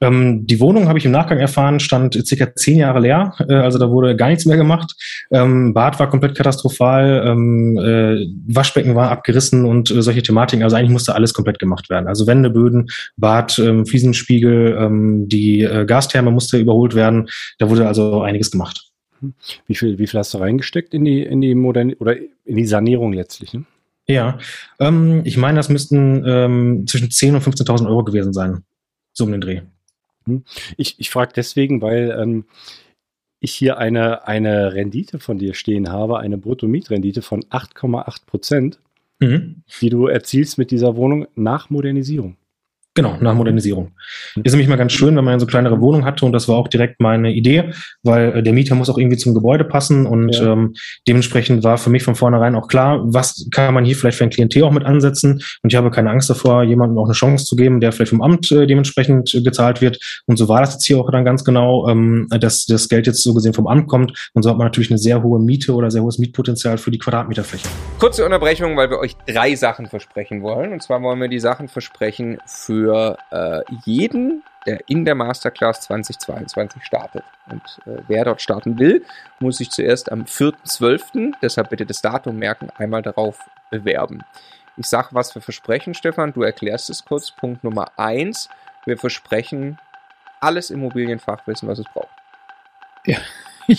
Ähm, 0.02 0.48
die 0.48 0.60
Wohnung, 0.60 0.88
habe 0.88 0.98
ich 0.98 1.06
im 1.06 1.12
Nachgang 1.12 1.40
erfahren, 1.40 1.80
stand 1.80 2.14
circa 2.26 2.54
zehn 2.56 2.78
Jahre 2.78 3.02
leer. 3.02 3.34
Äh, 3.48 3.56
also 3.56 3.78
da 3.78 3.90
wurde 3.90 4.16
gar 4.16 4.30
nichts 4.30 4.46
mehr 4.46 4.58
gemacht. 4.58 4.96
Ähm, 5.32 5.74
Bad 5.74 6.00
war 6.00 6.10
komplett 6.10 6.36
katastrophal, 6.36 7.24
ähm, 7.26 7.78
äh, 7.78 8.26
Waschbecken 8.48 8.96
war 8.96 9.12
abgerissen 9.12 9.66
und 9.66 9.92
äh, 9.92 10.02
solche 10.02 10.24
Thematiken. 10.24 10.64
Also 10.64 10.78
eigentlich 10.78 10.92
musste 10.92 11.16
alles 11.16 11.34
komplett 11.34 11.60
gemacht 11.60 11.90
werden. 11.90 12.08
Also 12.08 12.28
Wände, 12.28 12.50
Böden, 12.50 12.88
Bad, 13.18 13.60
ähm, 13.60 13.86
Fliesenspiegel, 13.86 14.78
ähm, 14.80 15.28
die 15.28 15.64
äh, 15.64 15.86
Gastherme 15.86 16.32
musste 16.32 16.58
überholt 16.58 16.96
werden. 16.96 17.28
Da 17.58 17.70
wurde 17.70 17.88
also 17.88 18.22
einiges 18.22 18.52
gemacht. 18.52 18.86
Wie 19.68 19.76
viel, 19.76 20.00
wie 20.00 20.08
viel 20.08 20.18
hast 20.18 20.34
du 20.34 20.38
reingesteckt 20.38 20.94
in 20.94 21.04
die, 21.04 21.24
in 21.24 21.42
die 21.42 21.54
Modern 21.54 21.92
oder 21.94 22.16
in 22.16 22.56
die 22.56 22.66
Sanierung 22.66 23.12
letztlich? 23.12 23.54
Ne? 23.54 23.66
Ja, 24.08 24.38
ähm, 24.80 25.22
ich 25.26 25.36
meine, 25.36 25.58
das 25.58 25.68
müssten 25.68 26.24
ähm, 26.26 26.88
zwischen 26.88 27.10
10.000 27.10 27.36
und 27.36 27.44
15.000 27.44 27.88
Euro 27.88 28.06
gewesen 28.06 28.32
sein 28.32 28.64
so 29.20 29.26
um 29.26 29.32
den 29.32 29.42
Dreh. 29.42 29.62
Hm. 30.26 30.44
Ich, 30.78 31.00
ich 31.00 31.10
frage 31.12 31.34
deswegen, 31.36 31.82
weil 31.82 32.18
ähm, 32.20 32.46
ich 33.40 33.54
hier 33.54 33.78
eine, 33.78 34.28
eine 34.28 34.74
Rendite 34.74 35.20
von 35.20 35.38
dir 35.38 35.54
stehen 35.54 35.90
habe, 35.90 36.20
eine 36.20 36.38
Bruttomietrendite 36.38 37.22
von 37.22 37.44
8,8 37.44 38.26
Prozent, 38.26 38.80
mhm. 39.20 39.64
die 39.82 39.90
du 39.90 40.08
erzielst 40.08 40.58
mit 40.58 40.72
dieser 40.72 40.96
Wohnung 40.96 41.28
nach 41.36 41.70
Modernisierung. 41.70 42.38
Genau, 43.00 43.16
nach 43.22 43.34
Modernisierung. 43.34 43.94
Ist 44.44 44.52
nämlich 44.52 44.68
mal 44.68 44.76
ganz 44.76 44.92
schön, 44.92 45.16
wenn 45.16 45.24
man 45.24 45.40
so 45.40 45.46
kleinere 45.46 45.80
Wohnung 45.80 46.04
hatte 46.04 46.26
und 46.26 46.34
das 46.34 46.50
war 46.50 46.58
auch 46.58 46.68
direkt 46.68 47.00
meine 47.00 47.32
Idee, 47.32 47.72
weil 48.04 48.40
äh, 48.40 48.44
der 48.44 48.52
Mieter 48.52 48.76
muss 48.76 48.90
auch 48.90 48.98
irgendwie 48.98 49.16
zum 49.16 49.34
Gebäude 49.34 49.64
passen 49.64 50.06
und 50.06 50.36
ja. 50.36 50.52
ähm, 50.52 50.74
dementsprechend 51.08 51.64
war 51.64 51.78
für 51.78 51.90
mich 51.90 52.04
von 52.04 52.16
vornherein 52.16 52.56
auch 52.56 52.68
klar, 52.68 53.00
was 53.06 53.48
kann 53.52 53.74
man 53.74 53.86
hier 53.86 53.96
vielleicht 53.96 54.18
für 54.18 54.26
ein 54.26 54.32
Klientel 54.32 54.66
auch 54.66 54.74
mit 54.74 54.84
ansetzen 54.84 55.42
und 55.64 55.72
ich 55.72 55.78
habe 55.78 55.92
keine 55.92 56.10
Angst 56.10 56.30
davor, 56.30 56.64
jemandem 56.64 56.98
auch 56.98 57.06
eine 57.06 57.14
Chance 57.14 57.46
zu 57.46 57.56
geben, 57.56 57.80
der 57.80 57.94
vielleicht 57.94 58.10
vom 58.10 58.22
Amt 58.22 58.52
äh, 58.52 58.68
dementsprechend 58.68 59.34
äh, 59.34 59.42
gezahlt 59.44 59.80
wird 59.80 59.98
und 60.26 60.36
so 60.36 60.50
war 60.50 60.60
das 60.60 60.74
jetzt 60.74 60.86
hier 60.86 61.00
auch 61.00 61.10
dann 61.10 61.24
ganz 61.24 61.46
genau, 61.46 61.88
ähm, 61.88 62.28
dass 62.38 62.66
das 62.66 62.90
Geld 62.90 63.08
jetzt 63.08 63.24
so 63.24 63.34
gesehen 63.34 63.54
vom 63.54 63.68
Amt 63.68 63.88
kommt 63.88 64.30
und 64.34 64.44
so 64.44 64.50
hat 64.50 64.58
man 64.58 64.68
natürlich 64.68 64.92
eine 64.92 64.98
sehr 64.98 65.24
hohe 65.24 65.40
Miete 65.40 65.74
oder 65.74 65.90
sehr 65.90 66.04
hohes 66.04 66.18
Mietpotenzial 66.18 66.78
für 66.78 66.92
die 66.92 67.00
Quadratmeterfläche. 67.00 67.70
Kurze 67.98 68.26
Unterbrechung, 68.26 68.76
weil 68.76 68.90
wir 68.90 69.00
euch 69.00 69.16
drei 69.26 69.56
Sachen 69.56 69.86
versprechen 69.86 70.42
wollen 70.42 70.74
und 70.74 70.84
zwar 70.84 71.02
wollen 71.02 71.22
wir 71.22 71.30
die 71.30 71.40
Sachen 71.40 71.70
versprechen 71.70 72.40
für 72.46 72.89
für 72.90 73.18
äh, 73.32 73.62
jeden, 73.86 74.44
der 74.66 74.82
in 74.88 75.06
der 75.06 75.16
Masterclass 75.16 75.82
2022 75.82 76.84
startet. 76.84 77.24
Und 77.50 77.62
äh, 77.86 78.02
wer 78.08 78.26
dort 78.26 78.42
starten 78.42 78.80
will, 78.80 79.06
muss 79.40 79.58
sich 79.58 79.70
zuerst 79.70 80.12
am 80.12 80.24
4.12., 80.24 81.34
deshalb 81.42 81.70
bitte 81.70 81.86
das 81.86 82.02
Datum 82.02 82.38
merken, 82.38 82.70
einmal 82.78 83.02
darauf 83.02 83.50
bewerben. 83.70 84.24
Ich 84.78 84.88
sage, 84.88 85.10
was 85.12 85.36
wir 85.36 85.42
versprechen, 85.42 85.94
Stefan, 85.94 86.34
du 86.34 86.42
erklärst 86.42 86.90
es 86.90 87.06
kurz. 87.06 87.32
Punkt 87.32 87.64
Nummer 87.64 87.92
1, 87.98 88.50
wir 88.86 88.98
versprechen 88.98 89.78
alles 90.40 90.72
Immobilienfachwissen, 90.72 91.68
was 91.68 91.80
es 91.80 91.86
braucht. 91.94 92.08
Ja. 93.06 93.18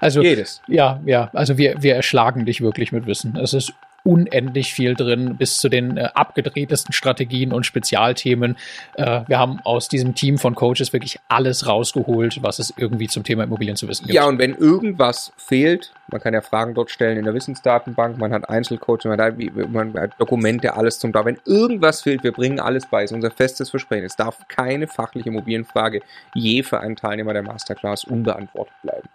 also 0.00 0.22
jedes. 0.22 0.62
Ja, 0.68 1.00
ja, 1.04 1.28
also 1.34 1.58
wir, 1.58 1.82
wir 1.82 1.96
erschlagen 1.96 2.46
dich 2.46 2.62
wirklich 2.62 2.92
mit 2.92 3.06
Wissen. 3.06 3.36
Es 3.36 3.52
ist 3.52 3.74
unendlich 4.04 4.74
viel 4.74 4.94
drin, 4.94 5.36
bis 5.36 5.58
zu 5.58 5.70
den 5.70 5.96
äh, 5.96 6.10
abgedrehtesten 6.14 6.92
Strategien 6.92 7.52
und 7.52 7.64
Spezialthemen. 7.64 8.56
Äh, 8.94 9.22
wir 9.26 9.38
haben 9.38 9.60
aus 9.64 9.88
diesem 9.88 10.14
Team 10.14 10.36
von 10.36 10.54
Coaches 10.54 10.92
wirklich 10.92 11.18
alles 11.28 11.66
rausgeholt, 11.66 12.42
was 12.42 12.58
es 12.58 12.72
irgendwie 12.76 13.08
zum 13.08 13.24
Thema 13.24 13.44
Immobilien 13.44 13.76
zu 13.76 13.88
wissen 13.88 14.04
gibt. 14.04 14.14
Ja, 14.14 14.26
und 14.26 14.38
wenn 14.38 14.54
irgendwas 14.54 15.32
fehlt, 15.38 15.94
man 16.10 16.20
kann 16.20 16.34
ja 16.34 16.42
Fragen 16.42 16.74
dort 16.74 16.90
stellen 16.90 17.16
in 17.16 17.24
der 17.24 17.32
Wissensdatenbank, 17.32 18.18
man 18.18 18.32
hat 18.32 18.48
Einzelcoaching, 18.48 19.10
man 19.10 19.20
hat, 19.20 19.34
man 19.72 19.94
hat 19.94 20.12
Dokumente, 20.18 20.74
alles 20.74 20.98
zum 20.98 21.10
da. 21.10 21.24
Wenn 21.24 21.38
irgendwas 21.46 22.02
fehlt, 22.02 22.22
wir 22.22 22.32
bringen 22.32 22.60
alles 22.60 22.84
bei. 22.86 23.04
Es 23.04 23.10
ist 23.10 23.14
unser 23.14 23.30
festes 23.30 23.70
Versprechen. 23.70 24.04
Es 24.04 24.16
darf 24.16 24.46
keine 24.48 24.86
fachliche 24.86 25.30
Immobilienfrage 25.30 26.02
je 26.34 26.62
für 26.62 26.78
einen 26.80 26.96
Teilnehmer 26.96 27.32
der 27.32 27.42
Masterclass 27.42 28.04
unbeantwortet 28.04 28.74
bleiben. 28.82 29.08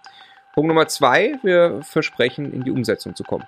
Punkt 0.54 0.68
Nummer 0.68 0.88
zwei, 0.88 1.36
wir 1.44 1.82
versprechen, 1.84 2.52
in 2.52 2.64
die 2.64 2.72
Umsetzung 2.72 3.16
zu 3.16 3.24
kommen. 3.24 3.46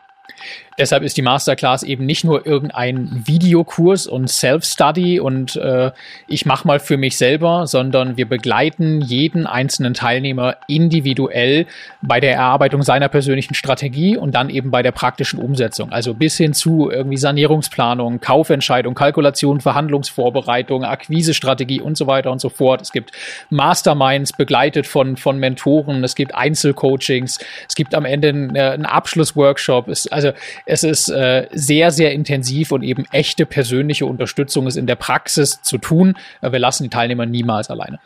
Deshalb 0.78 1.04
ist 1.04 1.18
die 1.18 1.22
Masterclass 1.22 1.84
eben 1.84 2.06
nicht 2.06 2.24
nur 2.24 2.48
irgendein 2.48 3.24
Videokurs 3.26 4.08
und 4.08 4.30
Self-Study 4.30 5.20
und 5.20 5.56
äh, 5.58 5.92
ich 6.28 6.46
mache 6.46 6.66
mal 6.66 6.80
für 6.80 6.98
mich 6.98 7.18
selber, 7.18 7.68
sondern 7.68 8.18
wir 8.18 8.28
begleiten 8.28 9.02
jeden 9.02 9.46
einzelnen 9.46 9.94
Teilnehmer 9.94 10.58
individuell 10.68 11.68
bei 12.02 12.20
der 12.20 12.34
Erarbeitung 12.34 12.84
seiner 12.84 13.10
persönlichen 13.10 13.54
Strategie 13.54 14.16
und 14.16 14.34
dann 14.34 14.50
eben 14.50 14.72
bei 14.72 14.82
der 14.82 14.92
praktischen 14.92 15.40
Umsetzung. 15.40 15.92
Also 15.92 16.14
bis 16.14 16.38
hin 16.38 16.54
zu 16.54 16.90
irgendwie 16.90 17.18
Sanierungsplanung, 17.18 18.22
Kaufentscheidung, 18.22 18.96
Kalkulation, 18.96 19.60
Verhandlungsvorbereitung, 19.62 20.86
Akquisestrategie 20.86 21.82
und 21.82 21.98
so 21.98 22.08
weiter 22.08 22.32
und 22.32 22.40
so 22.40 22.50
fort. 22.50 22.82
Es 22.82 22.92
gibt 22.92 23.12
Masterminds 23.50 24.34
begleitet 24.34 24.88
von, 24.88 25.18
von 25.18 25.38
Mentoren, 25.38 26.04
es 26.04 26.16
gibt 26.16 26.34
Einzelcoachings, 26.34 27.40
es 27.68 27.76
gibt 27.76 27.94
am 27.94 28.06
Ende 28.06 28.30
einen, 28.30 28.56
äh, 28.56 28.62
einen 28.62 28.86
Abschlussworkshop. 28.86 29.90
Es, 29.90 30.08
also 30.08 30.21
es 30.66 30.84
ist 30.84 31.10
äh, 31.10 31.48
sehr, 31.52 31.92
sehr 31.92 32.12
intensiv 32.14 32.72
und 32.72 32.84
eben 32.84 33.06
echte 33.12 33.46
persönliche 33.46 34.06
Unterstützung 34.06 34.68
ist 34.68 34.78
in 34.78 34.88
der 34.88 34.96
Praxis 34.96 35.62
zu 35.62 35.78
tun. 35.78 36.18
Äh, 36.42 36.52
wir 36.52 36.60
lassen 36.60 36.84
die 36.84 36.90
Teilnehmer 36.90 37.26
niemals 37.26 37.70
alleine. 37.70 38.00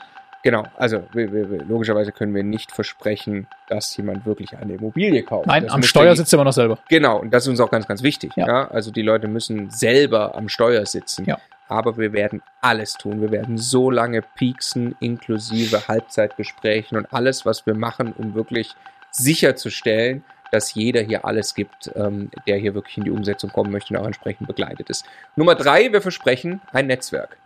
Genau, 0.46 0.64
also 0.78 1.02
wir, 1.14 1.34
wir, 1.34 1.64
logischerweise 1.66 2.12
können 2.12 2.36
wir 2.36 2.44
nicht 2.44 2.72
versprechen, 2.72 3.48
dass 3.68 3.98
jemand 3.98 4.28
wirklich 4.28 4.56
eine 4.56 4.74
Immobilie 4.74 5.24
kauft. 5.24 5.48
Nein, 5.48 5.64
das 5.64 5.74
am 5.74 5.82
Steuer 5.82 6.16
sitzt 6.16 6.32
er 6.34 6.38
immer 6.38 6.44
noch 6.44 6.54
selber. 6.54 6.78
Genau, 6.88 7.20
und 7.20 7.34
das 7.34 7.46
ist 7.46 7.50
uns 7.50 7.60
auch 7.60 7.72
ganz, 7.72 7.88
ganz 7.88 8.04
wichtig. 8.04 8.32
Ja. 8.36 8.46
ja. 8.46 8.68
Also 8.68 8.92
die 8.92 9.02
Leute 9.02 9.28
müssen 9.28 9.72
selber 9.72 10.36
am 10.36 10.48
Steuer 10.48 10.86
sitzen. 10.86 11.26
Ja. 11.26 11.40
Aber 11.68 11.98
wir 11.98 12.14
werden 12.14 12.44
alles 12.62 12.94
tun. 12.94 13.22
Wir 13.22 13.32
werden 13.32 13.58
so 13.58 13.90
lange 13.90 14.22
pieksen, 14.22 14.96
inklusive 15.00 15.88
Halbzeitgesprächen 15.88 16.96
und 16.96 17.12
alles, 17.12 17.48
was 17.48 17.66
wir 17.66 17.74
machen, 17.74 18.14
um 18.16 18.36
wirklich 18.36 18.76
sicherzustellen, 19.10 20.24
dass 20.56 20.74
jeder 20.74 21.02
hier 21.02 21.26
alles 21.26 21.54
gibt, 21.54 21.92
ähm, 21.96 22.32
der 22.48 22.58
hier 22.58 22.74
wirklich 22.74 22.98
in 22.98 23.04
die 23.04 23.12
Umsetzung 23.12 23.52
kommen 23.52 23.72
möchte 23.72 23.94
und 23.94 24.00
auch 24.00 24.06
entsprechend 24.06 24.48
begleitet 24.48 24.90
ist. 24.90 25.06
Nummer 25.36 25.56
drei, 25.56 25.92
wir 25.92 26.02
versprechen 26.02 26.62
ein 26.72 26.88
Netzwerk. 26.88 27.38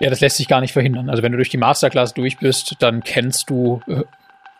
Ja, 0.00 0.10
das 0.10 0.20
lässt 0.20 0.36
sich 0.36 0.48
gar 0.48 0.60
nicht 0.60 0.72
verhindern. 0.72 1.08
Also 1.08 1.22
wenn 1.22 1.32
du 1.32 1.38
durch 1.38 1.50
die 1.50 1.56
Masterclass 1.56 2.14
durch 2.14 2.38
bist, 2.38 2.76
dann 2.80 3.02
kennst 3.02 3.50
du 3.50 3.80
äh, 3.86 4.02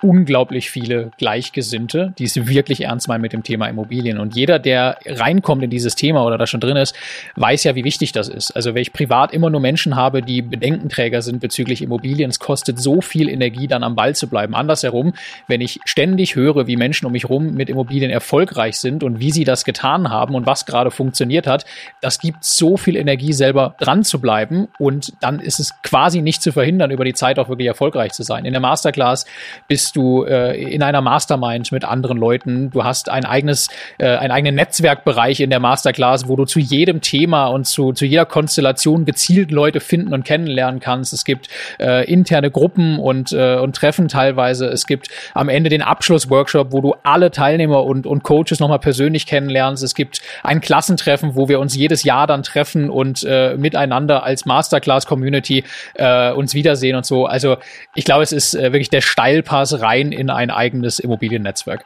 unglaublich 0.03 0.71
viele 0.71 1.11
Gleichgesinnte, 1.19 2.15
die 2.19 2.25
es 2.25 2.47
wirklich 2.47 2.83
ernst 2.83 3.09
meinen 3.09 3.21
mit 3.21 3.33
dem 3.33 3.43
Thema 3.43 3.67
Immobilien. 3.67 4.19
Und 4.19 4.37
jeder, 4.37 4.59
der 4.59 4.99
reinkommt 5.05 5.63
in 5.65 5.71
dieses 5.71 5.97
Thema 5.97 6.25
oder 6.25 6.39
da 6.39 6.47
schon 6.47 6.61
drin 6.61 6.77
ist, 6.77 6.95
weiß 7.37 7.65
ja, 7.65 7.75
wie 7.75 7.85
wichtig 7.85 8.13
das 8.13 8.29
ist. 8.29 8.53
Also 8.53 8.75
wenn 8.75 8.83
ich 8.83 8.93
privat 8.93 9.33
immer 9.33 9.51
nur 9.51 9.61
Menschen 9.61 9.97
habe, 9.97 10.23
die 10.23 10.43
Bedenkenträger 10.43 11.21
sind 11.23 11.41
bezüglich 11.41 11.83
Immobilien, 11.83 12.31
es 12.31 12.39
kostet 12.39 12.79
so 12.79 13.01
viel 13.01 13.29
Energie, 13.29 13.67
dann 13.67 13.83
am 13.83 13.97
Ball 13.97 14.15
zu 14.15 14.29
bleiben. 14.29 14.55
Andersherum, 14.55 15.15
wenn 15.49 15.61
ich 15.61 15.81
ständig 15.85 16.37
höre, 16.37 16.67
wie 16.69 16.77
Menschen 16.77 17.07
um 17.07 17.13
mich 17.13 17.29
rum 17.29 17.55
mit 17.55 17.69
Immobilien 17.69 18.11
erfolgreich 18.11 18.77
sind 18.77 19.03
und 19.03 19.19
wie 19.19 19.33
sie 19.33 19.45
das 19.45 19.65
getan 19.65 20.11
haben 20.11 20.35
und 20.35 20.47
was 20.47 20.65
gerade 20.65 20.91
funktioniert 20.93 21.47
hat, 21.47 21.65
das 22.01 22.21
gibt 22.21 22.45
so 22.45 22.77
viel 22.77 22.97
Energie, 22.97 23.33
selber 23.33 23.75
dran 23.79 24.05
zu 24.05 24.21
bleiben. 24.21 24.69
Und 24.79 25.13
dann 25.21 25.41
ist 25.41 25.59
es 25.59 25.75
quasi 25.83 26.23
nicht 26.23 26.43
zu 26.43 26.53
verhindern, 26.53 26.91
über 26.91 27.05
die 27.05 27.15
Zeit 27.15 27.39
auch 27.39 27.49
wirklich 27.49 27.69
erfolgreich 27.69 28.13
zu 28.13 28.23
sein. 28.23 28.45
In 28.45 28.53
der 28.53 28.61
Masterclass 28.61 29.27
bist 29.67 29.88
bist 29.89 29.97
du 29.97 30.25
äh, 30.25 30.55
in 30.61 30.83
einer 30.83 31.01
Mastermind 31.01 31.73
mit 31.73 31.83
anderen 31.83 32.19
Leuten. 32.19 32.71
Du 32.71 32.85
hast 32.85 33.09
ein 33.09 33.25
eigenes, 33.25 33.69
äh, 33.97 34.07
einen 34.07 34.33
eigenen 34.33 34.55
Netzwerkbereich 34.55 35.41
in 35.41 35.49
der 35.49 35.61
Masterclass, 35.61 36.29
wo 36.29 36.37
du 36.37 36.45
zu 36.45 36.61
jedem 36.61 37.01
Thema 37.01 37.47
und 37.47 37.67
zu, 37.67 37.93
zu 37.93 38.05
jeder 38.05 38.27
Konstellation 38.27 39.07
gezielt 39.07 39.51
Leute 39.51 39.81
finden 39.81 40.13
und 40.13 40.25
kennenlernen 40.25 40.79
kannst. 40.79 41.15
Es 41.15 41.25
gibt 41.25 41.49
äh, 41.81 42.05
interne 42.05 42.51
Gruppen 42.51 42.99
und, 42.99 43.33
äh, 43.33 43.57
und 43.57 43.77
Treffen 43.77 44.09
teilweise. 44.09 44.67
Es 44.67 44.87
gibt 44.87 45.09
am 45.33 45.49
Ende 45.49 45.71
den 45.71 45.81
Abschlussworkshop, 45.81 46.71
wo 46.73 46.83
du 46.83 46.95
alle 47.03 47.31
Teilnehmer 47.31 47.85
und, 47.85 48.07
und 48.07 48.23
Coaches 48.25 48.61
nochmal 48.61 48.81
persönlich 48.81 49.25
kennenlernst. 49.25 49.83
Es 49.83 49.95
gibt 49.95 50.21
ein 50.43 50.61
Klassentreffen, 50.61 51.35
wo 51.35 51.49
wir 51.49 51.61
uns 51.61 51.75
jedes 51.75 52.05
Jahr 52.05 52.27
dann 52.27 52.43
treffen 52.43 52.91
und 52.91 53.25
äh, 53.25 53.57
miteinander 53.57 54.23
als 54.23 54.45
Masterclass-Community 54.45 55.65
äh, 55.95 56.33
uns 56.33 56.53
wiedersehen 56.53 56.95
und 56.95 57.07
so. 57.07 57.25
Also 57.25 57.57
ich 57.95 58.05
glaube, 58.05 58.23
es 58.23 58.33
ist 58.33 58.55
äh, 58.55 58.73
wirklich 58.73 58.91
der 58.91 59.01
Steilpass 59.01 59.78
rein 59.81 60.13
in 60.13 60.31
ein 60.31 60.51
eigenes 60.51 60.99
Immobiliennetzwerk. 60.99 61.85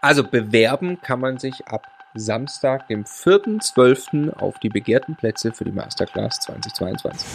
Also 0.00 0.22
bewerben 0.24 1.00
kann 1.00 1.20
man 1.20 1.38
sich 1.38 1.66
ab 1.66 1.86
Samstag, 2.14 2.88
dem 2.88 3.04
4.12. 3.04 4.34
auf 4.38 4.58
die 4.58 4.68
begehrten 4.68 5.16
Plätze 5.16 5.52
für 5.52 5.64
die 5.64 5.72
Masterclass 5.72 6.40
2022. 6.40 7.28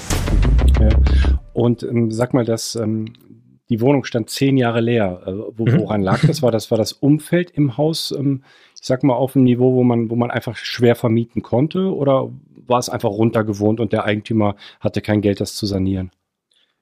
Ja. 0.80 0.90
Und 1.54 1.84
ähm, 1.84 2.12
sag 2.12 2.34
mal, 2.34 2.46
dass 2.46 2.76
ähm, 2.76 3.14
die 3.70 3.82
Wohnung 3.82 4.04
stand 4.04 4.30
zehn 4.30 4.58
Jahre 4.58 4.82
leer. 4.82 5.22
Äh, 5.26 5.32
wo, 5.58 5.66
mhm. 5.66 5.80
woran 5.80 6.02
lag 6.02 6.26
das? 6.26 6.42
War 6.42 6.52
das 6.52 6.72
war 6.72 6.78
das 6.78 6.94
Umfeld 6.94 7.52
im 7.52 7.78
Haus, 7.78 8.14
ähm, 8.18 8.44
ich 8.80 8.86
sag 8.86 9.04
mal, 9.04 9.16
auf 9.16 9.36
einem 9.36 9.46
Niveau, 9.46 9.74
wo 9.74 9.84
man, 9.84 10.10
wo 10.10 10.16
man 10.16 10.32
einfach 10.32 10.56
schwer 10.56 10.96
vermieten 10.96 11.42
konnte? 11.42 11.94
Oder 11.94 12.30
war 12.68 12.80
es 12.80 12.90
einfach 12.90 13.10
runtergewohnt 13.10 13.80
und 13.80 13.94
der 13.94 14.04
Eigentümer 14.06 14.56
hatte 14.80 15.02
kein 15.02 15.22
Geld, 15.22 15.40
das 15.40 15.56
zu 15.56 15.66
sanieren? 15.66 16.12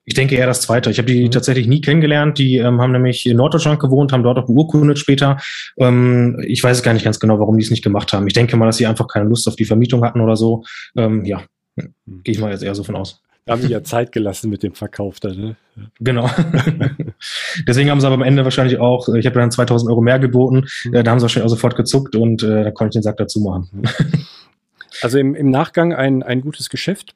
Ich 0.05 0.15
denke 0.15 0.35
eher 0.35 0.47
das 0.47 0.61
Zweite. 0.61 0.89
Ich 0.89 0.97
habe 0.97 1.07
die 1.07 1.25
mhm. 1.25 1.31
tatsächlich 1.31 1.67
nie 1.67 1.81
kennengelernt. 1.81 2.37
Die 2.37 2.57
ähm, 2.57 2.81
haben 2.81 2.91
nämlich 2.91 3.25
in 3.25 3.37
Norddeutschland 3.37 3.79
gewohnt, 3.79 4.11
haben 4.11 4.23
dort 4.23 4.39
auch 4.39 4.47
beurkundet 4.47 4.97
später. 4.97 5.37
Ähm, 5.77 6.41
ich 6.47 6.63
weiß 6.63 6.81
gar 6.81 6.93
nicht 6.93 7.03
ganz 7.03 7.19
genau, 7.19 7.39
warum 7.39 7.57
die 7.57 7.63
es 7.63 7.71
nicht 7.71 7.83
gemacht 7.83 8.11
haben. 8.13 8.27
Ich 8.27 8.33
denke 8.33 8.57
mal, 8.57 8.65
dass 8.65 8.77
sie 8.77 8.87
einfach 8.87 9.07
keine 9.07 9.29
Lust 9.29 9.47
auf 9.47 9.55
die 9.55 9.65
Vermietung 9.65 10.03
hatten 10.03 10.21
oder 10.21 10.35
so. 10.35 10.63
Ähm, 10.95 11.23
ja, 11.25 11.43
mhm. 11.75 12.23
gehe 12.23 12.33
ich 12.33 12.39
mal 12.41 12.51
jetzt 12.51 12.63
eher 12.63 12.75
so 12.75 12.83
von 12.83 12.95
aus. 12.95 13.21
Da 13.45 13.53
haben 13.53 13.61
sie 13.63 13.69
ja 13.69 13.83
Zeit 13.83 14.11
gelassen 14.11 14.51
mit 14.51 14.61
dem 14.61 14.73
Verkauf 14.73 15.19
da, 15.19 15.29
ne? 15.29 15.55
Genau. 15.99 16.29
Deswegen 17.67 17.89
haben 17.89 17.99
sie 17.99 18.05
aber 18.05 18.15
am 18.15 18.21
Ende 18.21 18.43
wahrscheinlich 18.43 18.77
auch, 18.77 19.09
ich 19.09 19.25
habe 19.25 19.39
dann 19.39 19.49
2000 19.49 19.89
Euro 19.89 20.01
mehr 20.01 20.19
geboten, 20.19 20.67
mhm. 20.85 20.93
äh, 20.93 21.03
da 21.03 21.11
haben 21.11 21.19
sie 21.19 21.23
wahrscheinlich 21.23 21.47
auch 21.47 21.55
sofort 21.55 21.75
gezuckt 21.75 22.15
und 22.15 22.43
äh, 22.43 22.65
da 22.65 22.71
konnte 22.71 22.89
ich 22.89 23.01
den 23.01 23.03
Sack 23.03 23.17
dazu 23.17 23.39
machen. 23.39 23.83
Also 25.01 25.17
im, 25.17 25.33
im 25.33 25.49
Nachgang 25.49 25.93
ein, 25.93 26.21
ein 26.21 26.41
gutes 26.41 26.69
Geschäft. 26.69 27.15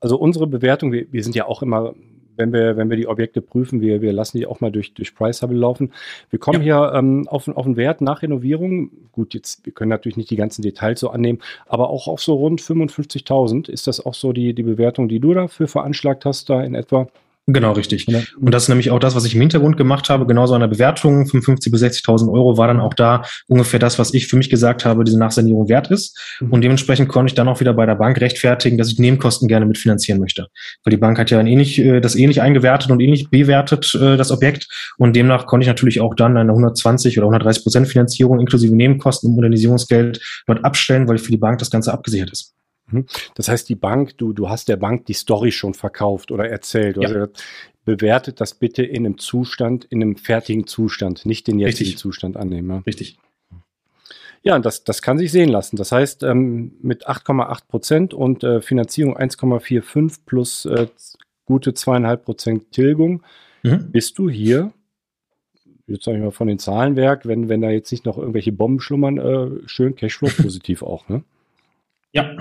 Also 0.00 0.18
unsere 0.18 0.46
Bewertung, 0.46 0.92
wir, 0.92 1.06
wir 1.10 1.22
sind 1.24 1.34
ja 1.34 1.46
auch 1.46 1.62
immer 1.62 1.94
wenn 2.36 2.52
wir, 2.52 2.76
wenn 2.76 2.90
wir 2.90 2.96
die 2.96 3.06
Objekte 3.06 3.40
prüfen, 3.40 3.80
wir, 3.80 4.00
wir 4.02 4.12
lassen 4.12 4.38
die 4.38 4.46
auch 4.46 4.60
mal 4.60 4.70
durch, 4.70 4.94
durch 4.94 5.14
Price 5.14 5.42
Hubble 5.42 5.58
laufen. 5.58 5.92
Wir 6.30 6.38
kommen 6.38 6.62
ja. 6.62 6.90
hier 6.90 6.98
ähm, 6.98 7.26
auf, 7.28 7.48
auf 7.48 7.66
einen 7.66 7.76
Wert 7.76 8.00
nach 8.00 8.22
Renovierung. 8.22 8.90
Gut, 9.12 9.34
jetzt, 9.34 9.64
wir 9.64 9.72
können 9.72 9.90
natürlich 9.90 10.16
nicht 10.16 10.30
die 10.30 10.36
ganzen 10.36 10.62
Details 10.62 11.00
so 11.00 11.10
annehmen, 11.10 11.40
aber 11.66 11.90
auch 11.90 12.08
auf 12.08 12.22
so 12.22 12.34
rund 12.34 12.60
55.000. 12.60 13.68
Ist 13.68 13.86
das 13.86 14.04
auch 14.04 14.14
so 14.14 14.32
die, 14.32 14.54
die 14.54 14.62
Bewertung, 14.62 15.08
die 15.08 15.20
du 15.20 15.34
dafür 15.34 15.68
veranschlagt 15.68 16.24
hast, 16.24 16.50
da 16.50 16.62
in 16.62 16.74
etwa? 16.74 17.08
Genau, 17.48 17.72
richtig. 17.72 18.08
Und 18.08 18.52
das 18.52 18.64
ist 18.64 18.68
nämlich 18.68 18.90
auch 18.90 18.98
das, 18.98 19.14
was 19.14 19.24
ich 19.24 19.36
im 19.36 19.40
Hintergrund 19.40 19.76
gemacht 19.76 20.10
habe. 20.10 20.26
Genauso 20.26 20.54
an 20.54 20.62
der 20.62 20.66
Bewertung, 20.66 21.26
55.000 21.26 21.70
bis 21.70 21.80
60.000 21.80 22.32
Euro 22.32 22.58
war 22.58 22.66
dann 22.66 22.80
auch 22.80 22.92
da 22.92 23.22
ungefähr 23.46 23.78
das, 23.78 24.00
was 24.00 24.14
ich 24.14 24.26
für 24.26 24.36
mich 24.36 24.50
gesagt 24.50 24.84
habe, 24.84 25.04
diese 25.04 25.16
Nachsanierung 25.16 25.68
wert 25.68 25.88
ist. 25.92 26.18
Mhm. 26.40 26.52
Und 26.52 26.62
dementsprechend 26.62 27.08
konnte 27.08 27.30
ich 27.30 27.36
dann 27.36 27.46
auch 27.46 27.60
wieder 27.60 27.72
bei 27.72 27.86
der 27.86 27.94
Bank 27.94 28.20
rechtfertigen, 28.20 28.78
dass 28.78 28.90
ich 28.90 28.98
Nebenkosten 28.98 29.46
gerne 29.46 29.64
mitfinanzieren 29.64 30.20
möchte. 30.20 30.48
Weil 30.82 30.90
die 30.90 30.96
Bank 30.96 31.20
hat 31.20 31.30
ja 31.30 31.40
ähnlich, 31.40 31.78
äh, 31.78 32.00
das 32.00 32.16
ähnlich 32.16 32.42
eingewertet 32.42 32.90
und 32.90 32.98
ähnlich 32.98 33.30
bewertet, 33.30 33.94
äh, 33.94 34.16
das 34.16 34.32
Objekt. 34.32 34.66
Und 34.98 35.14
demnach 35.14 35.46
konnte 35.46 35.62
ich 35.62 35.68
natürlich 35.68 36.00
auch 36.00 36.16
dann 36.16 36.36
eine 36.36 36.50
120 36.50 37.16
oder 37.16 37.28
130 37.28 37.62
Prozent 37.62 37.86
Finanzierung 37.86 38.40
inklusive 38.40 38.74
Nebenkosten 38.74 39.30
und 39.30 39.36
Modernisierungsgeld 39.36 40.20
dort 40.48 40.64
abstellen, 40.64 41.06
weil 41.06 41.18
für 41.18 41.30
die 41.30 41.36
Bank 41.36 41.60
das 41.60 41.70
Ganze 41.70 41.92
abgesichert 41.92 42.32
ist. 42.32 42.55
Mhm. 42.90 43.06
Das 43.34 43.48
heißt, 43.48 43.68
die 43.68 43.74
Bank, 43.74 44.16
du, 44.18 44.32
du 44.32 44.48
hast 44.48 44.68
der 44.68 44.76
Bank 44.76 45.06
die 45.06 45.14
Story 45.14 45.52
schon 45.52 45.74
verkauft 45.74 46.30
oder 46.30 46.48
erzählt. 46.48 46.96
Ja. 46.96 47.08
Also 47.08 47.32
bewertet 47.84 48.40
das 48.40 48.54
bitte 48.54 48.82
in 48.82 49.06
einem 49.06 49.18
Zustand, 49.18 49.84
in 49.86 50.02
einem 50.02 50.16
fertigen 50.16 50.66
Zustand, 50.66 51.24
nicht 51.24 51.46
den 51.46 51.58
jetzigen 51.58 51.90
Richtig. 51.90 51.98
Zustand 51.98 52.36
annehmen. 52.36 52.82
Richtig. 52.86 53.18
Ja, 54.42 54.58
das, 54.58 54.84
das 54.84 55.02
kann 55.02 55.18
sich 55.18 55.32
sehen 55.32 55.48
lassen. 55.48 55.76
Das 55.76 55.90
heißt, 55.90 56.22
ähm, 56.22 56.72
mit 56.80 57.08
8,8 57.08 57.66
Prozent 57.66 58.14
und 58.14 58.44
äh, 58.44 58.60
Finanzierung 58.60 59.16
1,45 59.16 60.20
plus 60.24 60.66
äh, 60.66 60.86
gute 61.46 61.74
zweieinhalb 61.74 62.24
Prozent 62.24 62.70
Tilgung 62.70 63.22
mhm. 63.62 63.90
bist 63.90 64.18
du 64.18 64.28
hier, 64.28 64.72
jetzt 65.86 66.04
sage 66.04 66.18
ich 66.18 66.22
mal 66.22 66.30
von 66.30 66.48
den 66.48 66.58
Zahlenwerk, 66.58 67.26
wenn, 67.26 67.48
wenn 67.48 67.60
da 67.60 67.70
jetzt 67.70 67.90
nicht 67.90 68.04
noch 68.04 68.18
irgendwelche 68.18 68.52
Bomben 68.52 68.80
schlummern, 68.80 69.18
äh, 69.18 69.68
schön 69.68 69.96
Cashflow 69.96 70.30
positiv 70.42 70.82
auch, 70.82 71.08
ne? 71.08 71.24
Ja, 72.12 72.36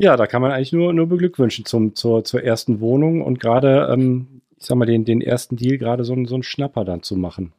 ja, 0.00 0.16
da 0.16 0.26
kann 0.26 0.42
man 0.42 0.50
eigentlich 0.50 0.72
nur, 0.72 0.92
nur 0.92 1.08
beglückwünschen 1.08 1.66
zum, 1.66 1.94
zur, 1.94 2.24
zur 2.24 2.42
ersten 2.42 2.80
Wohnung 2.80 3.22
und 3.22 3.38
gerade, 3.38 3.88
ähm, 3.92 4.40
ich 4.58 4.66
sag 4.66 4.76
mal, 4.76 4.86
den, 4.86 5.04
den 5.04 5.20
ersten 5.20 5.56
Deal 5.56 5.78
gerade 5.78 6.04
so, 6.04 6.16
so 6.24 6.34
einen 6.34 6.42
Schnapper 6.42 6.84
dann 6.84 7.02
zu 7.02 7.16
machen. 7.16 7.52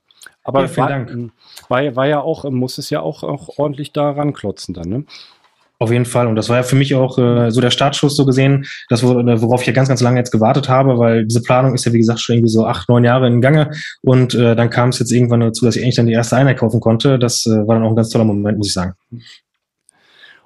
Aber 0.44 0.62
ja, 0.62 0.68
vielen 0.68 0.88
war, 0.88 0.90
Dank. 0.90 1.12
Ähm, 1.12 1.32
war, 1.70 1.96
war 1.96 2.08
ja 2.08 2.22
auch, 2.22 2.50
muss 2.50 2.80
es 2.80 2.90
ja 2.90 3.02
auch, 3.02 3.24
auch 3.24 3.60
ordentlich 3.60 3.94
da 3.94 4.12
ranklotzen 4.12 4.74
dann, 4.74 4.90
ne? 4.90 5.06
Auf 5.78 5.92
jeden 5.92 6.06
Fall. 6.06 6.28
Und 6.28 6.36
das 6.36 6.48
war 6.48 6.58
ja 6.58 6.64
für 6.64 6.76
mich 6.76 6.94
auch 6.94 7.18
äh, 7.18 7.50
so 7.50 7.60
der 7.60 7.72
Startschuss 7.72 8.16
so 8.16 8.24
gesehen, 8.24 8.66
das, 8.90 9.02
worauf 9.02 9.62
ich 9.62 9.68
ja 9.68 9.74
ganz, 9.74 9.88
ganz 9.88 10.00
lange 10.00 10.20
jetzt 10.20 10.30
gewartet 10.30 10.70
habe, 10.70 11.00
weil 11.00 11.26
diese 11.26 11.42
Planung 11.42 11.74
ist 11.74 11.86
ja, 11.86 11.94
wie 11.94 11.98
gesagt, 11.98 12.20
schon 12.20 12.36
irgendwie 12.36 12.52
so 12.52 12.68
acht, 12.68 12.88
neun 12.88 13.04
Jahre 13.04 13.26
in 13.26 13.42
Gange. 13.42 13.72
Und 14.04 14.36
äh, 14.36 14.56
dann 14.56 14.70
kam 14.70 14.90
es 14.90 15.00
jetzt 15.00 15.12
irgendwann 15.12 15.40
dazu, 15.40 15.66
dass 15.66 15.76
ich 15.76 15.82
eigentlich 15.82 15.96
dann 15.96 16.06
die 16.06 16.14
erste 16.14 16.38
Einheit 16.38 16.60
kaufen 16.60 16.80
konnte. 16.80 17.18
Das 17.18 17.48
äh, 17.48 17.68
war 17.68 17.76
dann 17.76 17.84
auch 17.84 17.90
ein 17.90 17.96
ganz 17.96 18.10
toller 18.10 18.26
Moment, 18.26 18.60
muss 18.60 18.68
ich 18.68 18.74
sagen. 18.74 18.94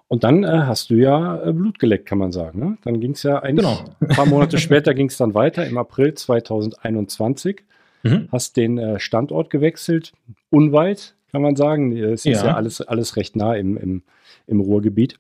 Und 0.08 0.24
dann 0.24 0.44
äh, 0.44 0.48
hast 0.48 0.92
du 0.92 0.96
ja 0.96 1.44
äh, 1.44 1.52
Blut 1.52 1.80
geleckt, 1.80 2.06
kann 2.06 2.20
man 2.20 2.32
sagen. 2.32 2.60
Ne? 2.60 2.78
Dann 2.84 3.00
ging 3.00 3.12
es 3.12 3.24
ja 3.24 3.40
ein, 3.40 3.56
genau. 3.56 3.80
ein 4.00 4.08
paar 4.10 4.28
Monate 4.28 4.58
später 4.60 4.94
ging 4.94 5.08
es 5.08 5.18
dann 5.18 5.34
weiter, 5.34 5.66
im 5.66 5.78
April 5.78 6.14
2021. 6.14 7.64
Mhm. 8.04 8.30
Hast 8.32 8.56
den 8.56 8.78
äh, 8.78 9.00
Standort 9.00 9.50
gewechselt, 9.50 10.14
unweit, 10.52 11.16
kann 11.32 11.42
man 11.42 11.56
sagen. 11.56 11.96
Es 11.98 12.26
ist 12.26 12.42
ja, 12.42 12.46
ja 12.46 12.56
alles, 12.56 12.82
alles 12.82 13.16
recht 13.16 13.36
nah 13.36 13.56
im, 13.56 13.78
im, 13.78 14.04
im 14.46 14.60
Ruhrgebiet. 14.60 15.18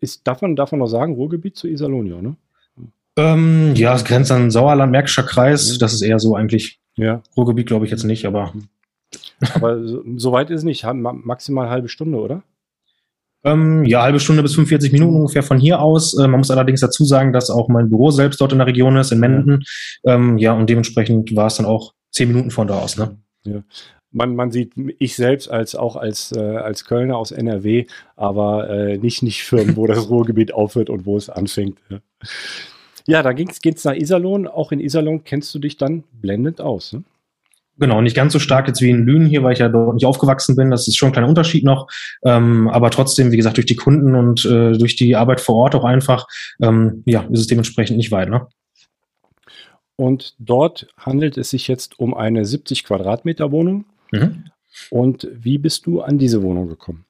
Ist, 0.00 0.26
darf, 0.26 0.40
man, 0.40 0.56
darf 0.56 0.72
man 0.72 0.80
noch 0.80 0.86
sagen, 0.86 1.14
Ruhrgebiet 1.14 1.56
zu 1.56 1.68
Iserlohn, 1.68 2.06
ne? 2.06 2.36
Ähm, 3.16 3.74
ja, 3.74 3.94
es 3.94 4.04
grenzt 4.04 4.32
an 4.32 4.50
Sauerland, 4.50 4.92
Märkischer 4.92 5.24
Kreis. 5.24 5.74
Mhm. 5.74 5.78
Das 5.78 5.92
ist 5.92 6.02
eher 6.02 6.18
so 6.18 6.34
eigentlich. 6.34 6.80
Ja. 6.96 7.22
Ruhrgebiet 7.36 7.66
glaube 7.66 7.84
ich 7.84 7.90
jetzt 7.90 8.04
nicht, 8.04 8.26
aber. 8.26 8.54
Aber 9.54 9.86
so, 9.86 10.02
so 10.16 10.32
weit 10.32 10.50
ist 10.50 10.60
es 10.60 10.64
nicht. 10.64 10.84
Maximal 10.84 11.68
halbe 11.68 11.88
Stunde, 11.88 12.18
oder? 12.18 12.42
Ähm, 13.42 13.84
ja, 13.84 14.02
halbe 14.02 14.20
Stunde 14.20 14.42
bis 14.42 14.54
45 14.54 14.92
Minuten 14.92 15.16
ungefähr 15.16 15.42
von 15.42 15.58
hier 15.58 15.80
aus. 15.80 16.16
Äh, 16.16 16.28
man 16.28 16.40
muss 16.40 16.50
allerdings 16.50 16.80
dazu 16.80 17.04
sagen, 17.04 17.32
dass 17.32 17.50
auch 17.50 17.68
mein 17.68 17.88
Büro 17.88 18.10
selbst 18.10 18.40
dort 18.40 18.52
in 18.52 18.58
der 18.58 18.66
Region 18.66 18.96
ist, 18.96 19.12
in 19.12 19.20
Menden. 19.20 19.64
Ähm, 20.04 20.36
ja, 20.38 20.52
und 20.52 20.68
dementsprechend 20.68 21.34
war 21.34 21.46
es 21.46 21.56
dann 21.56 21.66
auch 21.66 21.94
zehn 22.10 22.28
Minuten 22.28 22.50
von 22.50 22.66
da 22.66 22.78
aus. 22.78 22.98
Ne? 22.98 23.16
Ja. 23.44 23.62
Man, 24.12 24.34
man 24.34 24.50
sieht 24.50 24.72
ich 24.98 25.14
selbst 25.14 25.50
als 25.50 25.74
auch 25.74 25.96
als, 25.96 26.32
äh, 26.32 26.40
als 26.40 26.84
Kölner 26.84 27.16
aus 27.16 27.30
NRW, 27.30 27.86
aber 28.16 28.68
äh, 28.68 28.98
nicht, 28.98 29.22
nicht 29.22 29.44
Firmen, 29.44 29.76
wo 29.76 29.86
das 29.86 30.08
Ruhrgebiet 30.10 30.52
aufhört 30.52 30.90
und 30.90 31.06
wo 31.06 31.16
es 31.16 31.30
anfängt. 31.30 31.78
Ja, 31.88 32.00
ja 33.06 33.22
da 33.22 33.32
ging 33.32 33.48
es 33.48 33.84
nach 33.84 33.94
Iserlohn. 33.94 34.48
Auch 34.48 34.72
in 34.72 34.80
Iserlohn 34.80 35.24
kennst 35.24 35.54
du 35.54 35.60
dich 35.60 35.76
dann 35.76 36.04
blendend 36.20 36.60
aus. 36.60 36.92
Ne? 36.92 37.04
Genau, 37.80 38.02
nicht 38.02 38.14
ganz 38.14 38.34
so 38.34 38.38
stark 38.38 38.68
jetzt 38.68 38.82
wie 38.82 38.90
in 38.90 39.06
Lünen 39.06 39.26
hier, 39.26 39.42
weil 39.42 39.54
ich 39.54 39.58
ja 39.58 39.70
dort 39.70 39.94
nicht 39.94 40.04
aufgewachsen 40.04 40.54
bin. 40.54 40.70
Das 40.70 40.86
ist 40.86 40.98
schon 40.98 41.08
ein 41.08 41.12
kleiner 41.12 41.28
Unterschied 41.28 41.64
noch. 41.64 41.88
Ähm, 42.22 42.68
aber 42.68 42.90
trotzdem, 42.90 43.32
wie 43.32 43.38
gesagt, 43.38 43.56
durch 43.56 43.66
die 43.66 43.76
Kunden 43.76 44.14
und 44.14 44.44
äh, 44.44 44.72
durch 44.72 44.96
die 44.96 45.16
Arbeit 45.16 45.40
vor 45.40 45.56
Ort 45.56 45.74
auch 45.74 45.84
einfach, 45.84 46.26
ähm, 46.60 47.02
ja, 47.06 47.22
ist 47.30 47.40
es 47.40 47.46
dementsprechend 47.46 47.96
nicht 47.96 48.12
weit. 48.12 48.28
Ne? 48.28 48.46
Und 49.96 50.34
dort 50.38 50.88
handelt 50.98 51.38
es 51.38 51.50
sich 51.50 51.68
jetzt 51.68 51.98
um 51.98 52.12
eine 52.12 52.44
70 52.44 52.84
Quadratmeter 52.84 53.50
Wohnung. 53.50 53.86
Mhm. 54.12 54.44
Und 54.90 55.28
wie 55.32 55.56
bist 55.56 55.86
du 55.86 56.02
an 56.02 56.18
diese 56.18 56.42
Wohnung 56.42 56.68
gekommen? 56.68 57.06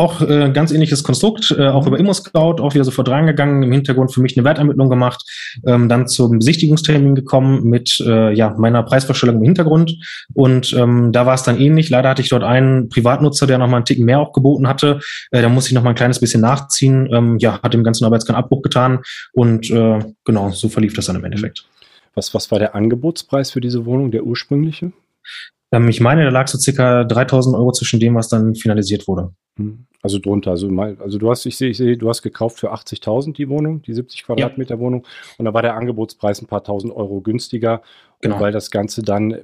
Auch 0.00 0.22
äh, 0.22 0.50
ganz 0.50 0.72
ähnliches 0.72 1.04
Konstrukt, 1.04 1.54
äh, 1.58 1.68
auch 1.68 1.86
über 1.86 1.98
ImmoScout, 1.98 2.62
auch 2.62 2.72
wieder 2.72 2.84
sofort 2.84 3.10
reingegangen, 3.10 3.62
im 3.62 3.70
Hintergrund 3.70 4.14
für 4.14 4.22
mich 4.22 4.34
eine 4.34 4.46
Wertermittlung 4.46 4.88
gemacht, 4.88 5.22
ähm, 5.66 5.90
dann 5.90 6.08
zum 6.08 6.38
Besichtigungstermin 6.38 7.14
gekommen 7.14 7.64
mit 7.64 8.00
äh, 8.00 8.32
ja, 8.32 8.54
meiner 8.56 8.82
Preisvorstellung 8.82 9.36
im 9.36 9.42
Hintergrund. 9.42 9.98
Und 10.32 10.72
ähm, 10.72 11.12
da 11.12 11.26
war 11.26 11.34
es 11.34 11.42
dann 11.42 11.60
ähnlich. 11.60 11.90
Leider 11.90 12.08
hatte 12.08 12.22
ich 12.22 12.30
dort 12.30 12.44
einen 12.44 12.88
Privatnutzer, 12.88 13.46
der 13.46 13.58
nochmal 13.58 13.76
einen 13.76 13.84
Ticken 13.84 14.06
mehr 14.06 14.20
auch 14.20 14.32
geboten 14.32 14.68
hatte. 14.68 15.00
Äh, 15.32 15.42
da 15.42 15.50
musste 15.50 15.68
ich 15.68 15.74
nochmal 15.74 15.92
ein 15.92 15.96
kleines 15.96 16.18
bisschen 16.18 16.40
nachziehen. 16.40 17.06
Ähm, 17.12 17.36
ja, 17.36 17.60
hat 17.62 17.74
dem 17.74 17.84
ganzen 17.84 18.06
Arbeits 18.06 18.24
keinen 18.24 18.36
Abbruch 18.36 18.62
getan. 18.62 19.00
Und 19.34 19.70
äh, 19.70 19.98
genau, 20.24 20.48
so 20.48 20.70
verlief 20.70 20.94
das 20.94 21.04
dann 21.06 21.16
im 21.16 21.24
Endeffekt. 21.24 21.66
Was, 22.14 22.32
was 22.32 22.50
war 22.50 22.58
der 22.58 22.74
Angebotspreis 22.74 23.50
für 23.50 23.60
diese 23.60 23.84
Wohnung, 23.84 24.10
der 24.10 24.24
ursprüngliche? 24.24 24.92
Ähm, 25.72 25.88
ich 25.88 26.00
meine, 26.00 26.24
da 26.24 26.30
lag 26.30 26.48
so 26.48 26.58
circa 26.58 27.04
3000 27.04 27.56
Euro 27.56 27.72
zwischen 27.72 28.00
dem, 28.00 28.14
was 28.14 28.28
dann 28.28 28.54
finalisiert 28.54 29.06
wurde. 29.08 29.32
Hm. 29.56 29.86
Also 30.02 30.18
drunter. 30.18 30.52
Also, 30.52 30.68
also 30.68 31.18
du 31.18 31.30
hast, 31.30 31.44
ich 31.46 31.56
sehe, 31.56 31.70
ich 31.70 31.76
sehe, 31.76 31.96
du 31.96 32.08
hast 32.08 32.22
gekauft 32.22 32.58
für 32.58 32.72
80.000 32.72 33.34
die 33.34 33.48
Wohnung, 33.48 33.82
die 33.82 33.92
70 33.92 34.24
Quadratmeter 34.24 34.76
ja. 34.76 34.80
Wohnung. 34.80 35.06
Und 35.36 35.44
da 35.44 35.52
war 35.52 35.62
der 35.62 35.74
Angebotspreis 35.74 36.40
ein 36.40 36.46
paar 36.46 36.64
tausend 36.64 36.94
Euro 36.94 37.20
günstiger. 37.20 37.82
Genau. 38.20 38.36
Und 38.36 38.40
weil 38.40 38.52
das 38.52 38.70
Ganze 38.70 39.02
dann, 39.02 39.36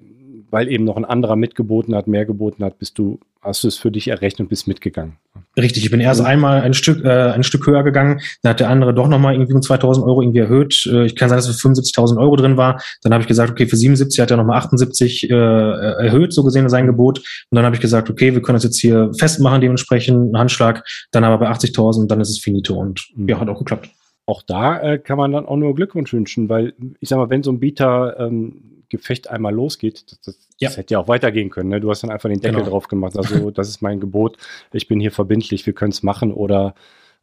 weil 0.51 0.69
eben 0.69 0.85
noch 0.85 0.97
ein 0.97 1.05
anderer 1.05 1.37
mitgeboten 1.37 1.95
hat, 1.95 2.07
mehr 2.07 2.25
geboten 2.25 2.65
hat, 2.65 2.79
bist 2.79 2.99
du 2.99 3.21
hast 3.47 3.65
du 3.65 3.69
es 3.69 3.79
für 3.79 3.91
dich 3.91 4.09
errechnet 4.09 4.41
und 4.41 4.49
bist 4.49 4.67
mitgegangen. 4.67 5.17
Richtig, 5.59 5.85
ich 5.85 5.91
bin 5.91 6.01
erst 6.01 6.21
mhm. 6.21 6.27
einmal 6.27 6.61
ein 6.61 6.75
Stück, 6.75 7.03
äh, 7.03 7.09
ein 7.09 7.43
Stück 7.43 7.67
höher 7.67 7.83
gegangen, 7.83 8.21
dann 8.43 8.51
hat 8.51 8.61
der 8.61 8.69
andere 8.69 8.93
doch 8.93 9.09
nochmal 9.09 9.35
irgendwie 9.35 9.55
um 9.55 9.63
2000 9.63 10.07
Euro 10.07 10.21
irgendwie 10.21 10.41
erhöht. 10.41 10.87
Äh, 10.87 11.07
ich 11.07 11.17
kann 11.17 11.31
sagen, 11.31 11.39
dass 11.39 11.49
es 11.49 11.61
für 11.61 11.69
75.000 11.69 12.19
Euro 12.19 12.37
drin 12.37 12.59
war. 12.59 12.83
Dann 13.03 13.15
habe 13.15 13.23
ich 13.23 13.29
gesagt, 13.29 13.51
okay, 13.51 13.67
für 13.67 13.77
77 13.77 14.21
hat 14.21 14.31
er 14.31 14.37
nochmal 14.37 14.59
78 14.59 15.31
äh, 15.31 15.35
erhöht, 15.35 16.35
so 16.35 16.43
gesehen 16.43 16.69
sein 16.69 16.87
Gebot. 16.87 17.19
Und 17.19 17.57
dann 17.57 17.65
habe 17.65 17.75
ich 17.75 17.81
gesagt, 17.81 18.11
okay, 18.11 18.35
wir 18.35 18.43
können 18.43 18.57
das 18.57 18.65
jetzt 18.65 18.81
hier 18.81 19.11
festmachen, 19.19 19.63
dementsprechend 19.63 20.17
einen 20.17 20.39
Handschlag, 20.39 20.85
dann 21.11 21.25
aber 21.25 21.39
bei 21.39 21.51
80.000, 21.51 22.07
dann 22.07 22.21
ist 22.21 22.31
es 22.31 22.39
finito 22.39 22.75
und 22.75 23.07
mhm. 23.15 23.29
ja, 23.29 23.41
hat 23.41 23.49
auch 23.49 23.59
geklappt. 23.59 23.89
Auch 24.27 24.43
da 24.43 24.81
äh, 24.81 24.99
kann 24.99 25.17
man 25.17 25.33
dann 25.33 25.47
auch 25.47 25.57
nur 25.57 25.75
Glückwunsch 25.75 26.13
wünschen, 26.13 26.49
weil 26.49 26.75
ich 27.01 27.09
sag 27.09 27.17
mal, 27.17 27.31
wenn 27.31 27.45
so 27.45 27.53
ein 27.53 27.61
Bieter 27.61 28.19
ähm, 28.19 28.76
Gefecht 28.89 29.29
einmal 29.29 29.55
losgeht, 29.55 30.05
das, 30.11 30.21
das, 30.21 30.49
ja. 30.59 30.69
das 30.69 30.77
hätte 30.77 30.95
ja 30.95 31.01
auch 31.01 31.09
weitergehen 31.09 31.51
können. 31.51 31.71
Ne? 31.71 31.81
Du 31.81 31.91
hast 31.91 32.03
dann 32.03 32.11
einfach 32.11 32.29
den 32.29 32.41
Deckel 32.41 32.59
genau. 32.59 32.71
drauf 32.71 32.89
gemacht. 32.89 33.17
Also, 33.17 33.51
das 33.53 33.69
ist 33.69 33.83
mein 33.83 34.01
Gebot. 34.01 34.37
Ich 34.73 34.89
bin 34.89 35.01
hier 35.01 35.13
verbindlich, 35.13 35.67
wir 35.67 35.73
können 35.73 35.93
es 35.93 36.03
machen 36.03 36.33
oder 36.33 36.75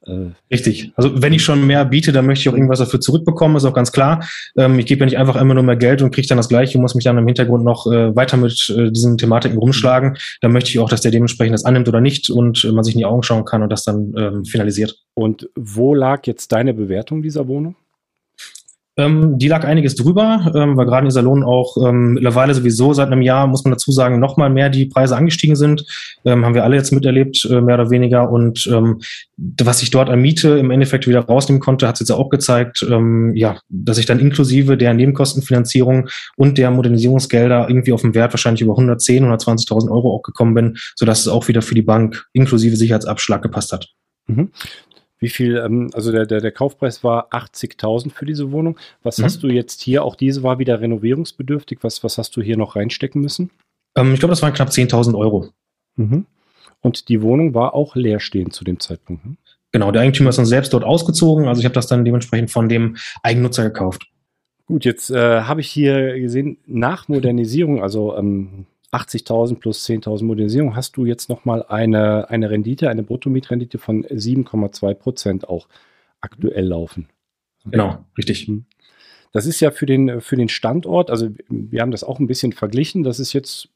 äh, 0.06 0.32
Richtig. 0.52 0.92
Also 0.96 1.22
wenn 1.22 1.34
ich 1.34 1.44
schon 1.44 1.66
mehr 1.66 1.86
biete, 1.86 2.12
dann 2.12 2.26
möchte 2.26 2.42
ich 2.42 2.50
auch 2.50 2.54
irgendwas 2.54 2.80
dafür 2.80 3.00
zurückbekommen, 3.00 3.56
ist 3.58 3.66
auch 3.66 3.74
ganz 3.74 3.92
klar. 3.92 4.28
Ähm, 4.58 4.78
ich 4.80 4.86
gebe 4.86 5.00
ja 5.00 5.06
nicht 5.06 5.18
einfach 5.18 5.40
immer 5.40 5.54
nur 5.54 5.64
mehr 5.64 5.76
Geld 5.76 6.02
und 6.02 6.14
kriege 6.14 6.28
dann 6.28 6.38
das 6.38 6.50
Gleiche 6.50 6.78
und 6.78 6.82
muss 6.82 6.96
mich 6.96 7.06
dann 7.06 7.18
im 7.18 7.26
Hintergrund 7.26 7.64
noch 7.64 7.88
äh, 7.88 8.16
weiter 8.16 8.38
mit 8.38 8.74
äh, 8.76 8.92
diesen 8.92 9.18
Thematiken 9.18 9.58
rumschlagen. 9.58 10.18
Dann 10.42 10.52
möchte 10.52 10.70
ich 10.72 10.80
auch, 10.80 10.90
dass 10.90 11.02
der 11.02 11.12
dementsprechend 11.12 11.54
das 11.54 11.66
annimmt 11.66 11.88
oder 11.88 12.02
nicht 12.02 12.30
und 12.30 12.64
äh, 12.66 12.72
man 12.72 12.84
sich 12.84 12.96
in 12.96 13.00
die 13.00 13.06
Augen 13.06 13.24
schauen 13.24 13.46
kann 13.46 13.64
und 13.64 13.70
das 13.70 13.84
dann 13.84 14.14
ähm, 14.18 14.46
finalisiert. 14.46 14.98
Und 15.14 15.50
wo 15.56 15.96
lag 15.96 16.28
jetzt 16.28 16.52
deine 16.52 16.74
Bewertung 16.74 17.22
dieser 17.22 17.48
Wohnung? 17.48 17.76
Ähm, 18.96 19.40
die 19.40 19.48
lag 19.48 19.64
einiges 19.66 19.96
drüber, 19.96 20.52
ähm, 20.56 20.78
weil 20.78 20.86
gerade 20.86 21.08
in 21.08 21.12
Salon 21.12 21.44
auch 21.44 21.78
ähm, 21.78 22.14
mittlerweile 22.14 22.54
sowieso 22.54 22.94
seit 22.94 23.08
einem 23.08 23.24
Jahr, 23.24 23.48
muss 23.48 23.64
man 23.64 23.72
dazu 23.72 23.92
sagen, 23.92 24.20
nochmal 24.20 24.52
mehr 24.52 24.70
die 24.70 24.86
Preise 24.86 25.18
angestiegen 25.18 25.56
sind. 25.56 25.84
Ähm, 26.26 26.46
haben 26.46 26.54
wir 26.54 26.64
alle 26.64 26.76
jetzt 26.76 26.92
miterlebt, 26.92 27.44
äh, 27.50 27.60
mehr 27.60 27.76
oder 27.76 27.90
weniger. 27.90 28.30
Und 28.30 28.70
ähm, 28.72 29.02
was 29.38 29.82
ich 29.82 29.90
dort 29.90 30.10
an 30.10 30.22
Miete 30.22 30.60
im 30.60 30.70
Endeffekt 30.70 31.08
wieder 31.08 31.22
rausnehmen 31.22 31.60
konnte, 31.60 31.88
hat 31.88 31.96
es 31.96 32.02
jetzt 32.02 32.12
auch 32.12 32.30
gezeigt, 32.30 32.86
ähm, 32.88 33.34
ja, 33.36 33.58
dass 33.70 33.98
ich 33.98 34.06
dann 34.06 34.20
inklusive 34.20 34.78
der 34.78 34.94
Nebenkostenfinanzierung 34.94 36.10
und 36.38 36.60
der 36.60 36.70
Modernisierungsgelder 36.70 37.68
irgendwie 37.68 37.94
auf 37.94 38.02
dem 38.02 38.14
Wert 38.14 38.32
wahrscheinlich 38.34 38.62
über 38.62 38.74
110, 38.74 39.26
120.000 39.26 39.90
Euro 39.90 40.14
auch 40.14 40.22
gekommen 40.22 40.54
bin, 40.54 40.78
sodass 40.96 41.22
es 41.22 41.28
auch 41.28 41.48
wieder 41.48 41.64
für 41.64 41.76
die 41.76 41.82
Bank 41.82 42.28
inklusive 42.34 42.76
Sicherheitsabschlag 42.76 43.42
gepasst 43.42 43.72
hat. 43.72 43.90
Mhm. 44.28 44.52
Wie 45.20 45.30
viel, 45.30 45.58
ähm, 45.58 45.90
also 45.94 46.12
der, 46.12 46.26
der, 46.26 46.42
der 46.42 46.52
Kaufpreis 46.52 47.04
war 47.04 47.32
80.000 47.34 48.12
für 48.12 48.26
diese 48.26 48.52
Wohnung. 48.52 48.78
Was 49.04 49.18
Mhm. 49.20 49.24
hast 49.24 49.44
du 49.44 49.48
jetzt 49.48 49.82
hier? 49.82 50.04
Auch 50.04 50.16
diese 50.16 50.44
war 50.44 50.60
wieder 50.60 50.82
renovierungsbedürftig. 50.82 51.80
Was, 51.82 52.04
was 52.04 52.18
hast 52.18 52.36
du 52.36 52.42
hier 52.42 52.58
noch 52.58 52.76
reinstecken 52.76 53.22
müssen? 53.22 53.50
Ähm, 53.96 54.14
ich 54.14 54.20
glaube, 54.20 54.32
das 54.32 54.42
waren 54.42 54.54
knapp 54.54 54.70
10.000 54.70 55.16
Euro. 55.18 55.50
Mhm. 55.96 56.26
Und 56.82 57.08
die 57.10 57.22
Wohnung 57.22 57.54
war 57.54 57.74
auch 57.74 57.96
leerstehend 57.96 58.54
zu 58.54 58.64
dem 58.66 58.80
Zeitpunkt. 58.80 59.26
Ne? 59.26 59.38
Genau, 59.72 59.92
der 59.92 60.02
Eigentümer 60.02 60.30
ist 60.30 60.38
dann 60.38 60.46
selbst 60.46 60.74
dort 60.74 60.84
ausgezogen. 60.84 61.48
Also 61.48 61.60
ich 61.60 61.66
habe 61.66 61.74
das 61.76 61.88
dann 61.88 62.04
dementsprechend 62.06 62.52
von 62.52 62.68
dem 62.70 62.98
Eigennutzer 63.24 63.64
gekauft. 63.64 64.08
Gut, 64.66 64.86
jetzt 64.86 65.10
äh, 65.10 65.42
habe 65.42 65.62
ich 65.62 65.70
hier 65.70 66.20
gesehen, 66.20 66.58
nach 66.66 67.08
Modernisierung, 67.08 67.82
also 67.82 68.16
ähm, 68.18 68.66
80.000 68.94 69.56
plus 69.56 69.88
10.000 69.88 70.24
Modernisierung, 70.24 70.76
hast 70.76 70.96
du 70.98 71.06
jetzt 71.06 71.28
nochmal 71.28 71.64
eine, 71.64 72.30
eine 72.30 72.50
Rendite, 72.50 72.90
eine 72.90 73.04
Bruttomietrendite 73.04 73.80
von 73.80 74.06
7,2 74.06 74.94
Prozent 74.94 75.50
auch 75.50 75.68
aktuell 76.22 76.68
laufen. 76.68 77.10
Genau, 77.66 78.06
richtig. 78.18 78.50
Das 79.32 79.48
ist 79.48 79.60
ja 79.62 79.72
für 79.72 79.88
den, 79.88 80.22
für 80.22 80.36
den 80.36 80.48
Standort, 80.50 81.10
also 81.10 81.30
wir 81.50 81.82
haben 81.82 81.92
das 81.92 82.04
auch 82.04 82.20
ein 82.20 82.28
bisschen 82.28 82.52
verglichen, 82.52 83.04
das 83.04 83.20
ist 83.20 83.34
jetzt 83.34 83.70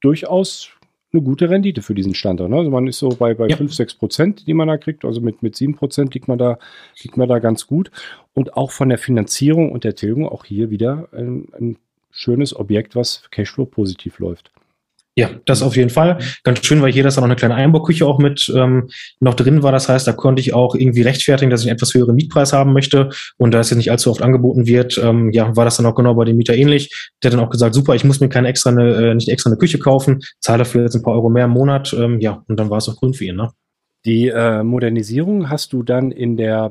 durchaus 0.00 0.70
eine 1.12 1.22
gute 1.22 1.50
Rendite 1.50 1.82
für 1.82 1.94
diesen 1.94 2.14
Standort. 2.14 2.50
Ne? 2.50 2.56
Also 2.56 2.70
man 2.70 2.86
ist 2.86 2.98
so 2.98 3.08
bei, 3.10 3.34
bei 3.34 3.48
Ja. 3.48 3.56
5, 3.56 3.72
6 3.72 3.94
Prozent, 3.94 4.46
die 4.46 4.54
man 4.54 4.68
da 4.68 4.78
kriegt, 4.78 5.04
also 5.04 5.20
mit, 5.20 5.42
mit 5.42 5.56
7 5.56 5.74
Prozent 5.74 6.14
liegt 6.14 6.28
man, 6.28 6.38
da, 6.38 6.58
liegt 7.02 7.16
man 7.16 7.28
da 7.28 7.38
ganz 7.38 7.66
gut. 7.66 7.90
Und 8.32 8.56
auch 8.56 8.70
von 8.70 8.88
der 8.88 8.98
Finanzierung 8.98 9.72
und 9.72 9.84
der 9.84 9.96
Tilgung 9.96 10.28
auch 10.28 10.44
hier 10.44 10.70
wieder 10.70 11.08
ein, 11.12 11.48
ein 11.58 11.76
schönes 12.10 12.54
Objekt, 12.54 12.96
was 12.96 13.22
Cashflow 13.30 13.66
positiv 13.66 14.18
läuft. 14.18 14.50
Ja, 15.16 15.28
das 15.44 15.62
auf 15.62 15.76
jeden 15.76 15.90
Fall. 15.90 16.18
Ganz 16.44 16.64
schön, 16.64 16.80
weil 16.80 16.92
hier 16.92 17.02
das 17.02 17.16
dann 17.16 17.22
noch 17.22 17.28
eine 17.28 17.36
kleine 17.36 17.56
Einbauküche 17.56 18.06
auch 18.06 18.18
mit 18.18 18.50
ähm, 18.56 18.88
noch 19.18 19.34
drin 19.34 19.62
war. 19.62 19.72
Das 19.72 19.88
heißt, 19.88 20.06
da 20.06 20.12
konnte 20.12 20.40
ich 20.40 20.54
auch 20.54 20.74
irgendwie 20.74 21.02
rechtfertigen, 21.02 21.50
dass 21.50 21.62
ich 21.62 21.66
einen 21.66 21.76
etwas 21.76 21.92
höheren 21.92 22.14
Mietpreis 22.14 22.52
haben 22.52 22.72
möchte. 22.72 23.10
Und 23.36 23.52
da 23.52 23.60
es 23.60 23.70
jetzt 23.70 23.76
nicht 23.76 23.90
allzu 23.90 24.10
oft 24.10 24.22
angeboten 24.22 24.66
wird, 24.66 24.98
ähm, 25.02 25.30
ja, 25.32 25.54
war 25.56 25.64
das 25.64 25.76
dann 25.76 25.86
auch 25.86 25.96
genau 25.96 26.14
bei 26.14 26.24
dem 26.24 26.36
Mieter 26.36 26.54
ähnlich. 26.54 27.10
Der 27.22 27.30
hat 27.30 27.38
dann 27.38 27.44
auch 27.44 27.50
gesagt, 27.50 27.74
super, 27.74 27.94
ich 27.96 28.04
muss 28.04 28.20
mir 28.20 28.28
keine 28.28 28.48
extra 28.48 28.70
eine, 28.70 28.94
äh, 28.94 29.14
nicht 29.14 29.28
extra 29.28 29.50
eine 29.50 29.58
Küche 29.58 29.78
kaufen, 29.78 30.20
zahle 30.38 30.58
dafür 30.58 30.82
jetzt 30.84 30.94
ein 30.94 31.02
paar 31.02 31.14
Euro 31.14 31.28
mehr 31.28 31.46
im 31.46 31.50
Monat. 31.50 31.92
Ähm, 31.92 32.20
ja, 32.20 32.44
und 32.46 32.58
dann 32.58 32.70
war 32.70 32.78
es 32.78 32.88
auch 32.88 32.96
grün 32.96 33.12
für 33.12 33.24
ihn, 33.24 33.36
ne? 33.36 33.50
Die 34.06 34.28
äh, 34.28 34.62
Modernisierung 34.62 35.50
hast 35.50 35.74
du 35.74 35.82
dann 35.82 36.12
in 36.12 36.38
der, 36.38 36.70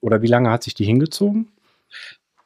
oder 0.00 0.22
wie 0.22 0.28
lange 0.28 0.50
hat 0.50 0.62
sich 0.62 0.72
die 0.72 0.86
hingezogen? 0.86 1.48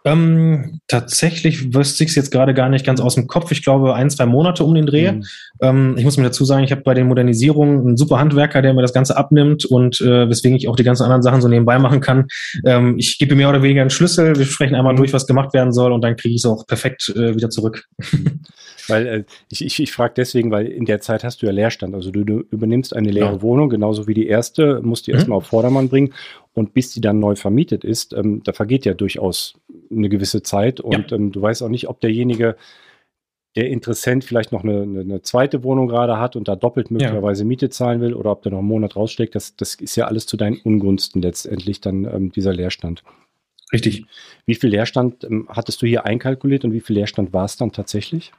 Ähm, 0.06 0.80
tatsächlich 0.86 1.74
wüsste 1.74 2.04
ich 2.04 2.10
es 2.10 2.16
jetzt 2.16 2.30
gerade 2.30 2.54
gar 2.54 2.68
nicht 2.68 2.86
ganz 2.86 3.00
aus 3.00 3.16
dem 3.16 3.26
Kopf. 3.26 3.50
Ich 3.50 3.64
glaube, 3.64 3.94
ein, 3.94 4.08
zwei 4.08 4.24
Monate 4.24 4.62
um 4.64 4.74
den 4.74 4.86
Dreh. 4.86 5.12
Mhm. 5.12 5.24
Ähm, 5.60 5.94
ich 5.98 6.04
muss 6.04 6.16
mir 6.16 6.22
dazu 6.22 6.44
sagen, 6.44 6.62
ich 6.64 6.70
habe 6.70 6.82
bei 6.82 6.94
den 6.94 7.08
Modernisierungen 7.08 7.80
einen 7.80 7.96
super 7.96 8.18
Handwerker, 8.20 8.62
der 8.62 8.72
mir 8.72 8.82
das 8.82 8.92
Ganze 8.92 9.16
abnimmt 9.16 9.64
und 9.64 10.00
äh, 10.00 10.28
weswegen 10.28 10.56
ich 10.56 10.68
auch 10.68 10.76
die 10.76 10.84
ganzen 10.84 11.02
anderen 11.02 11.22
Sachen 11.22 11.40
so 11.42 11.48
nebenbei 11.48 11.78
machen 11.80 12.00
kann. 12.00 12.28
Ähm, 12.64 12.96
ich 12.98 13.18
gebe 13.18 13.34
mehr 13.34 13.48
oder 13.48 13.62
weniger 13.62 13.80
einen 13.80 13.90
Schlüssel, 13.90 14.36
wir 14.36 14.44
sprechen 14.46 14.74
einmal 14.76 14.92
Mhm. 14.92 14.98
durch, 14.98 15.12
was 15.12 15.26
gemacht 15.26 15.52
werden 15.52 15.72
soll 15.72 15.90
und 15.92 16.02
dann 16.02 16.16
kriege 16.16 16.34
ich 16.34 16.40
es 16.42 16.46
auch 16.46 16.66
perfekt 16.66 17.12
äh, 17.16 17.34
wieder 17.34 17.50
zurück. 17.50 17.84
Weil 18.88 19.06
äh, 19.08 19.24
ich, 19.50 19.64
ich, 19.64 19.80
ich 19.82 19.90
frage 19.92 20.14
deswegen, 20.16 20.52
weil 20.52 20.66
in 20.66 20.84
der 20.84 21.00
Zeit 21.00 21.24
hast 21.24 21.42
du 21.42 21.46
ja 21.46 21.52
Leerstand. 21.52 21.92
Also 21.96 22.12
du, 22.12 22.22
du 22.22 22.44
übernimmst 22.52 22.94
eine 22.94 23.10
leere 23.10 23.32
Ja. 23.32 23.42
Wohnung, 23.42 23.68
genauso 23.68 24.06
wie 24.06 24.14
die 24.14 24.28
erste, 24.28 24.80
musst 24.82 25.08
die 25.08 25.10
Mhm. 25.10 25.16
erstmal 25.16 25.38
auf 25.38 25.46
Vordermann 25.46 25.88
bringen. 25.88 26.14
Und 26.56 26.72
bis 26.72 26.90
die 26.90 27.02
dann 27.02 27.18
neu 27.18 27.36
vermietet 27.36 27.84
ist, 27.84 28.14
ähm, 28.14 28.42
da 28.42 28.54
vergeht 28.54 28.86
ja 28.86 28.94
durchaus 28.94 29.58
eine 29.90 30.08
gewisse 30.08 30.42
Zeit. 30.42 30.80
Und 30.80 31.12
ähm, 31.12 31.30
du 31.30 31.42
weißt 31.42 31.62
auch 31.62 31.68
nicht, 31.68 31.86
ob 31.86 32.00
derjenige, 32.00 32.56
der 33.56 33.68
Interessent 33.68 34.24
vielleicht 34.24 34.52
noch 34.52 34.64
eine, 34.64 34.82
eine, 34.82 35.22
zweite 35.22 35.64
Wohnung 35.64 35.86
gerade 35.86 36.18
hat 36.18 36.34
und 36.34 36.48
da 36.48 36.56
doppelt 36.56 36.90
möglicherweise 36.90 37.44
Miete 37.44 37.68
zahlen 37.70 38.00
will 38.00 38.14
oder 38.14 38.32
ob 38.32 38.42
der 38.42 38.52
noch 38.52 38.60
einen 38.60 38.68
Monat 38.68 38.96
raussteckt. 38.96 39.34
Das, 39.34 39.54
das 39.56 39.74
ist 39.74 39.96
ja 39.96 40.06
alles 40.06 40.26
zu 40.26 40.38
deinen 40.38 40.56
Ungunsten 40.56 41.20
letztendlich 41.20 41.80
dann 41.82 42.04
ähm, 42.04 42.32
dieser 42.32 42.54
Leerstand. 42.54 43.02
Richtig. 43.72 44.06
Wie 44.46 44.54
viel 44.54 44.70
Leerstand 44.70 45.24
ähm, 45.24 45.48
hattest 45.50 45.82
du 45.82 45.86
hier 45.86 46.06
einkalkuliert 46.06 46.64
und 46.64 46.72
wie 46.72 46.80
viel 46.80 46.96
Leerstand 46.96 47.32
war 47.32 47.44
es 47.44 47.56
dann 47.56 47.72
tatsächlich? 47.72 48.32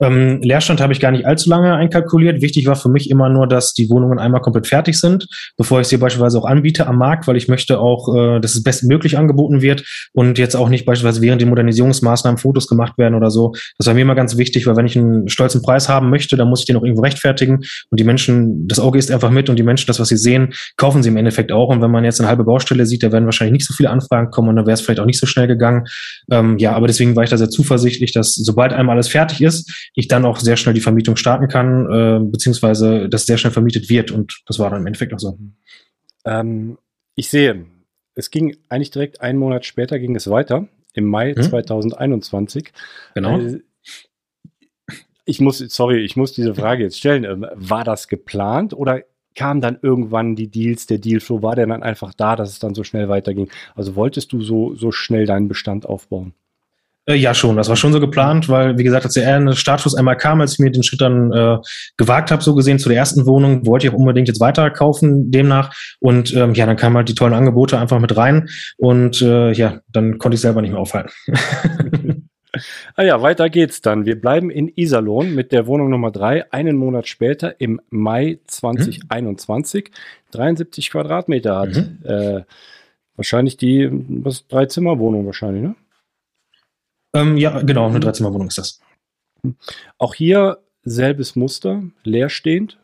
Ähm, 0.00 0.40
Leerstand 0.42 0.80
habe 0.80 0.92
ich 0.92 1.00
gar 1.00 1.10
nicht 1.10 1.26
allzu 1.26 1.50
lange 1.50 1.74
einkalkuliert. 1.74 2.40
Wichtig 2.40 2.66
war 2.66 2.76
für 2.76 2.88
mich 2.88 3.10
immer 3.10 3.28
nur, 3.28 3.46
dass 3.46 3.74
die 3.74 3.90
Wohnungen 3.90 4.18
einmal 4.18 4.40
komplett 4.40 4.66
fertig 4.66 4.98
sind, 4.98 5.26
bevor 5.56 5.80
ich 5.80 5.88
sie 5.88 5.98
beispielsweise 5.98 6.38
auch 6.38 6.44
anbiete 6.44 6.86
am 6.86 6.96
Markt, 6.96 7.26
weil 7.26 7.36
ich 7.36 7.48
möchte 7.48 7.78
auch, 7.78 8.14
äh, 8.14 8.40
dass 8.40 8.54
es 8.54 8.62
bestmöglich 8.62 9.18
angeboten 9.18 9.62
wird 9.62 9.84
und 10.12 10.38
jetzt 10.38 10.56
auch 10.56 10.68
nicht 10.68 10.86
beispielsweise 10.86 11.20
während 11.22 11.40
den 11.42 11.48
Modernisierungsmaßnahmen 11.48 12.38
Fotos 12.38 12.66
gemacht 12.66 12.96
werden 12.98 13.14
oder 13.14 13.30
so. 13.30 13.52
Das 13.78 13.86
war 13.86 13.94
mir 13.94 14.02
immer 14.02 14.14
ganz 14.14 14.36
wichtig, 14.36 14.66
weil 14.66 14.76
wenn 14.76 14.86
ich 14.86 14.96
einen 14.96 15.28
stolzen 15.28 15.62
Preis 15.62 15.88
haben 15.88 16.10
möchte, 16.10 16.36
dann 16.36 16.48
muss 16.48 16.60
ich 16.60 16.66
den 16.66 16.76
auch 16.76 16.82
irgendwo 16.82 17.02
rechtfertigen 17.02 17.60
und 17.90 18.00
die 18.00 18.04
Menschen, 18.04 18.68
das 18.68 18.78
Auge 18.78 18.98
ist 18.98 19.10
einfach 19.10 19.30
mit 19.30 19.48
und 19.48 19.56
die 19.56 19.62
Menschen, 19.62 19.86
das, 19.86 20.00
was 20.00 20.08
sie 20.08 20.16
sehen, 20.16 20.54
kaufen 20.76 21.02
sie 21.02 21.10
im 21.10 21.16
Endeffekt 21.16 21.52
auch. 21.52 21.68
Und 21.68 21.82
wenn 21.82 21.90
man 21.90 22.04
jetzt 22.04 22.20
eine 22.20 22.28
halbe 22.28 22.44
Baustelle 22.44 22.86
sieht, 22.86 23.02
da 23.02 23.12
werden 23.12 23.26
wahrscheinlich 23.26 23.52
nicht 23.52 23.66
so 23.66 23.74
viele 23.74 23.90
Anfragen 23.90 24.30
kommen 24.30 24.48
und 24.48 24.56
dann 24.56 24.66
wäre 24.66 24.74
es 24.74 24.80
vielleicht 24.80 25.00
auch 25.00 25.06
nicht 25.06 25.20
so 25.20 25.26
schnell 25.26 25.46
gegangen. 25.46 25.84
Ähm, 26.30 26.58
ja, 26.58 26.72
aber 26.72 26.86
deswegen 26.86 27.16
war 27.16 27.24
ich 27.24 27.30
da 27.30 27.36
sehr 27.36 27.50
zuversichtlich, 27.50 28.12
dass 28.12 28.34
sobald 28.34 28.72
einmal 28.72 28.96
alles 28.96 29.08
fertig 29.08 29.42
ist, 29.42 29.89
ich 29.94 30.08
dann 30.08 30.24
auch 30.24 30.38
sehr 30.38 30.56
schnell 30.56 30.74
die 30.74 30.80
Vermietung 30.80 31.16
starten 31.16 31.48
kann, 31.48 31.86
äh, 31.90 32.20
beziehungsweise 32.22 33.08
dass 33.08 33.26
sehr 33.26 33.38
schnell 33.38 33.52
vermietet 33.52 33.88
wird. 33.90 34.10
Und 34.10 34.42
das 34.46 34.58
war 34.58 34.70
dann 34.70 34.80
im 34.80 34.86
Endeffekt 34.86 35.12
auch 35.12 35.18
so. 35.18 35.38
Ähm, 36.24 36.78
ich 37.16 37.28
sehe, 37.28 37.66
es 38.14 38.30
ging 38.30 38.56
eigentlich 38.68 38.90
direkt 38.90 39.20
einen 39.20 39.38
Monat 39.38 39.64
später 39.64 39.98
ging 39.98 40.14
es 40.16 40.28
weiter, 40.30 40.68
im 40.94 41.04
Mai 41.06 41.34
Mhm. 41.36 41.42
2021. 41.42 42.72
Genau. 43.14 43.38
Äh, 43.38 43.60
Ich 45.26 45.40
muss, 45.40 45.58
sorry, 45.58 45.98
ich 46.00 46.16
muss 46.16 46.32
diese 46.32 46.54
Frage 46.54 46.82
jetzt 46.82 46.98
stellen. 46.98 47.24
Ähm, 47.24 47.46
War 47.54 47.84
das 47.84 48.08
geplant 48.08 48.74
oder 48.74 49.02
kamen 49.36 49.60
dann 49.60 49.78
irgendwann 49.80 50.34
die 50.34 50.48
Deals, 50.48 50.86
der 50.86 50.98
Dealflow, 50.98 51.40
war 51.42 51.54
der 51.54 51.66
dann 51.68 51.84
einfach 51.84 52.14
da, 52.14 52.34
dass 52.34 52.50
es 52.50 52.58
dann 52.58 52.74
so 52.74 52.82
schnell 52.82 53.08
weiterging? 53.08 53.48
Also 53.76 53.94
wolltest 53.94 54.32
du 54.32 54.42
so, 54.42 54.74
so 54.74 54.90
schnell 54.90 55.26
deinen 55.26 55.46
Bestand 55.46 55.86
aufbauen? 55.86 56.34
Äh, 57.10 57.16
ja, 57.16 57.34
schon. 57.34 57.56
Das 57.56 57.68
war 57.68 57.76
schon 57.76 57.92
so 57.92 58.00
geplant, 58.00 58.48
weil, 58.48 58.78
wie 58.78 58.84
gesagt, 58.84 59.04
als 59.04 59.14
der 59.14 59.34
eine 59.34 59.54
Startschuss 59.54 59.96
einmal 59.96 60.16
kam, 60.16 60.40
als 60.40 60.54
ich 60.54 60.58
mir 60.60 60.70
den 60.70 60.82
Schritt 60.82 61.00
dann 61.00 61.32
äh, 61.32 61.58
gewagt 61.96 62.30
habe, 62.30 62.42
so 62.42 62.54
gesehen, 62.54 62.78
zu 62.78 62.88
der 62.88 62.98
ersten 62.98 63.26
Wohnung, 63.26 63.66
wollte 63.66 63.86
ich 63.86 63.92
auch 63.92 63.98
unbedingt 63.98 64.28
jetzt 64.28 64.40
weiter 64.40 64.70
kaufen 64.70 65.30
demnach. 65.30 65.74
Und 65.98 66.34
ähm, 66.34 66.54
ja, 66.54 66.66
dann 66.66 66.76
kamen 66.76 66.96
halt 66.96 67.08
die 67.08 67.14
tollen 67.14 67.34
Angebote 67.34 67.78
einfach 67.78 67.98
mit 67.98 68.16
rein. 68.16 68.48
Und 68.76 69.20
äh, 69.22 69.52
ja, 69.52 69.80
dann 69.88 70.18
konnte 70.18 70.36
ich 70.36 70.40
selber 70.40 70.62
nicht 70.62 70.70
mehr 70.72 70.80
aufhalten. 70.80 71.12
Ah 72.96 73.04
ja, 73.04 73.22
weiter 73.22 73.48
geht's 73.48 73.80
dann. 73.80 74.06
Wir 74.06 74.20
bleiben 74.20 74.50
in 74.50 74.72
Iserlohn 74.74 75.36
mit 75.36 75.52
der 75.52 75.68
Wohnung 75.68 75.88
Nummer 75.88 76.10
drei. 76.10 76.52
Einen 76.52 76.76
Monat 76.76 77.06
später, 77.06 77.60
im 77.60 77.80
Mai 77.90 78.40
2021, 78.44 79.92
73 80.32 80.90
Quadratmeter 80.90 81.56
hat. 81.56 81.76
Mhm. 81.76 81.98
Äh, 82.02 82.42
wahrscheinlich 83.14 83.56
die 83.56 83.88
was, 83.92 84.48
Drei-Zimmer-Wohnung 84.48 85.26
wahrscheinlich, 85.26 85.62
ne? 85.62 85.76
Ähm, 87.14 87.36
ja, 87.36 87.60
genau, 87.62 87.88
eine 87.88 88.00
Dreizimmerwohnung 88.00 88.48
ist 88.48 88.58
das. 88.58 88.80
Auch 89.98 90.14
hier 90.14 90.58
selbes 90.82 91.36
Muster, 91.36 91.82
leerstehend, 92.04 92.78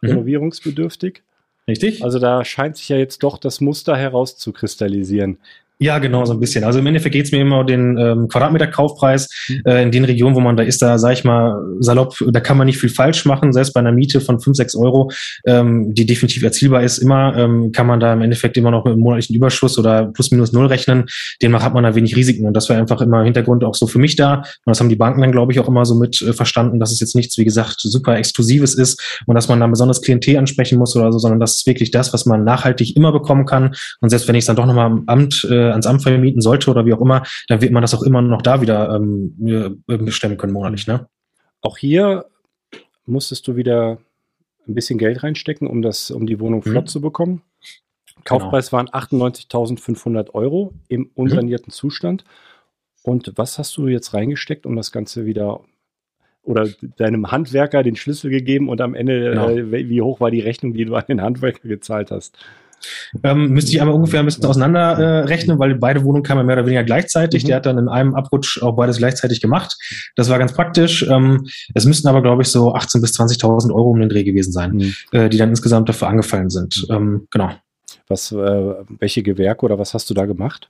Mhm. 0.00 0.08
renovierungsbedürftig. 0.10 1.22
Richtig? 1.68 2.02
Also 2.02 2.18
da 2.18 2.44
scheint 2.44 2.76
sich 2.76 2.88
ja 2.88 2.96
jetzt 2.96 3.22
doch 3.22 3.38
das 3.38 3.60
Muster 3.60 3.96
herauszukristallisieren. 3.96 5.38
Ja, 5.82 5.98
genau, 5.98 6.24
so 6.24 6.32
ein 6.32 6.38
bisschen. 6.38 6.62
Also 6.62 6.78
im 6.78 6.86
Endeffekt 6.86 7.12
geht's 7.12 7.32
mir 7.32 7.40
immer 7.40 7.58
um 7.60 7.66
den 7.66 7.98
ähm, 7.98 8.28
Quadratmeter-Kaufpreis. 8.28 9.28
Äh, 9.64 9.82
in 9.82 9.90
den 9.90 10.04
Regionen, 10.04 10.36
wo 10.36 10.40
man 10.40 10.56
da 10.56 10.62
ist, 10.62 10.80
da 10.80 10.96
sage 10.96 11.14
ich 11.14 11.24
mal 11.24 11.60
salopp, 11.80 12.14
da 12.24 12.38
kann 12.38 12.56
man 12.56 12.66
nicht 12.66 12.78
viel 12.78 12.88
falsch 12.88 13.24
machen. 13.24 13.52
Selbst 13.52 13.72
bei 13.72 13.80
einer 13.80 13.90
Miete 13.90 14.20
von 14.20 14.38
5, 14.38 14.56
6 14.56 14.76
Euro, 14.76 15.10
ähm, 15.44 15.92
die 15.92 16.06
definitiv 16.06 16.44
erzielbar 16.44 16.84
ist, 16.84 16.98
immer 16.98 17.36
ähm, 17.36 17.72
kann 17.72 17.88
man 17.88 17.98
da 17.98 18.12
im 18.12 18.22
Endeffekt 18.22 18.56
immer 18.56 18.70
noch 18.70 18.84
mit 18.84 18.92
einem 18.92 19.02
monatlichen 19.02 19.34
Überschuss 19.34 19.76
oder 19.76 20.04
plus 20.04 20.30
minus 20.30 20.52
null 20.52 20.66
rechnen. 20.66 21.06
Demnach 21.42 21.64
hat 21.64 21.74
man 21.74 21.82
da 21.82 21.96
wenig 21.96 22.14
Risiken. 22.14 22.46
Und 22.46 22.54
das 22.54 22.68
war 22.68 22.76
einfach 22.76 23.00
immer 23.00 23.18
im 23.18 23.24
Hintergrund 23.24 23.64
auch 23.64 23.74
so 23.74 23.88
für 23.88 23.98
mich 23.98 24.14
da. 24.14 24.36
Und 24.36 24.46
das 24.66 24.78
haben 24.78 24.88
die 24.88 24.94
Banken 24.94 25.20
dann, 25.20 25.32
glaube 25.32 25.50
ich, 25.50 25.58
auch 25.58 25.66
immer 25.66 25.84
so 25.84 25.96
mit 25.96 26.22
äh, 26.22 26.32
verstanden, 26.32 26.78
dass 26.78 26.92
es 26.92 27.00
jetzt 27.00 27.16
nichts, 27.16 27.36
wie 27.38 27.44
gesagt, 27.44 27.80
super 27.80 28.16
Exklusives 28.16 28.76
ist 28.76 29.20
und 29.26 29.34
dass 29.34 29.48
man 29.48 29.58
da 29.58 29.66
ein 29.66 29.72
besonderes 29.72 30.00
Klientel 30.00 30.36
ansprechen 30.36 30.78
muss 30.78 30.94
oder 30.94 31.10
so, 31.10 31.18
sondern 31.18 31.40
das 31.40 31.56
ist 31.56 31.66
wirklich 31.66 31.90
das, 31.90 32.12
was 32.12 32.24
man 32.24 32.44
nachhaltig 32.44 32.94
immer 32.94 33.10
bekommen 33.10 33.46
kann. 33.46 33.74
Und 34.00 34.10
selbst 34.10 34.28
wenn 34.28 34.36
ich 34.36 34.42
es 34.42 34.46
dann 34.46 34.54
doch 34.54 34.66
nochmal 34.66 34.86
am 34.86 35.02
Amt, 35.06 35.44
äh, 35.50 35.71
ans 35.72 35.86
Amt 35.86 36.02
vermieten 36.02 36.40
sollte 36.40 36.70
oder 36.70 36.86
wie 36.86 36.92
auch 36.94 37.00
immer, 37.00 37.22
dann 37.48 37.60
wird 37.60 37.72
man 37.72 37.82
das 37.82 37.94
auch 37.94 38.02
immer 38.02 38.22
noch 38.22 38.42
da 38.42 38.60
wieder 38.60 38.94
ähm, 38.94 39.34
äh, 39.88 39.96
bestimmen 39.98 40.36
können 40.36 40.52
monatlich. 40.52 40.86
Ne? 40.86 41.08
Auch 41.60 41.76
hier 41.78 42.26
musstest 43.06 43.46
du 43.48 43.56
wieder 43.56 43.98
ein 44.68 44.74
bisschen 44.74 44.98
Geld 44.98 45.22
reinstecken, 45.22 45.66
um, 45.66 45.82
das, 45.82 46.10
um 46.10 46.26
die 46.26 46.38
Wohnung 46.40 46.62
flott 46.62 46.84
Mhm. 46.84 46.88
zu 46.88 47.00
bekommen. 47.00 47.42
Kaufpreis 48.24 48.72
waren 48.72 48.88
98.500 48.88 50.30
Euro 50.34 50.72
im 50.88 51.10
unsanierten 51.14 51.72
Zustand. 51.72 52.24
Und 53.02 53.32
was 53.36 53.58
hast 53.58 53.76
du 53.76 53.88
jetzt 53.88 54.14
reingesteckt, 54.14 54.64
um 54.66 54.76
das 54.76 54.92
Ganze 54.92 55.26
wieder 55.26 55.60
oder 56.44 56.68
deinem 56.96 57.30
Handwerker 57.30 57.82
den 57.82 57.96
Schlüssel 57.96 58.30
gegeben 58.30 58.68
und 58.68 58.80
am 58.80 58.94
Ende, 58.94 59.30
Genau. 59.30 59.48
äh, 59.48 59.88
wie 59.88 60.02
hoch 60.02 60.20
war 60.20 60.30
die 60.30 60.40
Rechnung, 60.40 60.72
die 60.74 60.84
du 60.84 60.94
an 60.94 61.04
den 61.08 61.20
Handwerker 61.22 61.66
gezahlt 61.68 62.10
hast? 62.10 62.36
Ähm, 63.22 63.50
müsste 63.50 63.72
ich 63.72 63.80
einmal 63.80 63.94
ungefähr 63.94 64.20
ein 64.20 64.26
bisschen 64.26 64.44
auseinander 64.44 64.98
äh, 64.98 65.18
rechnen, 65.24 65.58
weil 65.58 65.74
beide 65.76 66.04
Wohnungen 66.04 66.22
kamen 66.22 66.46
mehr 66.46 66.56
oder 66.56 66.66
weniger 66.66 66.84
gleichzeitig. 66.84 67.44
Mhm. 67.44 67.46
Der 67.48 67.56
hat 67.56 67.66
dann 67.66 67.78
in 67.78 67.88
einem 67.88 68.14
Abrutsch 68.14 68.62
auch 68.62 68.76
beides 68.76 68.98
gleichzeitig 68.98 69.40
gemacht. 69.40 69.76
Das 70.16 70.28
war 70.28 70.38
ganz 70.38 70.52
praktisch. 70.52 71.06
Ähm, 71.08 71.46
es 71.74 71.84
müssten 71.84 72.08
aber, 72.08 72.22
glaube 72.22 72.42
ich, 72.42 72.48
so 72.48 72.74
18.000 72.74 73.00
bis 73.00 73.12
20.000 73.18 73.74
Euro 73.74 73.90
um 73.90 74.00
den 74.00 74.08
Dreh 74.08 74.24
gewesen 74.24 74.52
sein, 74.52 74.72
Mhm. 74.72 74.94
äh, 75.12 75.28
die 75.28 75.38
dann 75.38 75.50
insgesamt 75.50 75.88
dafür 75.88 76.08
angefallen 76.08 76.50
sind. 76.50 76.86
Ähm, 76.90 77.26
genau. 77.30 77.50
Was, 78.08 78.32
äh, 78.32 78.74
welche 78.98 79.22
Gewerke 79.22 79.64
oder 79.64 79.78
was 79.78 79.94
hast 79.94 80.10
du 80.10 80.14
da 80.14 80.26
gemacht? 80.26 80.68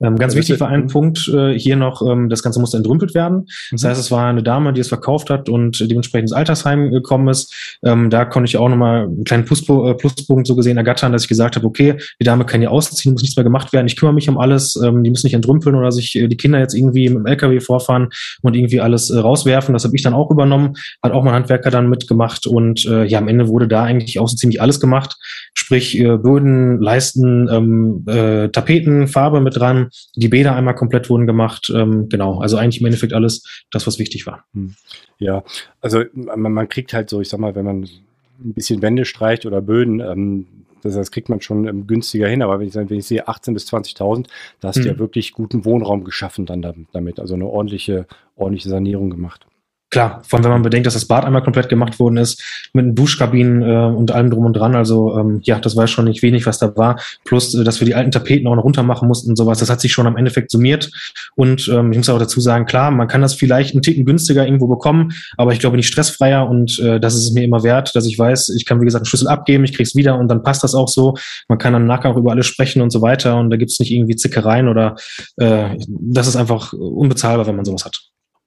Ähm, 0.00 0.16
ganz 0.16 0.34
wichtig 0.34 0.60
war 0.60 0.68
ein 0.68 0.86
Punkt 0.86 1.28
äh, 1.28 1.58
hier 1.58 1.76
noch, 1.76 2.02
ähm, 2.06 2.28
das 2.28 2.42
Ganze 2.42 2.60
musste 2.60 2.76
entrümpelt 2.76 3.14
werden. 3.14 3.46
Das 3.70 3.82
mhm. 3.82 3.88
heißt, 3.88 4.00
es 4.00 4.10
war 4.10 4.28
eine 4.28 4.42
Dame, 4.42 4.72
die 4.72 4.80
es 4.80 4.88
verkauft 4.88 5.30
hat 5.30 5.48
und 5.48 5.80
dementsprechend 5.80 6.30
ins 6.30 6.32
Altersheim 6.32 6.90
gekommen 6.90 7.28
ist. 7.28 7.78
Ähm, 7.84 8.10
da 8.10 8.24
konnte 8.24 8.48
ich 8.48 8.56
auch 8.56 8.68
nochmal 8.68 9.04
einen 9.04 9.24
kleinen 9.24 9.44
Pluspunkt, 9.44 9.88
äh, 9.88 9.94
Pluspunkt 9.94 10.46
so 10.46 10.56
gesehen 10.56 10.76
ergattern, 10.76 11.12
dass 11.12 11.22
ich 11.22 11.28
gesagt 11.28 11.56
habe, 11.56 11.66
okay, 11.66 11.96
die 12.20 12.24
Dame 12.24 12.44
kann 12.44 12.60
hier 12.60 12.70
ausziehen, 12.70 13.12
muss 13.12 13.22
nichts 13.22 13.36
mehr 13.36 13.44
gemacht 13.44 13.72
werden. 13.72 13.86
Ich 13.86 13.96
kümmere 13.96 14.14
mich 14.14 14.28
um 14.28 14.38
alles. 14.38 14.76
Ähm, 14.76 15.02
die 15.02 15.10
müssen 15.10 15.26
nicht 15.26 15.34
entrümpeln 15.34 15.74
oder 15.74 15.92
sich 15.92 16.16
äh, 16.16 16.28
die 16.28 16.36
Kinder 16.36 16.58
jetzt 16.58 16.74
irgendwie 16.74 17.08
mit 17.08 17.18
dem 17.18 17.26
LKW 17.26 17.60
vorfahren 17.60 18.08
und 18.42 18.54
irgendwie 18.54 18.80
alles 18.80 19.10
äh, 19.10 19.18
rauswerfen. 19.18 19.72
Das 19.72 19.84
habe 19.84 19.96
ich 19.96 20.02
dann 20.02 20.14
auch 20.14 20.30
übernommen. 20.30 20.74
Hat 21.02 21.12
auch 21.12 21.24
mein 21.24 21.34
Handwerker 21.34 21.70
dann 21.70 21.88
mitgemacht 21.88 22.46
und 22.46 22.84
äh, 22.86 23.04
ja, 23.04 23.18
am 23.18 23.28
Ende 23.28 23.48
wurde 23.48 23.68
da 23.68 23.82
eigentlich 23.82 24.18
auch 24.18 24.28
so 24.28 24.36
ziemlich 24.36 24.60
alles 24.60 24.80
gemacht. 24.80 25.16
Sprich, 25.54 25.98
äh, 25.98 26.16
Böden, 26.16 26.80
Leisten, 26.80 27.48
ähm, 27.50 28.04
äh, 28.06 28.48
Tapeten, 28.48 29.08
Farbe 29.08 29.40
mit 29.48 29.56
dran. 29.56 29.90
Die 30.14 30.28
Bäder 30.28 30.54
einmal 30.54 30.74
komplett 30.74 31.10
wurden 31.10 31.26
gemacht. 31.26 31.70
Ähm, 31.74 32.08
genau, 32.08 32.40
also 32.40 32.56
eigentlich 32.56 32.80
im 32.80 32.86
Endeffekt 32.86 33.12
alles 33.12 33.64
das, 33.70 33.86
was 33.86 33.98
wichtig 33.98 34.26
war. 34.26 34.44
Hm. 34.54 34.74
Ja, 35.18 35.42
also 35.80 36.04
man, 36.12 36.52
man 36.52 36.68
kriegt 36.68 36.92
halt 36.92 37.10
so, 37.10 37.20
ich 37.20 37.28
sag 37.28 37.40
mal, 37.40 37.54
wenn 37.54 37.64
man 37.64 37.82
ein 37.82 38.54
bisschen 38.54 38.82
Wände 38.82 39.04
streicht 39.04 39.46
oder 39.46 39.60
Böden, 39.60 40.00
ähm, 40.00 40.46
das, 40.82 40.94
das, 40.94 41.10
kriegt 41.10 41.28
man 41.28 41.40
schon 41.40 41.66
ähm, 41.66 41.86
günstiger 41.86 42.28
hin. 42.28 42.42
Aber 42.42 42.60
wenn 42.60 42.68
ich, 42.68 42.74
wenn 42.74 42.90
ich 42.90 43.06
sehe 43.06 43.28
18.000 43.28 43.54
bis 43.54 43.66
20.000, 43.72 44.26
da 44.60 44.68
hast 44.68 44.78
du 44.78 44.86
ja 44.86 44.92
hm. 44.92 44.98
wirklich 44.98 45.32
guten 45.32 45.64
Wohnraum 45.64 46.04
geschaffen 46.04 46.46
dann 46.46 46.86
damit. 46.92 47.18
Also 47.18 47.34
eine 47.34 47.46
ordentliche, 47.46 48.06
ordentliche 48.36 48.68
Sanierung 48.68 49.10
gemacht. 49.10 49.46
Klar, 49.90 50.22
vor 50.26 50.38
allem 50.38 50.44
wenn 50.44 50.52
man 50.52 50.62
bedenkt, 50.62 50.86
dass 50.86 50.94
das 50.94 51.06
Bad 51.06 51.24
einmal 51.24 51.42
komplett 51.42 51.70
gemacht 51.70 51.98
worden 51.98 52.18
ist, 52.18 52.42
mit 52.74 52.98
Duschkabinen 52.98 53.62
äh, 53.62 53.96
und 53.96 54.10
allem 54.12 54.30
drum 54.30 54.44
und 54.44 54.52
dran. 54.52 54.76
Also 54.76 55.16
ähm, 55.18 55.40
ja, 55.44 55.58
das 55.58 55.76
war 55.76 55.86
schon 55.86 56.04
nicht 56.04 56.22
wenig, 56.22 56.44
was 56.44 56.58
da 56.58 56.76
war. 56.76 57.00
Plus, 57.24 57.54
äh, 57.54 57.64
dass 57.64 57.80
wir 57.80 57.86
die 57.86 57.94
alten 57.94 58.10
Tapeten 58.10 58.46
auch 58.48 58.54
noch 58.54 58.64
runter 58.64 58.82
machen 58.82 59.08
mussten 59.08 59.30
und 59.30 59.36
sowas. 59.36 59.60
Das 59.60 59.70
hat 59.70 59.80
sich 59.80 59.92
schon 59.92 60.06
am 60.06 60.18
Endeffekt 60.18 60.50
summiert. 60.50 60.90
Und 61.36 61.68
ähm, 61.68 61.90
ich 61.92 61.98
muss 61.98 62.10
auch 62.10 62.18
dazu 62.18 62.38
sagen, 62.40 62.66
klar, 62.66 62.90
man 62.90 63.08
kann 63.08 63.22
das 63.22 63.34
vielleicht 63.34 63.74
einen 63.74 63.80
Ticken 63.80 64.04
günstiger 64.04 64.44
irgendwo 64.44 64.66
bekommen, 64.66 65.12
aber 65.38 65.52
ich 65.52 65.58
glaube 65.58 65.76
nicht 65.76 65.88
stressfreier 65.88 66.48
und 66.48 66.78
äh, 66.80 67.00
das 67.00 67.14
ist 67.14 67.24
es 67.24 67.32
mir 67.32 67.44
immer 67.44 67.62
wert, 67.62 67.94
dass 67.94 68.04
ich 68.04 68.18
weiß, 68.18 68.50
ich 68.50 68.66
kann, 68.66 68.82
wie 68.82 68.84
gesagt, 68.84 69.02
einen 69.02 69.06
Schlüssel 69.06 69.28
abgeben, 69.28 69.64
ich 69.64 69.74
krieg's 69.74 69.94
wieder 69.94 70.18
und 70.18 70.28
dann 70.28 70.42
passt 70.42 70.62
das 70.62 70.74
auch 70.74 70.88
so. 70.88 71.14
Man 71.48 71.56
kann 71.56 71.72
dann 71.72 71.86
nachher 71.86 72.10
auch 72.10 72.16
über 72.16 72.32
alles 72.32 72.46
sprechen 72.46 72.82
und 72.82 72.90
so 72.90 73.00
weiter 73.00 73.38
und 73.38 73.48
da 73.48 73.56
gibt's 73.56 73.80
nicht 73.80 73.90
irgendwie 73.90 74.16
Zickereien 74.16 74.68
oder 74.68 74.96
äh, 75.36 75.76
das 75.88 76.26
ist 76.26 76.36
einfach 76.36 76.74
unbezahlbar, 76.74 77.46
wenn 77.46 77.56
man 77.56 77.64
sowas 77.64 77.86
hat. 77.86 77.98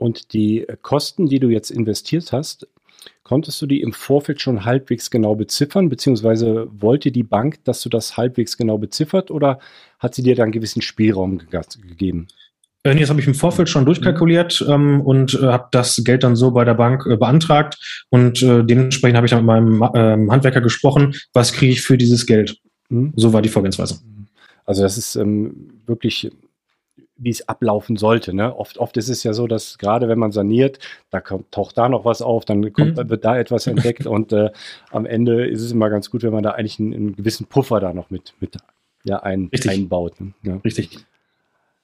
Und 0.01 0.33
die 0.33 0.65
Kosten, 0.81 1.27
die 1.27 1.39
du 1.39 1.49
jetzt 1.49 1.69
investiert 1.69 2.31
hast, 2.31 2.67
konntest 3.21 3.61
du 3.61 3.67
die 3.67 3.81
im 3.81 3.93
Vorfeld 3.93 4.41
schon 4.41 4.65
halbwegs 4.65 5.11
genau 5.11 5.35
beziffern, 5.35 5.89
beziehungsweise 5.89 6.67
wollte 6.71 7.11
die 7.11 7.21
Bank, 7.21 7.63
dass 7.65 7.83
du 7.83 7.89
das 7.89 8.17
halbwegs 8.17 8.57
genau 8.57 8.79
beziffert 8.79 9.29
oder 9.29 9.59
hat 9.99 10.15
sie 10.15 10.23
dir 10.23 10.33
dann 10.33 10.45
einen 10.45 10.53
gewissen 10.53 10.81
Spielraum 10.81 11.37
ge 11.37 11.61
gegeben? 11.87 12.27
Äh, 12.81 12.95
nee, 12.95 13.01
das 13.01 13.11
habe 13.11 13.21
ich 13.21 13.27
im 13.27 13.35
Vorfeld 13.35 13.69
schon 13.69 13.85
durchkalkuliert 13.85 14.65
ähm, 14.67 15.01
und 15.01 15.35
äh, 15.35 15.45
habe 15.45 15.67
das 15.69 16.03
Geld 16.03 16.23
dann 16.23 16.35
so 16.35 16.49
bei 16.49 16.65
der 16.65 16.73
Bank 16.73 17.05
äh, 17.05 17.15
beantragt 17.15 17.77
und 18.09 18.41
äh, 18.41 18.63
dementsprechend 18.63 19.17
habe 19.17 19.27
ich 19.27 19.31
dann 19.31 19.45
mit 19.45 19.53
meinem 19.53 19.83
äh, 19.83 20.31
Handwerker 20.31 20.61
gesprochen, 20.61 21.13
was 21.31 21.53
kriege 21.53 21.73
ich 21.73 21.83
für 21.83 21.99
dieses 21.99 22.25
Geld. 22.25 22.57
Mhm. 22.89 23.13
So 23.15 23.33
war 23.33 23.43
die 23.43 23.49
Vorgehensweise. 23.49 23.99
Also 24.65 24.81
das 24.81 24.97
ist 24.97 25.15
ähm, 25.15 25.69
wirklich 25.85 26.31
wie 27.21 27.29
es 27.29 27.47
ablaufen 27.47 27.97
sollte. 27.97 28.33
Ne? 28.33 28.55
Oft, 28.55 28.79
oft 28.79 28.97
ist 28.97 29.07
es 29.07 29.23
ja 29.23 29.33
so, 29.33 29.45
dass 29.45 29.77
gerade 29.77 30.09
wenn 30.09 30.17
man 30.17 30.31
saniert, 30.31 30.79
da 31.11 31.21
kommt, 31.21 31.51
taucht 31.51 31.77
da 31.77 31.87
noch 31.87 32.03
was 32.03 32.21
auf, 32.21 32.45
dann 32.45 32.73
kommt, 32.73 32.97
mhm. 32.97 33.09
wird 33.09 33.23
da 33.23 33.37
etwas 33.37 33.67
entdeckt 33.67 34.07
und 34.07 34.33
äh, 34.33 34.49
am 34.89 35.05
Ende 35.05 35.45
ist 35.45 35.61
es 35.61 35.71
immer 35.71 35.89
ganz 35.89 36.09
gut, 36.09 36.23
wenn 36.23 36.33
man 36.33 36.43
da 36.43 36.51
eigentlich 36.51 36.79
einen, 36.79 36.93
einen 36.93 37.15
gewissen 37.15 37.45
Puffer 37.45 37.79
da 37.79 37.93
noch 37.93 38.09
mit, 38.09 38.33
mit 38.39 38.57
ja, 39.03 39.21
ein, 39.21 39.51
einbaut. 39.67 40.19
Ne? 40.19 40.33
Ja. 40.41 40.55
Richtig. 40.57 41.05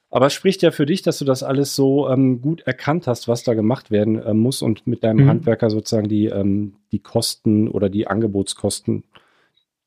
Aber 0.10 0.28
es 0.28 0.34
spricht 0.34 0.64
ja 0.64 0.72
für 0.72 0.86
dich, 0.86 1.04
dass 1.04 1.20
du 1.20 1.26
das 1.26 1.44
alles 1.44 1.76
so 1.76 2.10
ähm, 2.10 2.42
gut 2.42 2.62
erkannt 2.62 3.06
hast, 3.06 3.28
was 3.28 3.44
da 3.44 3.54
gemacht 3.54 3.92
werden 3.92 4.20
äh, 4.20 4.34
muss 4.34 4.64
und 4.64 4.88
mit 4.88 5.04
deinem 5.04 5.26
mhm. 5.26 5.30
Handwerker 5.30 5.70
sozusagen 5.70 6.08
die, 6.08 6.28
ähm, 6.28 6.78
die 6.92 7.00
Kosten 7.00 7.68
oder 7.68 7.90
die 7.90 8.08
Angebotskosten, 8.08 9.04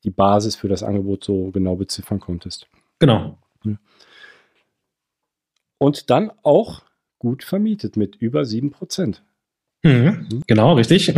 die 0.05 0.11
Basis 0.11 0.55
für 0.55 0.69
das 0.69 0.83
Angebot 0.83 1.25
so 1.25 1.51
genau 1.51 1.75
beziffern 1.75 2.21
konntest. 2.21 2.67
Genau. 2.99 3.37
Ja 3.65 3.77
und 5.81 6.11
dann 6.11 6.31
auch 6.43 6.83
gut 7.17 7.43
vermietet 7.43 7.97
mit 7.97 8.15
über 8.17 8.41
7%. 8.41 9.15
Mhm, 9.83 10.43
genau, 10.45 10.73
richtig. 10.73 11.07
das 11.07 11.17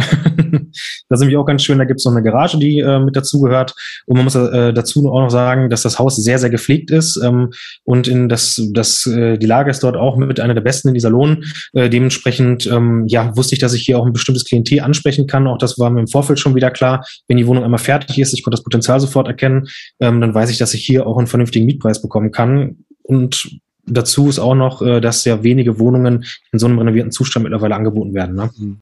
ist 1.09 1.19
nämlich 1.19 1.35
auch 1.35 1.43
ganz 1.43 1.63
schön, 1.63 1.79
da 1.79 1.83
gibt 1.83 1.99
es 1.99 2.05
noch 2.05 2.13
eine 2.13 2.23
Garage, 2.23 2.57
die 2.57 2.79
äh, 2.79 2.97
mit 2.99 3.13
dazugehört. 3.13 3.75
Und 4.05 4.15
man 4.15 4.23
muss 4.23 4.35
äh, 4.35 4.71
dazu 4.71 5.11
auch 5.11 5.19
noch 5.19 5.29
sagen, 5.29 5.69
dass 5.69 5.81
das 5.81 5.99
Haus 5.99 6.15
sehr, 6.15 6.39
sehr 6.39 6.49
gepflegt 6.49 6.91
ist. 6.91 7.19
Ähm, 7.21 7.51
und 7.83 8.07
in 8.07 8.29
das, 8.29 8.61
das, 8.71 9.05
äh, 9.05 9.37
die 9.37 9.45
Lage 9.47 9.69
ist 9.69 9.83
dort 9.83 9.97
auch 9.97 10.15
mit 10.15 10.39
einer 10.39 10.53
der 10.53 10.61
besten 10.61 10.87
in 10.87 10.93
dieser 10.93 11.09
Lohn. 11.09 11.43
Äh, 11.73 11.89
dementsprechend 11.89 12.65
ähm, 12.67 13.03
ja, 13.07 13.35
wusste 13.35 13.55
ich, 13.55 13.59
dass 13.59 13.73
ich 13.73 13.83
hier 13.83 13.99
auch 13.99 14.05
ein 14.05 14.13
bestimmtes 14.13 14.45
Klientel 14.45 14.79
ansprechen 14.79 15.27
kann. 15.27 15.45
Auch 15.45 15.57
das 15.57 15.77
war 15.77 15.89
mir 15.89 15.99
im 15.99 16.07
Vorfeld 16.07 16.39
schon 16.39 16.55
wieder 16.55 16.71
klar. 16.71 17.05
Wenn 17.27 17.35
die 17.35 17.47
Wohnung 17.47 17.65
einmal 17.65 17.79
fertig 17.79 18.17
ist, 18.17 18.31
ich 18.31 18.43
konnte 18.45 18.55
das 18.55 18.63
Potenzial 18.63 19.01
sofort 19.01 19.27
erkennen, 19.27 19.67
ähm, 19.99 20.21
dann 20.21 20.33
weiß 20.33 20.49
ich, 20.49 20.57
dass 20.57 20.73
ich 20.73 20.85
hier 20.85 21.05
auch 21.05 21.17
einen 21.17 21.27
vernünftigen 21.27 21.65
Mietpreis 21.65 22.01
bekommen 22.01 22.31
kann. 22.31 22.77
Und 23.01 23.59
Dazu 23.85 24.29
ist 24.29 24.39
auch 24.39 24.55
noch, 24.55 24.81
äh, 24.81 25.01
dass 25.01 25.23
sehr 25.23 25.43
wenige 25.43 25.79
Wohnungen 25.79 26.25
in 26.51 26.59
so 26.59 26.67
einem 26.67 26.79
renovierten 26.79 27.11
Zustand 27.11 27.43
mittlerweile 27.43 27.75
angeboten 27.75 28.13
werden. 28.13 28.35
Ne? 28.35 28.49
Mhm. 28.57 28.77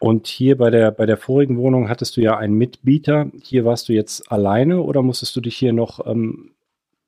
Und 0.00 0.26
hier 0.28 0.56
bei 0.56 0.70
der, 0.70 0.90
bei 0.92 1.06
der 1.06 1.16
vorigen 1.16 1.58
Wohnung 1.58 1.88
hattest 1.88 2.16
du 2.16 2.20
ja 2.20 2.36
einen 2.36 2.54
Mitbieter. 2.54 3.30
Hier 3.42 3.64
warst 3.64 3.88
du 3.88 3.92
jetzt 3.92 4.30
alleine 4.30 4.80
oder 4.80 5.02
musstest 5.02 5.34
du 5.34 5.40
dich 5.40 5.56
hier 5.56 5.72
noch 5.72 6.06
ähm, 6.06 6.50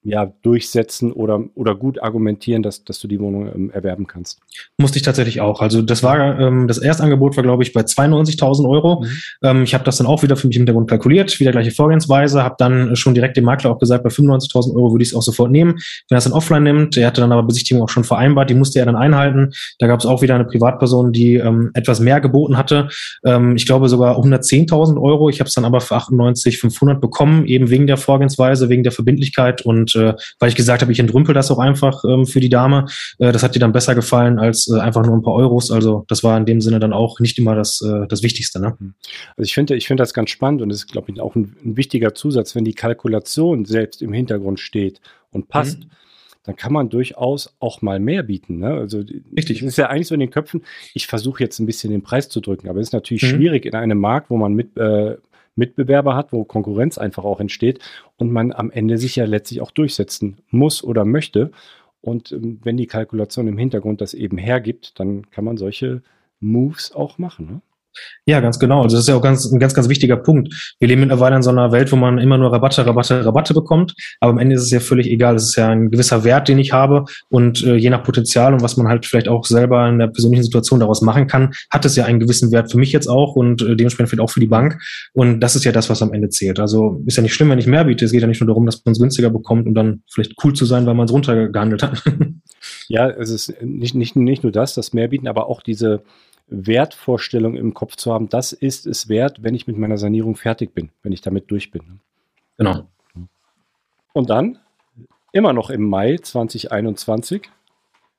ja, 0.02 0.32
durchsetzen 0.42 1.12
oder, 1.12 1.44
oder 1.54 1.74
gut 1.74 2.02
argumentieren, 2.02 2.62
dass, 2.62 2.84
dass 2.84 3.00
du 3.00 3.08
die 3.08 3.20
Wohnung 3.20 3.50
ähm, 3.54 3.70
erwerben 3.70 4.06
kannst. 4.06 4.40
Musste 4.78 4.98
ich 4.98 5.02
tatsächlich 5.02 5.42
auch. 5.42 5.60
Also 5.60 5.82
das 5.82 6.02
war 6.02 6.40
ähm, 6.40 6.68
das 6.68 6.78
Erstangebot 6.78 7.36
war, 7.36 7.42
glaube 7.42 7.62
ich, 7.62 7.74
bei 7.74 7.82
92.000 7.82 8.68
Euro. 8.68 9.02
Mhm. 9.02 9.08
Ähm, 9.42 9.62
ich 9.62 9.74
habe 9.74 9.84
das 9.84 9.98
dann 9.98 10.06
auch 10.06 10.22
wieder 10.22 10.36
für 10.36 10.46
mich 10.46 10.56
im 10.56 10.60
Hintergrund 10.60 10.88
kalkuliert, 10.88 11.38
wieder 11.38 11.52
gleiche 11.52 11.70
Vorgehensweise, 11.70 12.42
habe 12.42 12.54
dann 12.58 12.96
schon 12.96 13.12
direkt 13.14 13.36
dem 13.36 13.44
Makler 13.44 13.70
auch 13.70 13.78
gesagt, 13.78 14.02
bei 14.02 14.08
95.000 14.08 14.74
Euro 14.74 14.92
würde 14.92 15.02
ich 15.02 15.10
es 15.10 15.14
auch 15.14 15.22
sofort 15.22 15.50
nehmen. 15.50 15.72
Wenn 16.08 16.16
er 16.16 16.18
es 16.18 16.24
dann 16.24 16.32
offline 16.32 16.62
nimmt, 16.62 16.96
er 16.96 17.06
hatte 17.06 17.20
dann 17.20 17.32
aber 17.32 17.42
Besichtigung 17.42 17.82
auch 17.82 17.90
schon 17.90 18.04
vereinbart, 18.04 18.48
die 18.48 18.54
musste 18.54 18.78
er 18.78 18.86
dann 18.86 18.96
einhalten. 18.96 19.52
Da 19.78 19.86
gab 19.86 20.00
es 20.00 20.06
auch 20.06 20.22
wieder 20.22 20.34
eine 20.34 20.46
Privatperson, 20.46 21.12
die 21.12 21.34
ähm, 21.34 21.70
etwas 21.74 22.00
mehr 22.00 22.22
geboten 22.22 22.56
hatte. 22.56 22.88
Ähm, 23.24 23.54
ich 23.54 23.66
glaube 23.66 23.90
sogar 23.90 24.16
110.000 24.18 24.98
Euro. 25.00 25.28
Ich 25.28 25.40
habe 25.40 25.48
es 25.48 25.54
dann 25.54 25.66
aber 25.66 25.82
für 25.82 25.96
98.500 25.96 26.94
bekommen, 26.94 27.44
eben 27.44 27.68
wegen 27.68 27.86
der 27.86 27.98
Vorgehensweise, 27.98 28.70
wegen 28.70 28.82
der 28.82 28.92
Verbindlichkeit 28.92 29.60
und 29.60 29.89
äh, 29.94 30.14
weil 30.38 30.48
ich 30.48 30.56
gesagt 30.56 30.82
habe, 30.82 30.92
ich 30.92 30.98
entrümpel 30.98 31.34
das 31.34 31.50
auch 31.50 31.58
einfach 31.58 32.04
ähm, 32.04 32.26
für 32.26 32.40
die 32.40 32.48
Dame. 32.48 32.86
Äh, 33.18 33.32
das 33.32 33.42
hat 33.42 33.54
ihr 33.54 33.60
dann 33.60 33.72
besser 33.72 33.94
gefallen 33.94 34.38
als 34.38 34.68
äh, 34.68 34.80
einfach 34.80 35.04
nur 35.04 35.16
ein 35.16 35.22
paar 35.22 35.34
Euros. 35.34 35.70
Also 35.70 36.04
das 36.08 36.22
war 36.24 36.36
in 36.36 36.46
dem 36.46 36.60
Sinne 36.60 36.80
dann 36.80 36.92
auch 36.92 37.20
nicht 37.20 37.38
immer 37.38 37.54
das, 37.54 37.80
äh, 37.82 38.06
das 38.08 38.22
Wichtigste. 38.22 38.60
Ne? 38.60 38.76
Mhm. 38.78 38.94
Also 39.36 39.46
ich 39.46 39.54
finde, 39.54 39.76
ich 39.76 39.86
finde 39.86 40.02
das 40.02 40.14
ganz 40.14 40.30
spannend 40.30 40.62
und 40.62 40.70
es 40.70 40.78
ist, 40.78 40.92
glaube 40.92 41.10
ich, 41.10 41.20
auch 41.20 41.34
ein, 41.34 41.56
ein, 41.64 41.76
wichtiger 41.76 42.14
Zusatz, 42.14 42.54
wenn 42.54 42.64
die 42.64 42.74
Kalkulation 42.74 43.64
selbst 43.64 44.02
im 44.02 44.12
Hintergrund 44.12 44.60
steht 44.60 45.00
und 45.30 45.48
passt. 45.48 45.80
Mhm 45.80 45.90
dann 46.44 46.56
kann 46.56 46.72
man 46.72 46.88
durchaus 46.88 47.54
auch 47.60 47.82
mal 47.82 48.00
mehr 48.00 48.22
bieten. 48.22 48.58
Ne? 48.58 48.72
Also 48.72 49.04
Richtig. 49.36 49.62
Es 49.62 49.68
ist 49.68 49.76
ja 49.76 49.88
eigentlich 49.88 50.06
so 50.06 50.14
in 50.14 50.20
den 50.20 50.30
Köpfen, 50.30 50.62
ich 50.94 51.06
versuche 51.06 51.42
jetzt 51.42 51.58
ein 51.58 51.66
bisschen 51.66 51.90
den 51.90 52.02
Preis 52.02 52.28
zu 52.28 52.40
drücken, 52.40 52.68
aber 52.68 52.80
es 52.80 52.88
ist 52.88 52.92
natürlich 52.92 53.22
mhm. 53.22 53.28
schwierig 53.28 53.66
in 53.66 53.74
einem 53.74 53.98
Markt, 53.98 54.30
wo 54.30 54.36
man 54.36 54.54
mit, 54.54 54.76
äh, 54.76 55.16
Mitbewerber 55.56 56.16
hat, 56.16 56.32
wo 56.32 56.44
Konkurrenz 56.44 56.98
einfach 56.98 57.24
auch 57.24 57.40
entsteht 57.40 57.80
und 58.16 58.32
man 58.32 58.52
am 58.52 58.70
Ende 58.70 58.98
sich 58.98 59.16
ja 59.16 59.24
letztlich 59.24 59.60
auch 59.60 59.70
durchsetzen 59.70 60.38
muss 60.50 60.82
oder 60.82 61.04
möchte. 61.04 61.50
Und 62.00 62.32
ähm, 62.32 62.60
wenn 62.62 62.76
die 62.76 62.86
Kalkulation 62.86 63.48
im 63.48 63.58
Hintergrund 63.58 64.00
das 64.00 64.14
eben 64.14 64.38
hergibt, 64.38 64.98
dann 64.98 65.30
kann 65.30 65.44
man 65.44 65.56
solche 65.56 66.02
Moves 66.40 66.92
auch 66.92 67.18
machen. 67.18 67.46
Ne? 67.46 67.60
Ja, 68.26 68.40
ganz 68.40 68.58
genau. 68.58 68.84
Das 68.84 68.94
ist 68.94 69.08
ja 69.08 69.16
auch 69.16 69.22
ganz, 69.22 69.50
ein 69.50 69.58
ganz, 69.58 69.74
ganz 69.74 69.88
wichtiger 69.88 70.16
Punkt. 70.16 70.74
Wir 70.78 70.88
leben 70.88 71.00
mittlerweile 71.00 71.36
in 71.36 71.42
so 71.42 71.50
einer 71.50 71.72
Welt, 71.72 71.90
wo 71.90 71.96
man 71.96 72.18
immer 72.18 72.38
nur 72.38 72.52
Rabatte, 72.52 72.86
Rabatte, 72.86 73.24
Rabatte 73.24 73.54
bekommt. 73.54 73.94
Aber 74.20 74.32
am 74.32 74.38
Ende 74.38 74.54
ist 74.54 74.62
es 74.62 74.70
ja 74.70 74.80
völlig 74.80 75.08
egal. 75.08 75.34
Es 75.34 75.44
ist 75.44 75.56
ja 75.56 75.68
ein 75.68 75.90
gewisser 75.90 76.22
Wert, 76.22 76.48
den 76.48 76.58
ich 76.58 76.72
habe. 76.72 77.04
Und 77.28 77.64
äh, 77.64 77.74
je 77.74 77.90
nach 77.90 78.02
Potenzial 78.02 78.54
und 78.54 78.62
was 78.62 78.76
man 78.76 78.88
halt 78.88 79.06
vielleicht 79.06 79.28
auch 79.28 79.44
selber 79.44 79.88
in 79.88 79.98
der 79.98 80.06
persönlichen 80.08 80.44
Situation 80.44 80.80
daraus 80.80 81.02
machen 81.02 81.26
kann, 81.26 81.52
hat 81.70 81.84
es 81.84 81.96
ja 81.96 82.04
einen 82.04 82.20
gewissen 82.20 82.52
Wert 82.52 82.70
für 82.70 82.78
mich 82.78 82.92
jetzt 82.92 83.08
auch 83.08 83.34
und 83.34 83.62
äh, 83.62 83.74
dementsprechend 83.74 84.10
vielleicht 84.10 84.22
auch 84.22 84.32
für 84.32 84.40
die 84.40 84.46
Bank. 84.46 84.80
Und 85.12 85.40
das 85.40 85.56
ist 85.56 85.64
ja 85.64 85.72
das, 85.72 85.90
was 85.90 86.02
am 86.02 86.12
Ende 86.12 86.28
zählt. 86.28 86.60
Also 86.60 87.02
ist 87.06 87.16
ja 87.16 87.22
nicht 87.22 87.34
schlimm, 87.34 87.50
wenn 87.50 87.58
ich 87.58 87.66
mehr 87.66 87.84
biete. 87.84 88.04
Es 88.04 88.12
geht 88.12 88.20
ja 88.20 88.28
nicht 88.28 88.40
nur 88.40 88.48
darum, 88.48 88.66
dass 88.66 88.84
man 88.84 88.92
es 88.92 89.00
günstiger 89.00 89.30
bekommt, 89.30 89.66
um 89.66 89.74
dann 89.74 90.02
vielleicht 90.08 90.34
cool 90.44 90.52
zu 90.52 90.66
sein, 90.66 90.86
weil 90.86 90.94
man 90.94 91.06
es 91.06 91.12
runtergehandelt 91.12 91.82
hat. 91.82 92.02
ja, 92.88 93.08
es 93.08 93.30
ist 93.30 93.60
nicht, 93.62 93.94
nicht, 93.94 94.16
nicht 94.16 94.42
nur 94.42 94.52
das, 94.52 94.74
das 94.74 94.92
Mehrbieten, 94.92 95.26
aber 95.26 95.48
auch 95.48 95.62
diese 95.62 96.02
Wertvorstellung 96.50 97.56
im 97.56 97.74
Kopf 97.74 97.96
zu 97.96 98.12
haben, 98.12 98.28
das 98.28 98.52
ist 98.52 98.86
es 98.86 99.08
wert, 99.08 99.42
wenn 99.42 99.54
ich 99.54 99.66
mit 99.66 99.78
meiner 99.78 99.98
Sanierung 99.98 100.36
fertig 100.36 100.74
bin, 100.74 100.90
wenn 101.02 101.12
ich 101.12 101.20
damit 101.20 101.50
durch 101.50 101.70
bin. 101.70 102.00
Genau. 102.58 102.88
Und 104.12 104.28
dann, 104.28 104.58
immer 105.32 105.52
noch 105.52 105.70
im 105.70 105.88
Mai 105.88 106.16
2021, 106.16 107.48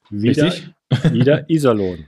wieder, 0.10 0.53
wieder 1.12 1.49
Iserlohn. 1.49 2.08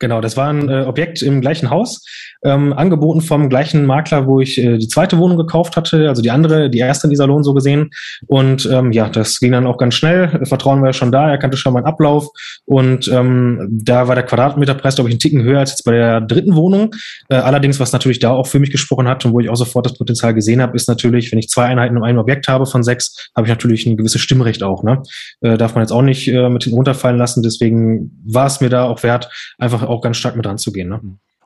Genau, 0.00 0.20
das 0.20 0.36
war 0.36 0.48
ein 0.48 0.68
äh, 0.68 0.82
Objekt 0.82 1.22
im 1.22 1.40
gleichen 1.40 1.70
Haus, 1.70 2.04
ähm, 2.44 2.72
angeboten 2.72 3.20
vom 3.20 3.48
gleichen 3.48 3.84
Makler, 3.84 4.26
wo 4.26 4.40
ich 4.40 4.58
äh, 4.58 4.78
die 4.78 4.86
zweite 4.86 5.18
Wohnung 5.18 5.36
gekauft 5.36 5.76
hatte, 5.76 6.08
also 6.08 6.22
die 6.22 6.30
andere, 6.30 6.70
die 6.70 6.78
erste 6.78 7.08
in 7.08 7.10
dieser 7.10 7.26
Lohn 7.26 7.42
so 7.42 7.52
gesehen. 7.52 7.90
Und 8.28 8.68
ähm, 8.70 8.92
ja, 8.92 9.08
das 9.08 9.40
ging 9.40 9.52
dann 9.52 9.66
auch 9.66 9.76
ganz 9.76 9.94
schnell. 9.94 10.46
Vertrauen 10.46 10.80
war 10.80 10.88
ja 10.88 10.92
schon 10.92 11.10
da, 11.10 11.28
er 11.28 11.38
kannte 11.38 11.56
schon 11.56 11.72
meinen 11.72 11.86
Ablauf. 11.86 12.28
Und 12.64 13.08
ähm, 13.08 13.66
da 13.70 14.06
war 14.06 14.14
der 14.14 14.24
Quadratmeterpreis, 14.24 14.94
glaube 14.94 15.10
ich, 15.10 15.16
ein 15.16 15.18
Ticken 15.18 15.42
höher 15.42 15.58
als 15.58 15.70
jetzt 15.70 15.84
bei 15.84 15.92
der 15.92 16.20
dritten 16.20 16.54
Wohnung. 16.54 16.94
Äh, 17.28 17.36
allerdings, 17.36 17.80
was 17.80 17.92
natürlich 17.92 18.20
da 18.20 18.30
auch 18.30 18.46
für 18.46 18.60
mich 18.60 18.70
gesprochen 18.70 19.08
hat 19.08 19.24
und 19.24 19.32
wo 19.32 19.40
ich 19.40 19.50
auch 19.50 19.56
sofort 19.56 19.86
das 19.86 19.94
Potenzial 19.94 20.32
gesehen 20.32 20.62
habe, 20.62 20.76
ist 20.76 20.88
natürlich, 20.88 21.32
wenn 21.32 21.40
ich 21.40 21.48
zwei 21.48 21.64
Einheiten 21.64 21.96
in 21.96 22.04
einem 22.04 22.18
Objekt 22.18 22.46
habe 22.46 22.66
von 22.66 22.84
sechs, 22.84 23.30
habe 23.34 23.48
ich 23.48 23.50
natürlich 23.50 23.84
ein 23.86 23.96
gewisses 23.96 24.20
Stimmrecht 24.20 24.62
auch. 24.62 24.84
Ne? 24.84 25.02
Äh, 25.40 25.58
darf 25.58 25.74
man 25.74 25.82
jetzt 25.82 25.92
auch 25.92 26.02
nicht 26.02 26.28
äh, 26.28 26.48
mit 26.48 26.62
hinten 26.62 26.76
runterfallen 26.76 27.18
lassen. 27.18 27.42
Deswegen 27.42 28.12
war 28.24 28.46
es 28.46 28.60
mir 28.60 28.68
da 28.68 28.84
auch 28.84 29.02
wert, 29.02 29.28
einfach 29.58 29.87
auch 29.88 30.00
ganz 30.00 30.16
stark 30.16 30.36
mit 30.36 30.46
ranzugehen. 30.46 30.88
Ne? 30.88 31.00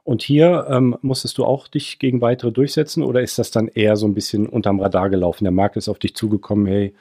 Und 0.04 0.22
hier 0.22 0.66
ähm, 0.68 0.96
musstest 1.02 1.38
du 1.38 1.44
auch 1.44 1.68
dich 1.68 1.98
gegen 1.98 2.20
weitere 2.20 2.50
durchsetzen 2.50 3.02
oder 3.02 3.22
ist 3.22 3.38
das 3.38 3.50
dann 3.50 3.68
eher 3.68 3.96
so 3.96 4.06
ein 4.06 4.14
bisschen 4.14 4.48
unterm 4.48 4.80
Radar 4.80 5.10
gelaufen? 5.10 5.44
Der 5.44 5.52
Markt 5.52 5.76
ist 5.76 5.88
auf 5.88 5.98
dich 5.98 6.16
zugekommen, 6.16 6.66
hey, 6.66 6.94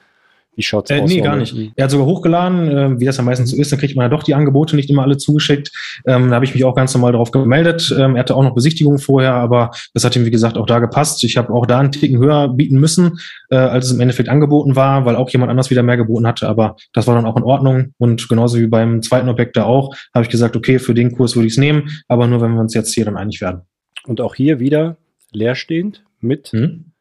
wie 0.54 0.62
schaut's 0.62 0.90
äh, 0.90 1.00
aus? 1.00 1.08
Nee, 1.08 1.20
gar 1.20 1.36
nicht. 1.36 1.54
Er 1.76 1.84
hat 1.84 1.90
sogar 1.90 2.06
hochgeladen, 2.06 2.68
äh, 2.68 3.00
wie 3.00 3.04
das 3.04 3.16
ja 3.16 3.22
meistens 3.22 3.50
so 3.50 3.56
ist, 3.56 3.72
dann 3.72 3.78
kriegt 3.78 3.96
man 3.96 4.04
ja 4.04 4.08
doch 4.08 4.22
die 4.22 4.34
Angebote 4.34 4.76
nicht 4.76 4.90
immer 4.90 5.02
alle 5.02 5.16
zugeschickt. 5.16 5.72
Ähm, 6.06 6.28
da 6.28 6.36
habe 6.36 6.44
ich 6.44 6.54
mich 6.54 6.64
auch 6.64 6.74
ganz 6.74 6.92
normal 6.94 7.12
darauf 7.12 7.30
gemeldet. 7.30 7.94
Ähm, 7.98 8.16
er 8.16 8.20
hatte 8.20 8.36
auch 8.36 8.42
noch 8.42 8.54
Besichtigungen 8.54 8.98
vorher, 8.98 9.34
aber 9.34 9.70
das 9.94 10.04
hat 10.04 10.14
ihm, 10.14 10.26
wie 10.26 10.30
gesagt, 10.30 10.58
auch 10.58 10.66
da 10.66 10.78
gepasst. 10.78 11.24
Ich 11.24 11.36
habe 11.36 11.52
auch 11.52 11.66
da 11.66 11.80
einen 11.80 11.92
Ticken 11.92 12.18
höher 12.18 12.48
bieten 12.48 12.78
müssen, 12.78 13.18
äh, 13.50 13.56
als 13.56 13.86
es 13.86 13.92
im 13.92 14.00
Endeffekt 14.00 14.28
angeboten 14.28 14.76
war, 14.76 15.06
weil 15.06 15.16
auch 15.16 15.30
jemand 15.30 15.50
anders 15.50 15.70
wieder 15.70 15.82
mehr 15.82 15.96
geboten 15.96 16.26
hatte, 16.26 16.48
aber 16.48 16.76
das 16.92 17.06
war 17.06 17.14
dann 17.14 17.24
auch 17.24 17.36
in 17.36 17.42
Ordnung. 17.44 17.94
Und 17.98 18.28
genauso 18.28 18.58
wie 18.58 18.66
beim 18.66 19.02
zweiten 19.02 19.28
Objekt 19.28 19.56
da 19.56 19.64
auch, 19.64 19.94
habe 20.14 20.24
ich 20.24 20.30
gesagt, 20.30 20.56
okay, 20.56 20.78
für 20.78 20.94
den 20.94 21.12
Kurs 21.12 21.34
würde 21.34 21.46
ich 21.46 21.54
es 21.54 21.58
nehmen, 21.58 21.88
aber 22.08 22.26
nur, 22.26 22.40
wenn 22.40 22.54
wir 22.54 22.60
uns 22.60 22.74
jetzt 22.74 22.92
hier 22.92 23.04
dann 23.04 23.16
einig 23.16 23.40
werden. 23.40 23.62
Und 24.06 24.20
auch 24.20 24.34
hier 24.34 24.60
wieder 24.60 24.96
leerstehend 25.32 26.04
mit 26.20 26.48
Hm? 26.48 26.92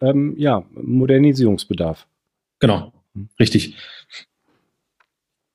ähm, 0.00 0.34
ja, 0.36 0.62
Modernisierungsbedarf. 0.72 2.06
Genau, 2.60 2.92
richtig. 3.38 3.76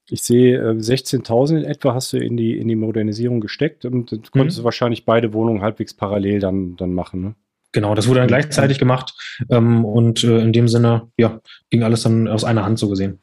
Ich 0.10 0.22
sehe 0.22 0.58
äh, 0.60 0.72
16.000 0.74 1.58
in 1.60 1.64
etwa 1.66 1.94
hast 1.96 2.14
du 2.14 2.18
in 2.18 2.38
die, 2.38 2.58
in 2.58 2.68
die 2.68 2.76
Modernisierung 2.76 3.42
gesteckt 3.42 3.86
und 3.86 4.12
du 4.12 4.20
konntest 4.32 4.58
Mhm. 4.58 4.62
du 4.62 4.66
wahrscheinlich 4.66 5.06
beide 5.06 5.34
Wohnungen 5.34 5.62
halbwegs 5.62 5.94
parallel 5.96 6.40
dann, 6.40 6.76
dann 6.76 6.94
machen. 6.94 7.22
Ne? 7.22 7.36
Genau, 7.72 7.96
das 7.96 8.08
wurde 8.08 8.20
dann 8.20 8.28
gleichzeitig 8.28 8.78
gemacht 8.80 9.14
ähm, 9.50 9.84
und 9.84 10.24
äh, 10.24 10.40
in 10.40 10.54
dem 10.54 10.68
Sinne, 10.68 11.08
ja, 11.18 11.42
ging 11.72 11.82
alles 11.84 12.04
dann 12.04 12.28
aus 12.28 12.44
einer 12.44 12.64
Hand 12.64 12.78
so 12.80 12.88
gesehen. 12.88 13.20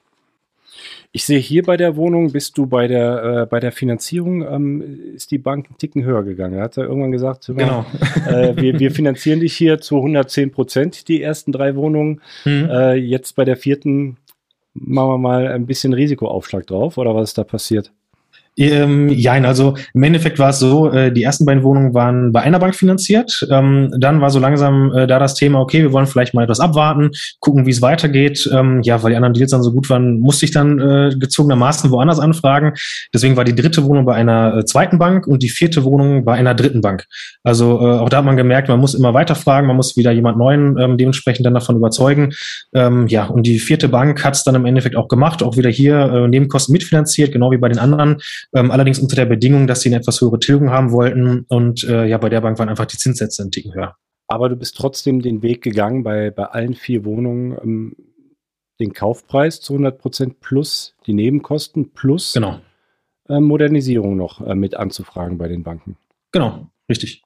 Ich 1.14 1.24
sehe 1.26 1.38
hier 1.38 1.62
bei 1.62 1.76
der 1.76 1.94
Wohnung, 1.96 2.32
bist 2.32 2.56
du 2.56 2.64
bei 2.66 2.88
der, 2.88 3.42
äh, 3.42 3.46
bei 3.46 3.60
der 3.60 3.70
Finanzierung, 3.70 4.42
ähm, 4.48 5.14
ist 5.14 5.30
die 5.30 5.36
Bank 5.38 5.66
einen 5.66 5.76
Ticken 5.76 6.04
höher 6.04 6.22
gegangen. 6.22 6.56
Da 6.56 6.62
hat 6.62 6.78
er 6.78 6.84
irgendwann 6.84 7.12
gesagt, 7.12 7.46
Genau. 7.54 7.84
äh, 8.26 8.56
wir, 8.56 8.78
wir 8.80 8.90
finanzieren 8.90 9.40
dich 9.40 9.54
hier 9.54 9.78
zu 9.80 9.96
110 9.98 10.50
Prozent, 10.52 11.08
die 11.08 11.22
ersten 11.22 11.52
drei 11.52 11.76
Wohnungen. 11.76 12.22
Mhm. 12.46 12.68
Äh, 12.70 12.94
jetzt 12.94 13.36
bei 13.36 13.44
der 13.44 13.56
vierten 13.56 14.16
machen 14.74 15.10
wir 15.10 15.18
mal 15.18 15.48
ein 15.48 15.66
bisschen 15.66 15.92
Risikoaufschlag 15.92 16.66
drauf 16.66 16.98
oder 16.98 17.14
was 17.14 17.30
ist 17.30 17.38
da 17.38 17.44
passiert? 17.44 17.92
Ähm, 18.56 19.08
ja, 19.08 19.32
also 19.32 19.76
im 19.94 20.02
Endeffekt 20.02 20.38
war 20.38 20.50
es 20.50 20.58
so, 20.58 20.90
äh, 20.90 21.10
die 21.10 21.22
ersten 21.22 21.46
beiden 21.46 21.62
Wohnungen 21.62 21.94
waren 21.94 22.32
bei 22.32 22.42
einer 22.42 22.58
Bank 22.58 22.74
finanziert. 22.74 23.46
Ähm, 23.50 23.92
dann 23.98 24.20
war 24.20 24.30
so 24.30 24.38
langsam 24.38 24.92
äh, 24.92 25.06
da 25.06 25.18
das 25.18 25.34
Thema, 25.34 25.60
okay, 25.60 25.82
wir 25.82 25.92
wollen 25.92 26.06
vielleicht 26.06 26.34
mal 26.34 26.44
etwas 26.44 26.60
abwarten, 26.60 27.10
gucken, 27.40 27.64
wie 27.64 27.70
es 27.70 27.80
weitergeht. 27.80 28.48
Ähm, 28.52 28.82
ja, 28.82 29.02
weil 29.02 29.10
die 29.10 29.16
anderen 29.16 29.32
Deals 29.32 29.52
dann 29.52 29.62
so 29.62 29.72
gut 29.72 29.88
waren, 29.88 30.20
musste 30.20 30.44
ich 30.44 30.50
dann 30.50 30.78
äh, 30.78 31.14
gezogenermaßen 31.18 31.90
woanders 31.90 32.20
anfragen. 32.20 32.74
Deswegen 33.14 33.36
war 33.36 33.44
die 33.44 33.54
dritte 33.54 33.84
Wohnung 33.84 34.04
bei 34.04 34.14
einer 34.14 34.58
äh, 34.58 34.64
zweiten 34.64 34.98
Bank 34.98 35.26
und 35.26 35.42
die 35.42 35.48
vierte 35.48 35.84
Wohnung 35.84 36.24
bei 36.24 36.34
einer 36.34 36.54
dritten 36.54 36.82
Bank. 36.82 37.06
Also 37.42 37.80
äh, 37.80 37.98
auch 37.98 38.10
da 38.10 38.18
hat 38.18 38.24
man 38.24 38.36
gemerkt, 38.36 38.68
man 38.68 38.80
muss 38.80 38.94
immer 38.94 39.14
weiter 39.14 39.34
fragen, 39.34 39.66
man 39.66 39.76
muss 39.76 39.96
wieder 39.96 40.12
jemand 40.12 40.36
Neuen 40.36 40.78
ähm, 40.78 40.98
dementsprechend 40.98 41.46
dann 41.46 41.54
davon 41.54 41.76
überzeugen. 41.76 42.34
Ähm, 42.74 43.06
ja, 43.06 43.24
und 43.24 43.46
die 43.46 43.58
vierte 43.58 43.88
Bank 43.88 44.22
hat 44.24 44.34
es 44.34 44.44
dann 44.44 44.54
im 44.54 44.66
Endeffekt 44.66 44.96
auch 44.96 45.08
gemacht, 45.08 45.42
auch 45.42 45.56
wieder 45.56 45.70
hier 45.70 45.98
äh, 45.98 46.28
Nebenkosten 46.28 46.72
mitfinanziert, 46.72 47.32
genau 47.32 47.50
wie 47.50 47.56
bei 47.56 47.68
den 47.68 47.78
anderen. 47.78 48.18
Ähm, 48.54 48.70
allerdings 48.70 48.98
unter 48.98 49.16
der 49.16 49.26
Bedingung, 49.26 49.66
dass 49.66 49.80
sie 49.82 49.88
eine 49.88 49.96
etwas 49.96 50.20
höhere 50.20 50.38
Tilgung 50.38 50.70
haben 50.70 50.92
wollten. 50.92 51.44
Und 51.48 51.84
äh, 51.84 52.06
ja, 52.06 52.18
bei 52.18 52.28
der 52.28 52.40
Bank 52.40 52.58
waren 52.58 52.68
einfach 52.68 52.86
die 52.86 52.98
Zinssätze 52.98 53.42
ein 53.42 53.50
Ticken 53.50 53.74
höher. 53.74 53.96
Aber 54.28 54.48
du 54.48 54.56
bist 54.56 54.76
trotzdem 54.76 55.20
den 55.20 55.42
Weg 55.42 55.62
gegangen, 55.62 56.02
bei, 56.02 56.30
bei 56.30 56.44
allen 56.44 56.74
vier 56.74 57.04
Wohnungen 57.04 57.56
ähm, 57.62 57.96
den 58.80 58.92
Kaufpreis 58.92 59.60
zu 59.60 59.74
100 59.74 59.98
Prozent 59.98 60.40
plus 60.40 60.94
die 61.06 61.12
Nebenkosten 61.12 61.92
plus 61.92 62.32
Genau. 62.32 62.60
äh, 63.28 63.40
Modernisierung 63.40 64.16
noch 64.16 64.40
äh, 64.46 64.54
mit 64.54 64.74
anzufragen 64.74 65.38
bei 65.38 65.48
den 65.48 65.62
Banken. 65.62 65.96
Genau. 66.32 66.68
Richtig. 66.88 67.22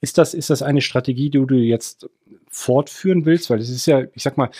Ist 0.00 0.18
das, 0.18 0.34
ist 0.34 0.50
das 0.50 0.62
eine 0.62 0.80
Strategie, 0.80 1.30
die 1.30 1.44
du 1.44 1.54
jetzt 1.54 2.08
fortführen 2.50 3.24
willst? 3.24 3.50
Weil 3.50 3.58
es 3.58 3.70
ist 3.70 3.86
ja, 3.86 4.02
ich 4.14 4.22
sag 4.22 4.36
mal, 4.36 4.50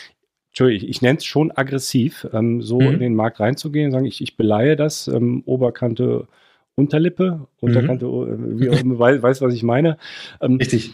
Entschuldigung, 0.54 0.84
ich, 0.84 0.88
ich 0.96 1.02
nenne 1.02 1.18
es 1.18 1.24
schon 1.24 1.50
aggressiv, 1.50 2.28
ähm, 2.32 2.62
so 2.62 2.78
Mhm. 2.78 2.94
in 2.94 3.00
den 3.00 3.14
Markt 3.16 3.40
reinzugehen 3.40 3.86
und 3.86 3.92
sagen, 3.92 4.06
ich, 4.06 4.20
ich 4.20 4.36
beleihe 4.36 4.76
das, 4.76 5.08
ähm, 5.08 5.42
Oberkante, 5.46 6.28
Unterlippe, 6.76 7.48
Unterkante, 7.60 8.06
äh, 8.06 8.60
wie 8.60 8.70
auch 8.70 8.80
immer, 8.80 9.00
weiß, 9.00 9.40
was 9.42 9.52
ich 9.52 9.64
meine. 9.64 9.98
Ähm, 10.40 10.58
Richtig. 10.58 10.92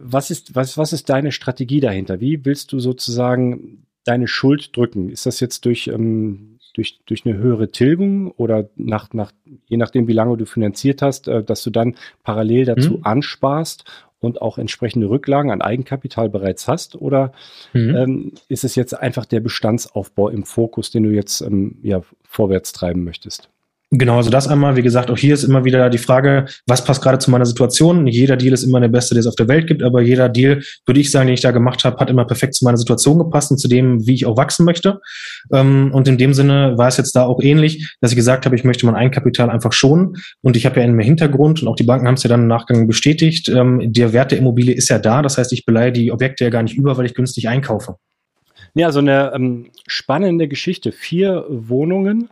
was 0.00 0.30
ist, 0.30 0.54
was, 0.54 0.78
was 0.78 0.94
ist 0.94 1.10
deine 1.10 1.30
Strategie 1.30 1.80
dahinter? 1.80 2.20
Wie 2.20 2.42
willst 2.46 2.72
du 2.72 2.80
sozusagen 2.80 3.84
deine 4.04 4.28
Schuld 4.28 4.74
drücken? 4.74 5.10
Ist 5.10 5.26
das 5.26 5.40
jetzt 5.40 5.66
durch, 5.66 5.88
ähm, 5.88 6.58
durch, 6.72 7.00
durch 7.04 7.26
eine 7.26 7.36
höhere 7.36 7.70
Tilgung 7.70 8.30
oder 8.30 8.70
nach, 8.76 9.12
nach, 9.12 9.32
je 9.66 9.76
nachdem, 9.76 10.08
wie 10.08 10.14
lange 10.14 10.38
du 10.38 10.46
finanziert 10.46 11.02
hast, 11.02 11.28
äh, 11.28 11.44
dass 11.44 11.62
du 11.62 11.68
dann 11.68 11.96
parallel 12.22 12.64
dazu 12.64 12.94
Mhm. 12.94 13.04
ansparst 13.04 13.84
und 14.24 14.42
auch 14.42 14.58
entsprechende 14.58 15.08
Rücklagen 15.08 15.50
an 15.50 15.62
Eigenkapital 15.62 16.28
bereits 16.28 16.68
hast? 16.68 16.96
Oder 16.96 17.32
Mhm. 17.72 17.96
ähm, 17.96 18.32
ist 18.48 18.64
es 18.64 18.74
jetzt 18.74 18.92
einfach 18.94 19.24
der 19.26 19.40
Bestandsaufbau 19.40 20.28
im 20.28 20.44
Fokus, 20.44 20.90
den 20.90 21.04
du 21.04 21.10
jetzt 21.10 21.40
ähm, 21.40 21.78
ja, 21.82 22.02
vorwärts 22.24 22.72
treiben 22.72 23.04
möchtest? 23.04 23.50
Genau, 23.90 24.16
also 24.16 24.30
das 24.30 24.48
einmal, 24.48 24.74
wie 24.74 24.82
gesagt, 24.82 25.08
auch 25.08 25.18
hier 25.18 25.34
ist 25.34 25.44
immer 25.44 25.64
wieder 25.64 25.88
die 25.88 25.98
Frage, 25.98 26.46
was 26.66 26.84
passt 26.84 27.00
gerade 27.00 27.18
zu 27.18 27.30
meiner 27.30 27.46
Situation? 27.46 28.08
Jeder 28.08 28.36
Deal 28.36 28.52
ist 28.52 28.64
immer 28.64 28.80
der 28.80 28.88
beste, 28.88 29.14
der 29.14 29.20
es 29.20 29.26
auf 29.26 29.36
der 29.36 29.46
Welt 29.46 29.68
gibt, 29.68 29.84
aber 29.84 30.00
jeder 30.02 30.28
Deal, 30.28 30.62
würde 30.84 31.00
ich 31.00 31.12
sagen, 31.12 31.28
den 31.28 31.34
ich 31.34 31.42
da 31.42 31.52
gemacht 31.52 31.84
habe, 31.84 31.98
hat 31.98 32.10
immer 32.10 32.24
perfekt 32.24 32.54
zu 32.54 32.64
meiner 32.64 32.78
Situation 32.78 33.18
gepasst 33.18 33.52
und 33.52 33.58
zu 33.58 33.68
dem, 33.68 34.04
wie 34.04 34.14
ich 34.14 34.26
auch 34.26 34.36
wachsen 34.36 34.64
möchte. 34.64 35.00
Ähm, 35.52 35.92
Und 35.92 36.08
in 36.08 36.18
dem 36.18 36.34
Sinne 36.34 36.76
war 36.76 36.88
es 36.88 36.96
jetzt 36.96 37.14
da 37.14 37.24
auch 37.24 37.40
ähnlich, 37.40 37.94
dass 38.00 38.10
ich 38.10 38.16
gesagt 38.16 38.46
habe, 38.46 38.56
ich 38.56 38.64
möchte 38.64 38.84
mein 38.86 38.96
Eigenkapital 38.96 39.48
einfach 39.48 39.72
schonen. 39.72 40.16
Und 40.42 40.56
ich 40.56 40.66
habe 40.66 40.80
ja 40.80 40.86
im 40.86 40.98
Hintergrund, 40.98 41.62
und 41.62 41.68
auch 41.68 41.76
die 41.76 41.84
Banken 41.84 42.08
haben 42.08 42.14
es 42.14 42.24
ja 42.24 42.28
dann 42.28 42.40
im 42.40 42.48
Nachgang 42.48 42.88
bestätigt, 42.88 43.48
ähm, 43.48 43.92
der 43.92 44.12
Wert 44.12 44.32
der 44.32 44.38
Immobilie 44.38 44.74
ist 44.74 44.88
ja 44.88 44.98
da. 44.98 45.22
Das 45.22 45.38
heißt, 45.38 45.52
ich 45.52 45.66
beleihe 45.66 45.92
die 45.92 46.10
Objekte 46.10 46.42
ja 46.42 46.50
gar 46.50 46.64
nicht 46.64 46.76
über, 46.76 46.96
weil 46.96 47.06
ich 47.06 47.14
günstig 47.14 47.48
einkaufe. 47.48 47.96
Ja, 48.74 48.90
so 48.90 48.98
eine 48.98 49.32
ähm, 49.34 49.66
spannende 49.86 50.48
Geschichte. 50.48 50.90
Vier 50.90 51.44
Wohnungen 51.48 52.28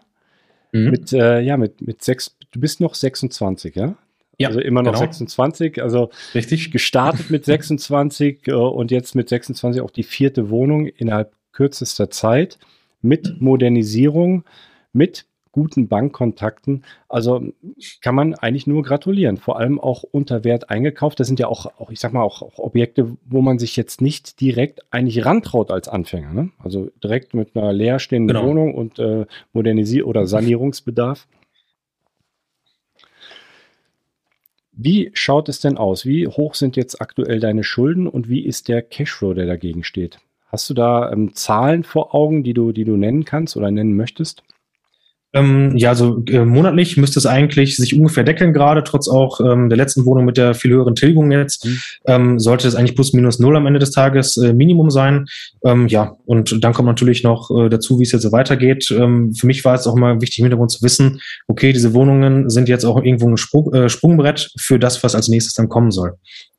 Mhm. 0.73 0.91
mit, 0.91 1.13
äh, 1.13 1.41
ja, 1.41 1.57
mit, 1.57 1.81
mit 1.83 2.03
sechs, 2.03 2.37
du 2.51 2.61
bist 2.61 2.81
noch 2.81 2.95
26, 2.95 3.77
ja? 3.77 3.97
Ja, 4.39 4.49
also 4.49 4.61
immer 4.61 4.83
noch 4.83 4.93
genau. 4.93 5.05
26, 5.05 5.83
also 5.83 6.11
Richtig? 6.35 6.71
gestartet 6.73 7.31
mit 7.31 7.45
26 7.47 8.49
äh, 8.49 8.53
und 8.53 8.91
jetzt 8.91 9.15
mit 9.15 9.29
26 9.29 9.83
auch 9.83 9.91
die 9.91 10.03
vierte 10.03 10.51
Wohnung 10.51 10.87
innerhalb 10.87 11.33
kürzester 11.53 12.11
Zeit 12.11 12.59
mit 13.03 13.41
Modernisierung, 13.41 14.45
mit 14.93 15.27
guten 15.53 15.87
Bankkontakten. 15.87 16.85
Also 17.09 17.53
kann 18.01 18.15
man 18.15 18.35
eigentlich 18.35 18.67
nur 18.67 18.83
gratulieren. 18.83 19.37
Vor 19.37 19.59
allem 19.59 19.79
auch 19.79 20.03
unter 20.03 20.45
Wert 20.45 20.71
eingekauft. 20.71 21.21
Das 21.21 21.27
sind 21.27 21.39
ja 21.39 21.47
auch, 21.47 21.67
auch 21.79 21.91
ich 21.91 22.01
sag 22.01 22.13
mal, 22.13 22.23
auch, 22.23 22.43
auch 22.43 22.59
Objekte, 22.59 23.17
wo 23.27 23.43
man 23.43 23.59
sich 23.59 23.77
jetzt 23.77 24.01
nicht 24.01 24.41
direkt 24.41 24.81
eigentlich 24.91 25.25
rantraut 25.25 25.71
als 25.71 25.89
Anfänger. 25.89 26.33
Ne? 26.33 26.51
Also 26.59 26.91
direkt 27.03 27.35
mit 27.35 27.55
einer 27.55 27.73
leerstehenden 27.73 28.37
Genau. 28.37 28.49
Wohnung 28.49 28.75
und 28.75 28.99
äh, 28.99 29.27
Modernisier- 29.53 30.07
oder 30.07 30.27
Sanierungsbedarf. 30.27 31.27
Wie 34.73 35.11
schaut 35.13 35.51
es 35.51 35.61
denn 35.61 35.77
aus? 35.77 36.07
Wie 36.07 36.27
hoch 36.27 36.55
sind 36.55 36.77
jetzt 36.77 37.01
aktuell 37.03 37.41
deine 37.41 37.63
Schulden 37.63 38.09
und 38.09 38.29
wie 38.31 38.45
ist 38.45 38.69
der 38.69 38.81
Cashflow, 38.81 39.35
der 39.35 39.47
dagegen 39.47 39.85
steht? 39.85 40.19
Hast 40.47 40.69
du 40.71 40.75
da 40.75 41.13
ähm, 41.13 41.35
Zahlen 41.35 41.85
vor 41.85 42.15
Augen, 42.15 42.43
die 42.43 42.55
du, 42.55 42.73
die 42.73 42.85
du 42.85 42.97
nennen 42.97 43.25
kannst 43.25 43.57
oder 43.57 43.71
nennen 43.71 43.97
möchtest? 43.97 44.43
Ähm, 45.35 45.77
ja, 45.77 45.91
also 45.91 46.23
äh, 46.29 46.45
monatlich 46.45 46.97
müsste 46.97 47.19
es 47.19 47.27
eigentlich 47.27 47.77
sich 47.77 47.95
ungefähr 47.95 48.25
deckeln, 48.25 48.53
gerade 48.53 48.85
trotz 48.85 49.09
auch 49.09 49.41
ähm, 49.41 49.69
der 49.69 49.79
letzten 49.79 50.05
Wohnung 50.05 50.25
mit 50.25 50.37
der 50.37 50.55
viel 50.55 50.73
höheren 50.73 50.95
Tilgung 50.95 51.31
jetzt. 51.33 51.65
Mhm. 51.65 51.79
Ähm, 52.07 52.39
sollte 52.39 52.69
es 52.69 52.75
eigentlich 52.75 52.95
plus 52.95 53.13
minus 53.13 53.39
null 53.39 53.57
am 53.57 53.67
Ende 53.67 53.79
des 53.79 53.93
Tages 53.93 54.37
äh, 54.37 54.53
Minimum 54.53 54.91
sein. 54.91 55.27
Ähm, 55.65 55.89
ja, 55.89 56.17
und 56.27 56.63
dann 56.63 56.75
kommt 56.75 56.87
natürlich 56.87 57.23
noch 57.23 57.51
äh, 57.51 57.69
dazu, 57.69 57.99
wie 57.99 58.05
es 58.05 58.13
jetzt 58.13 58.23
so 58.23 58.33
weitergeht. 58.33 58.91
Ähm, 58.91 59.35
für 59.35 59.47
mich 59.47 59.65
war 59.65 59.75
es 59.75 59.87
auch 59.87 59.97
mal 59.97 60.21
wichtig 60.21 60.41
im 60.41 60.45
Hintergrund 60.45 60.71
zu 60.71 60.83
wissen, 60.83 61.21
okay, 61.49 61.73
diese 61.73 61.95
Wohnungen 61.95 62.51
sind 62.51 62.69
jetzt 62.69 62.85
auch 62.85 63.03
irgendwo 63.03 63.29
ein 63.29 63.37
Sprung, 63.37 63.73
äh, 63.73 63.89
Sprungbrett 63.89 64.51
für 64.59 64.79
das, 64.79 65.03
was 65.03 65.15
als 65.15 65.29
nächstes 65.29 65.55
dann 65.55 65.69
kommen 65.69 65.91
soll. 65.91 66.15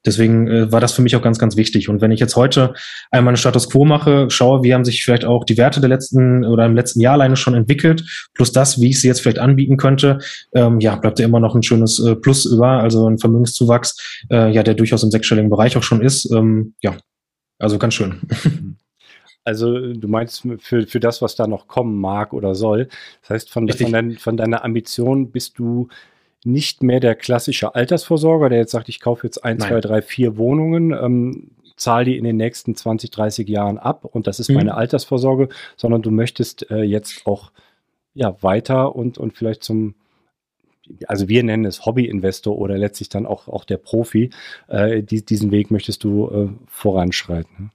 Deswegen 0.06 0.47
äh, 0.47 0.72
war 0.72 0.82
das 0.82 0.93
für 0.93 1.01
mich 1.01 1.16
auch 1.16 1.22
ganz, 1.22 1.39
ganz 1.39 1.56
wichtig. 1.56 1.89
Und 1.89 2.01
wenn 2.01 2.12
ich 2.12 2.20
jetzt 2.20 2.36
heute 2.36 2.74
einmal 3.12 3.32
einen 3.32 3.38
Status 3.38 3.70
Quo 3.70 3.86
mache, 3.86 4.30
schaue, 4.30 4.64
wie 4.64 4.74
haben 4.74 4.86
sich 4.86 5.04
vielleicht 5.04 5.26
auch 5.26 5.45
die 5.45 5.58
Werte 5.58 5.80
der 5.80 5.89
letzten 5.89 6.45
oder 6.45 6.66
im 6.66 6.76
letzten 6.76 7.01
Jahr 7.01 7.14
alleine 7.14 7.36
schon 7.36 7.54
entwickelt, 7.54 8.04
plus 8.34 8.51
das, 8.51 8.82
wie 8.82 8.89
ich 8.89 9.01
sie 9.01 9.08
jetzt 9.08 9.22
vielleicht 9.22 9.39
anbieten 9.39 9.78
könnte, 9.78 10.20
ähm, 10.54 10.80
ja, 10.80 10.95
bleibt 10.95 11.20
ja 11.20 11.26
immer 11.26 11.39
noch 11.39 11.56
ein 11.56 11.64
schönes 11.64 11.99
äh, 11.99 12.16
Plus 12.16 12.45
über, 12.45 12.68
also 12.68 13.08
ein 13.08 13.18
Vermögenszuwachs, 13.18 14.24
äh, 14.30 14.51
ja, 14.51 14.64
der 14.64 14.74
durchaus 14.74 15.04
im 15.04 15.12
sechsstelligen 15.12 15.49
Bereich 15.49 15.78
auch 15.78 15.84
schon 15.84 16.01
ist. 16.01 16.30
Ähm, 16.32 16.74
ja, 16.82 16.95
also 17.60 17.78
ganz 17.78 17.93
schön. 17.93 18.22
Also 19.45 19.93
du 19.93 20.08
meinst 20.08 20.47
für, 20.60 20.88
für 20.88 20.99
das, 21.01 21.22
was 21.22 21.36
da 21.36 21.47
noch 21.47 21.68
kommen 21.68 21.99
mag 21.99 22.32
oder 22.32 22.56
soll. 22.56 22.88
Das 23.22 23.30
heißt, 23.30 23.49
von, 23.49 23.68
von, 23.68 23.91
dein, 23.91 24.18
von 24.18 24.38
deiner 24.38 24.64
Ambition 24.64 25.32
bist 25.32 25.60
du 25.60 25.89
nicht 26.46 26.84
mehr 26.84 27.00
der 27.00 27.16
klassische 27.16 27.76
Altersvorsorger, 27.76 28.50
der 28.50 28.60
jetzt 28.60 28.72
sagt, 28.72 28.89
ich 28.89 29.00
kaufe 29.00 29.26
jetzt 29.26 29.44
ein, 29.44 29.58
Nein. 29.58 29.70
zwei, 29.70 29.82
drei, 29.82 30.02
vier 30.02 30.38
Wohnungen, 30.38 30.91
ähm, 30.91 31.52
zahle 31.76 32.06
die 32.06 32.18
in 32.18 32.24
den 32.24 32.38
nächsten 32.38 32.76
20, 32.76 33.12
30 33.12 33.48
Jahren 33.48 33.78
ab 33.78 34.06
und 34.06 34.28
das 34.28 34.39
ist 34.39 34.50
mhm. 34.50 34.56
meine 34.56 34.76
Altersvorsorge, 34.76 35.50
sondern 35.76 36.02
du 36.02 36.12
möchtest 36.12 36.70
äh, 36.70 36.84
jetzt 36.84 37.26
auch 37.26 37.52
ja, 38.14 38.41
weiter 38.41 38.96
und, 38.96 39.18
und 39.18 39.34
vielleicht 39.34 39.64
zum, 39.64 39.96
also 41.08 41.28
wir 41.28 41.44
nennen 41.44 41.66
es 41.66 41.86
Hobby-Investor 41.86 42.58
oder 42.58 42.78
letztlich 42.78 43.10
dann 43.10 43.26
auch, 43.26 43.48
auch 43.48 43.66
der 43.66 43.78
Profi, 43.78 44.30
äh, 44.68 45.02
die, 45.02 45.26
diesen 45.26 45.52
Weg 45.52 45.72
möchtest 45.72 46.04
du 46.04 46.30
äh, 46.30 46.50
voranschreiten. 46.68 47.72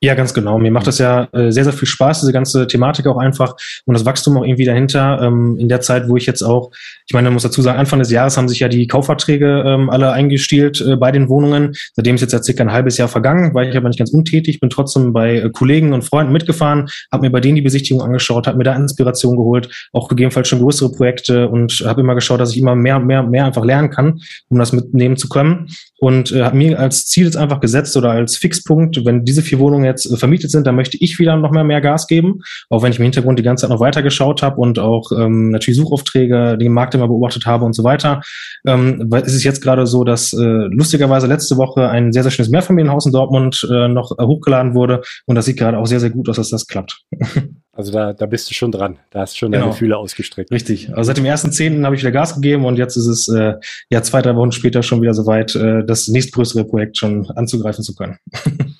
Ja, 0.00 0.14
ganz 0.14 0.32
genau. 0.32 0.58
Mir 0.60 0.70
macht 0.70 0.86
das 0.86 0.98
ja 0.98 1.28
äh, 1.32 1.50
sehr, 1.50 1.64
sehr 1.64 1.72
viel 1.72 1.88
Spaß, 1.88 2.20
diese 2.20 2.32
ganze 2.32 2.68
Thematik 2.68 3.08
auch 3.08 3.16
einfach 3.16 3.56
und 3.84 3.94
das 3.94 4.04
Wachstum 4.04 4.38
auch 4.38 4.44
irgendwie 4.44 4.64
dahinter. 4.64 5.20
Ähm, 5.20 5.56
in 5.58 5.68
der 5.68 5.80
Zeit, 5.80 6.08
wo 6.08 6.16
ich 6.16 6.24
jetzt 6.24 6.42
auch, 6.42 6.70
ich 7.04 7.14
meine, 7.14 7.24
man 7.24 7.32
muss 7.32 7.42
dazu 7.42 7.62
sagen, 7.62 7.80
Anfang 7.80 7.98
des 7.98 8.12
Jahres 8.12 8.36
haben 8.36 8.48
sich 8.48 8.60
ja 8.60 8.68
die 8.68 8.86
Kaufverträge 8.86 9.64
ähm, 9.66 9.90
alle 9.90 10.12
eingestielt 10.12 10.80
äh, 10.80 10.94
bei 10.94 11.10
den 11.10 11.28
Wohnungen. 11.28 11.74
Seitdem 11.94 12.14
ist 12.14 12.20
jetzt 12.20 12.32
ja 12.32 12.40
circa 12.40 12.62
ein 12.62 12.70
halbes 12.70 12.96
Jahr 12.96 13.08
vergangen, 13.08 13.54
war 13.54 13.64
ich 13.64 13.76
aber 13.76 13.88
nicht 13.88 13.98
ganz 13.98 14.10
untätig, 14.10 14.60
bin 14.60 14.70
trotzdem 14.70 15.12
bei 15.12 15.38
äh, 15.38 15.50
Kollegen 15.50 15.92
und 15.92 16.04
Freunden 16.04 16.32
mitgefahren, 16.32 16.88
habe 17.10 17.22
mir 17.22 17.30
bei 17.30 17.40
denen 17.40 17.56
die 17.56 17.62
Besichtigung 17.62 18.00
angeschaut, 18.00 18.46
habe 18.46 18.56
mir 18.56 18.64
da 18.64 18.76
Inspiration 18.76 19.36
geholt, 19.36 19.68
auch 19.92 20.06
gegebenenfalls 20.06 20.46
schon 20.46 20.60
größere 20.60 20.92
Projekte 20.92 21.48
und 21.48 21.72
habe 21.84 22.02
immer 22.02 22.14
geschaut, 22.14 22.38
dass 22.38 22.52
ich 22.52 22.58
immer 22.58 22.76
mehr, 22.76 23.00
mehr, 23.00 23.24
mehr 23.24 23.46
einfach 23.46 23.64
lernen 23.64 23.90
kann, 23.90 24.20
um 24.48 24.60
das 24.60 24.72
mitnehmen 24.72 25.16
zu 25.16 25.28
können. 25.28 25.70
Und 25.98 26.30
äh, 26.30 26.44
habe 26.44 26.56
mir 26.56 26.78
als 26.78 27.06
Ziel 27.06 27.24
jetzt 27.24 27.36
einfach 27.36 27.58
gesetzt 27.58 27.96
oder 27.96 28.12
als 28.12 28.36
Fixpunkt, 28.36 29.04
wenn 29.04 29.24
diese 29.24 29.42
vier 29.42 29.58
Wohnungen 29.58 29.87
jetzt 29.88 30.10
äh, 30.10 30.16
vermietet 30.16 30.50
sind, 30.50 30.66
dann 30.66 30.76
möchte 30.76 30.96
ich 31.00 31.18
wieder 31.18 31.36
noch 31.36 31.50
mehr, 31.50 31.64
mehr 31.64 31.80
Gas 31.80 32.06
geben, 32.06 32.40
auch 32.70 32.82
wenn 32.82 32.92
ich 32.92 32.98
im 32.98 33.04
Hintergrund 33.04 33.38
die 33.38 33.42
ganze 33.42 33.62
Zeit 33.62 33.70
noch 33.70 33.80
weiter 33.80 34.02
geschaut 34.02 34.42
habe 34.42 34.60
und 34.60 34.78
auch 34.78 35.10
ähm, 35.12 35.50
natürlich 35.50 35.78
Suchaufträge, 35.78 36.56
den 36.58 36.72
Markt 36.72 36.94
immer 36.94 37.08
beobachtet 37.08 37.46
habe 37.46 37.64
und 37.64 37.74
so 37.74 37.84
weiter. 37.84 38.20
Ähm, 38.66 39.06
weil 39.08 39.22
es 39.22 39.34
ist 39.34 39.44
jetzt 39.44 39.62
gerade 39.62 39.86
so, 39.86 40.04
dass 40.04 40.32
äh, 40.32 40.36
lustigerweise 40.38 41.26
letzte 41.26 41.56
Woche 41.56 41.88
ein 41.88 42.12
sehr, 42.12 42.22
sehr 42.22 42.32
schönes 42.32 42.50
Mehrfamilienhaus 42.50 43.06
in 43.06 43.12
Dortmund 43.12 43.66
äh, 43.70 43.88
noch 43.88 44.12
äh, 44.18 44.24
hochgeladen 44.24 44.74
wurde 44.74 45.02
und 45.26 45.34
das 45.34 45.44
sieht 45.46 45.58
gerade 45.58 45.78
auch 45.78 45.86
sehr, 45.86 46.00
sehr 46.00 46.10
gut 46.10 46.28
aus, 46.28 46.36
dass 46.36 46.50
das 46.50 46.66
klappt. 46.66 47.02
Also 47.78 47.92
da, 47.92 48.12
da 48.12 48.26
bist 48.26 48.50
du 48.50 48.54
schon 48.54 48.72
dran. 48.72 48.98
Da 49.10 49.20
hast 49.20 49.34
du 49.34 49.38
schon 49.38 49.52
genau. 49.52 49.66
deine 49.66 49.76
Fühle 49.76 49.96
ausgestreckt. 49.96 50.50
Richtig. 50.50 50.88
Also 50.96 51.04
seit 51.04 51.16
dem 51.16 51.24
ersten 51.24 51.52
Zehnten 51.52 51.84
habe 51.86 51.94
ich 51.94 52.02
wieder 52.02 52.10
Gas 52.10 52.34
gegeben 52.34 52.64
und 52.64 52.76
jetzt 52.76 52.96
ist 52.96 53.06
es 53.06 53.28
äh, 53.28 53.54
ja 53.88 54.02
zwei, 54.02 54.20
drei 54.20 54.34
Wochen 54.34 54.50
später 54.50 54.82
schon 54.82 55.00
wieder 55.00 55.14
soweit, 55.14 55.54
äh, 55.54 55.84
das 55.86 56.08
nächstgrößere 56.08 56.64
Projekt 56.64 56.98
schon 56.98 57.30
anzugreifen 57.30 57.84
zu 57.84 57.94
können. 57.94 58.18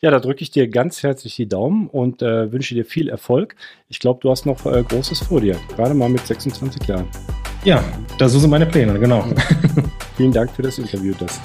Ja, 0.00 0.10
da 0.10 0.20
drücke 0.20 0.42
ich 0.42 0.50
dir 0.50 0.68
ganz 0.68 1.02
herzlich 1.02 1.36
die 1.36 1.48
Daumen 1.48 1.88
und 1.88 2.22
äh, 2.22 2.52
wünsche 2.52 2.74
dir 2.74 2.84
viel 2.84 3.08
Erfolg. 3.08 3.56
Ich 3.88 3.98
glaube, 3.98 4.20
du 4.22 4.30
hast 4.30 4.46
noch 4.46 4.66
äh, 4.66 4.82
Großes 4.82 5.20
vor 5.20 5.40
dir, 5.40 5.56
gerade 5.76 5.94
mal 5.94 6.08
mit 6.08 6.26
26 6.26 6.86
Jahren. 6.86 7.08
Ja, 7.64 7.82
das 8.18 8.32
sind 8.32 8.48
meine 8.50 8.66
Pläne, 8.66 8.98
genau. 8.98 9.24
Vielen 10.16 10.32
Dank 10.32 10.50
für 10.50 10.62
das 10.62 10.78
Interview, 10.78 11.14
das. 11.18 11.40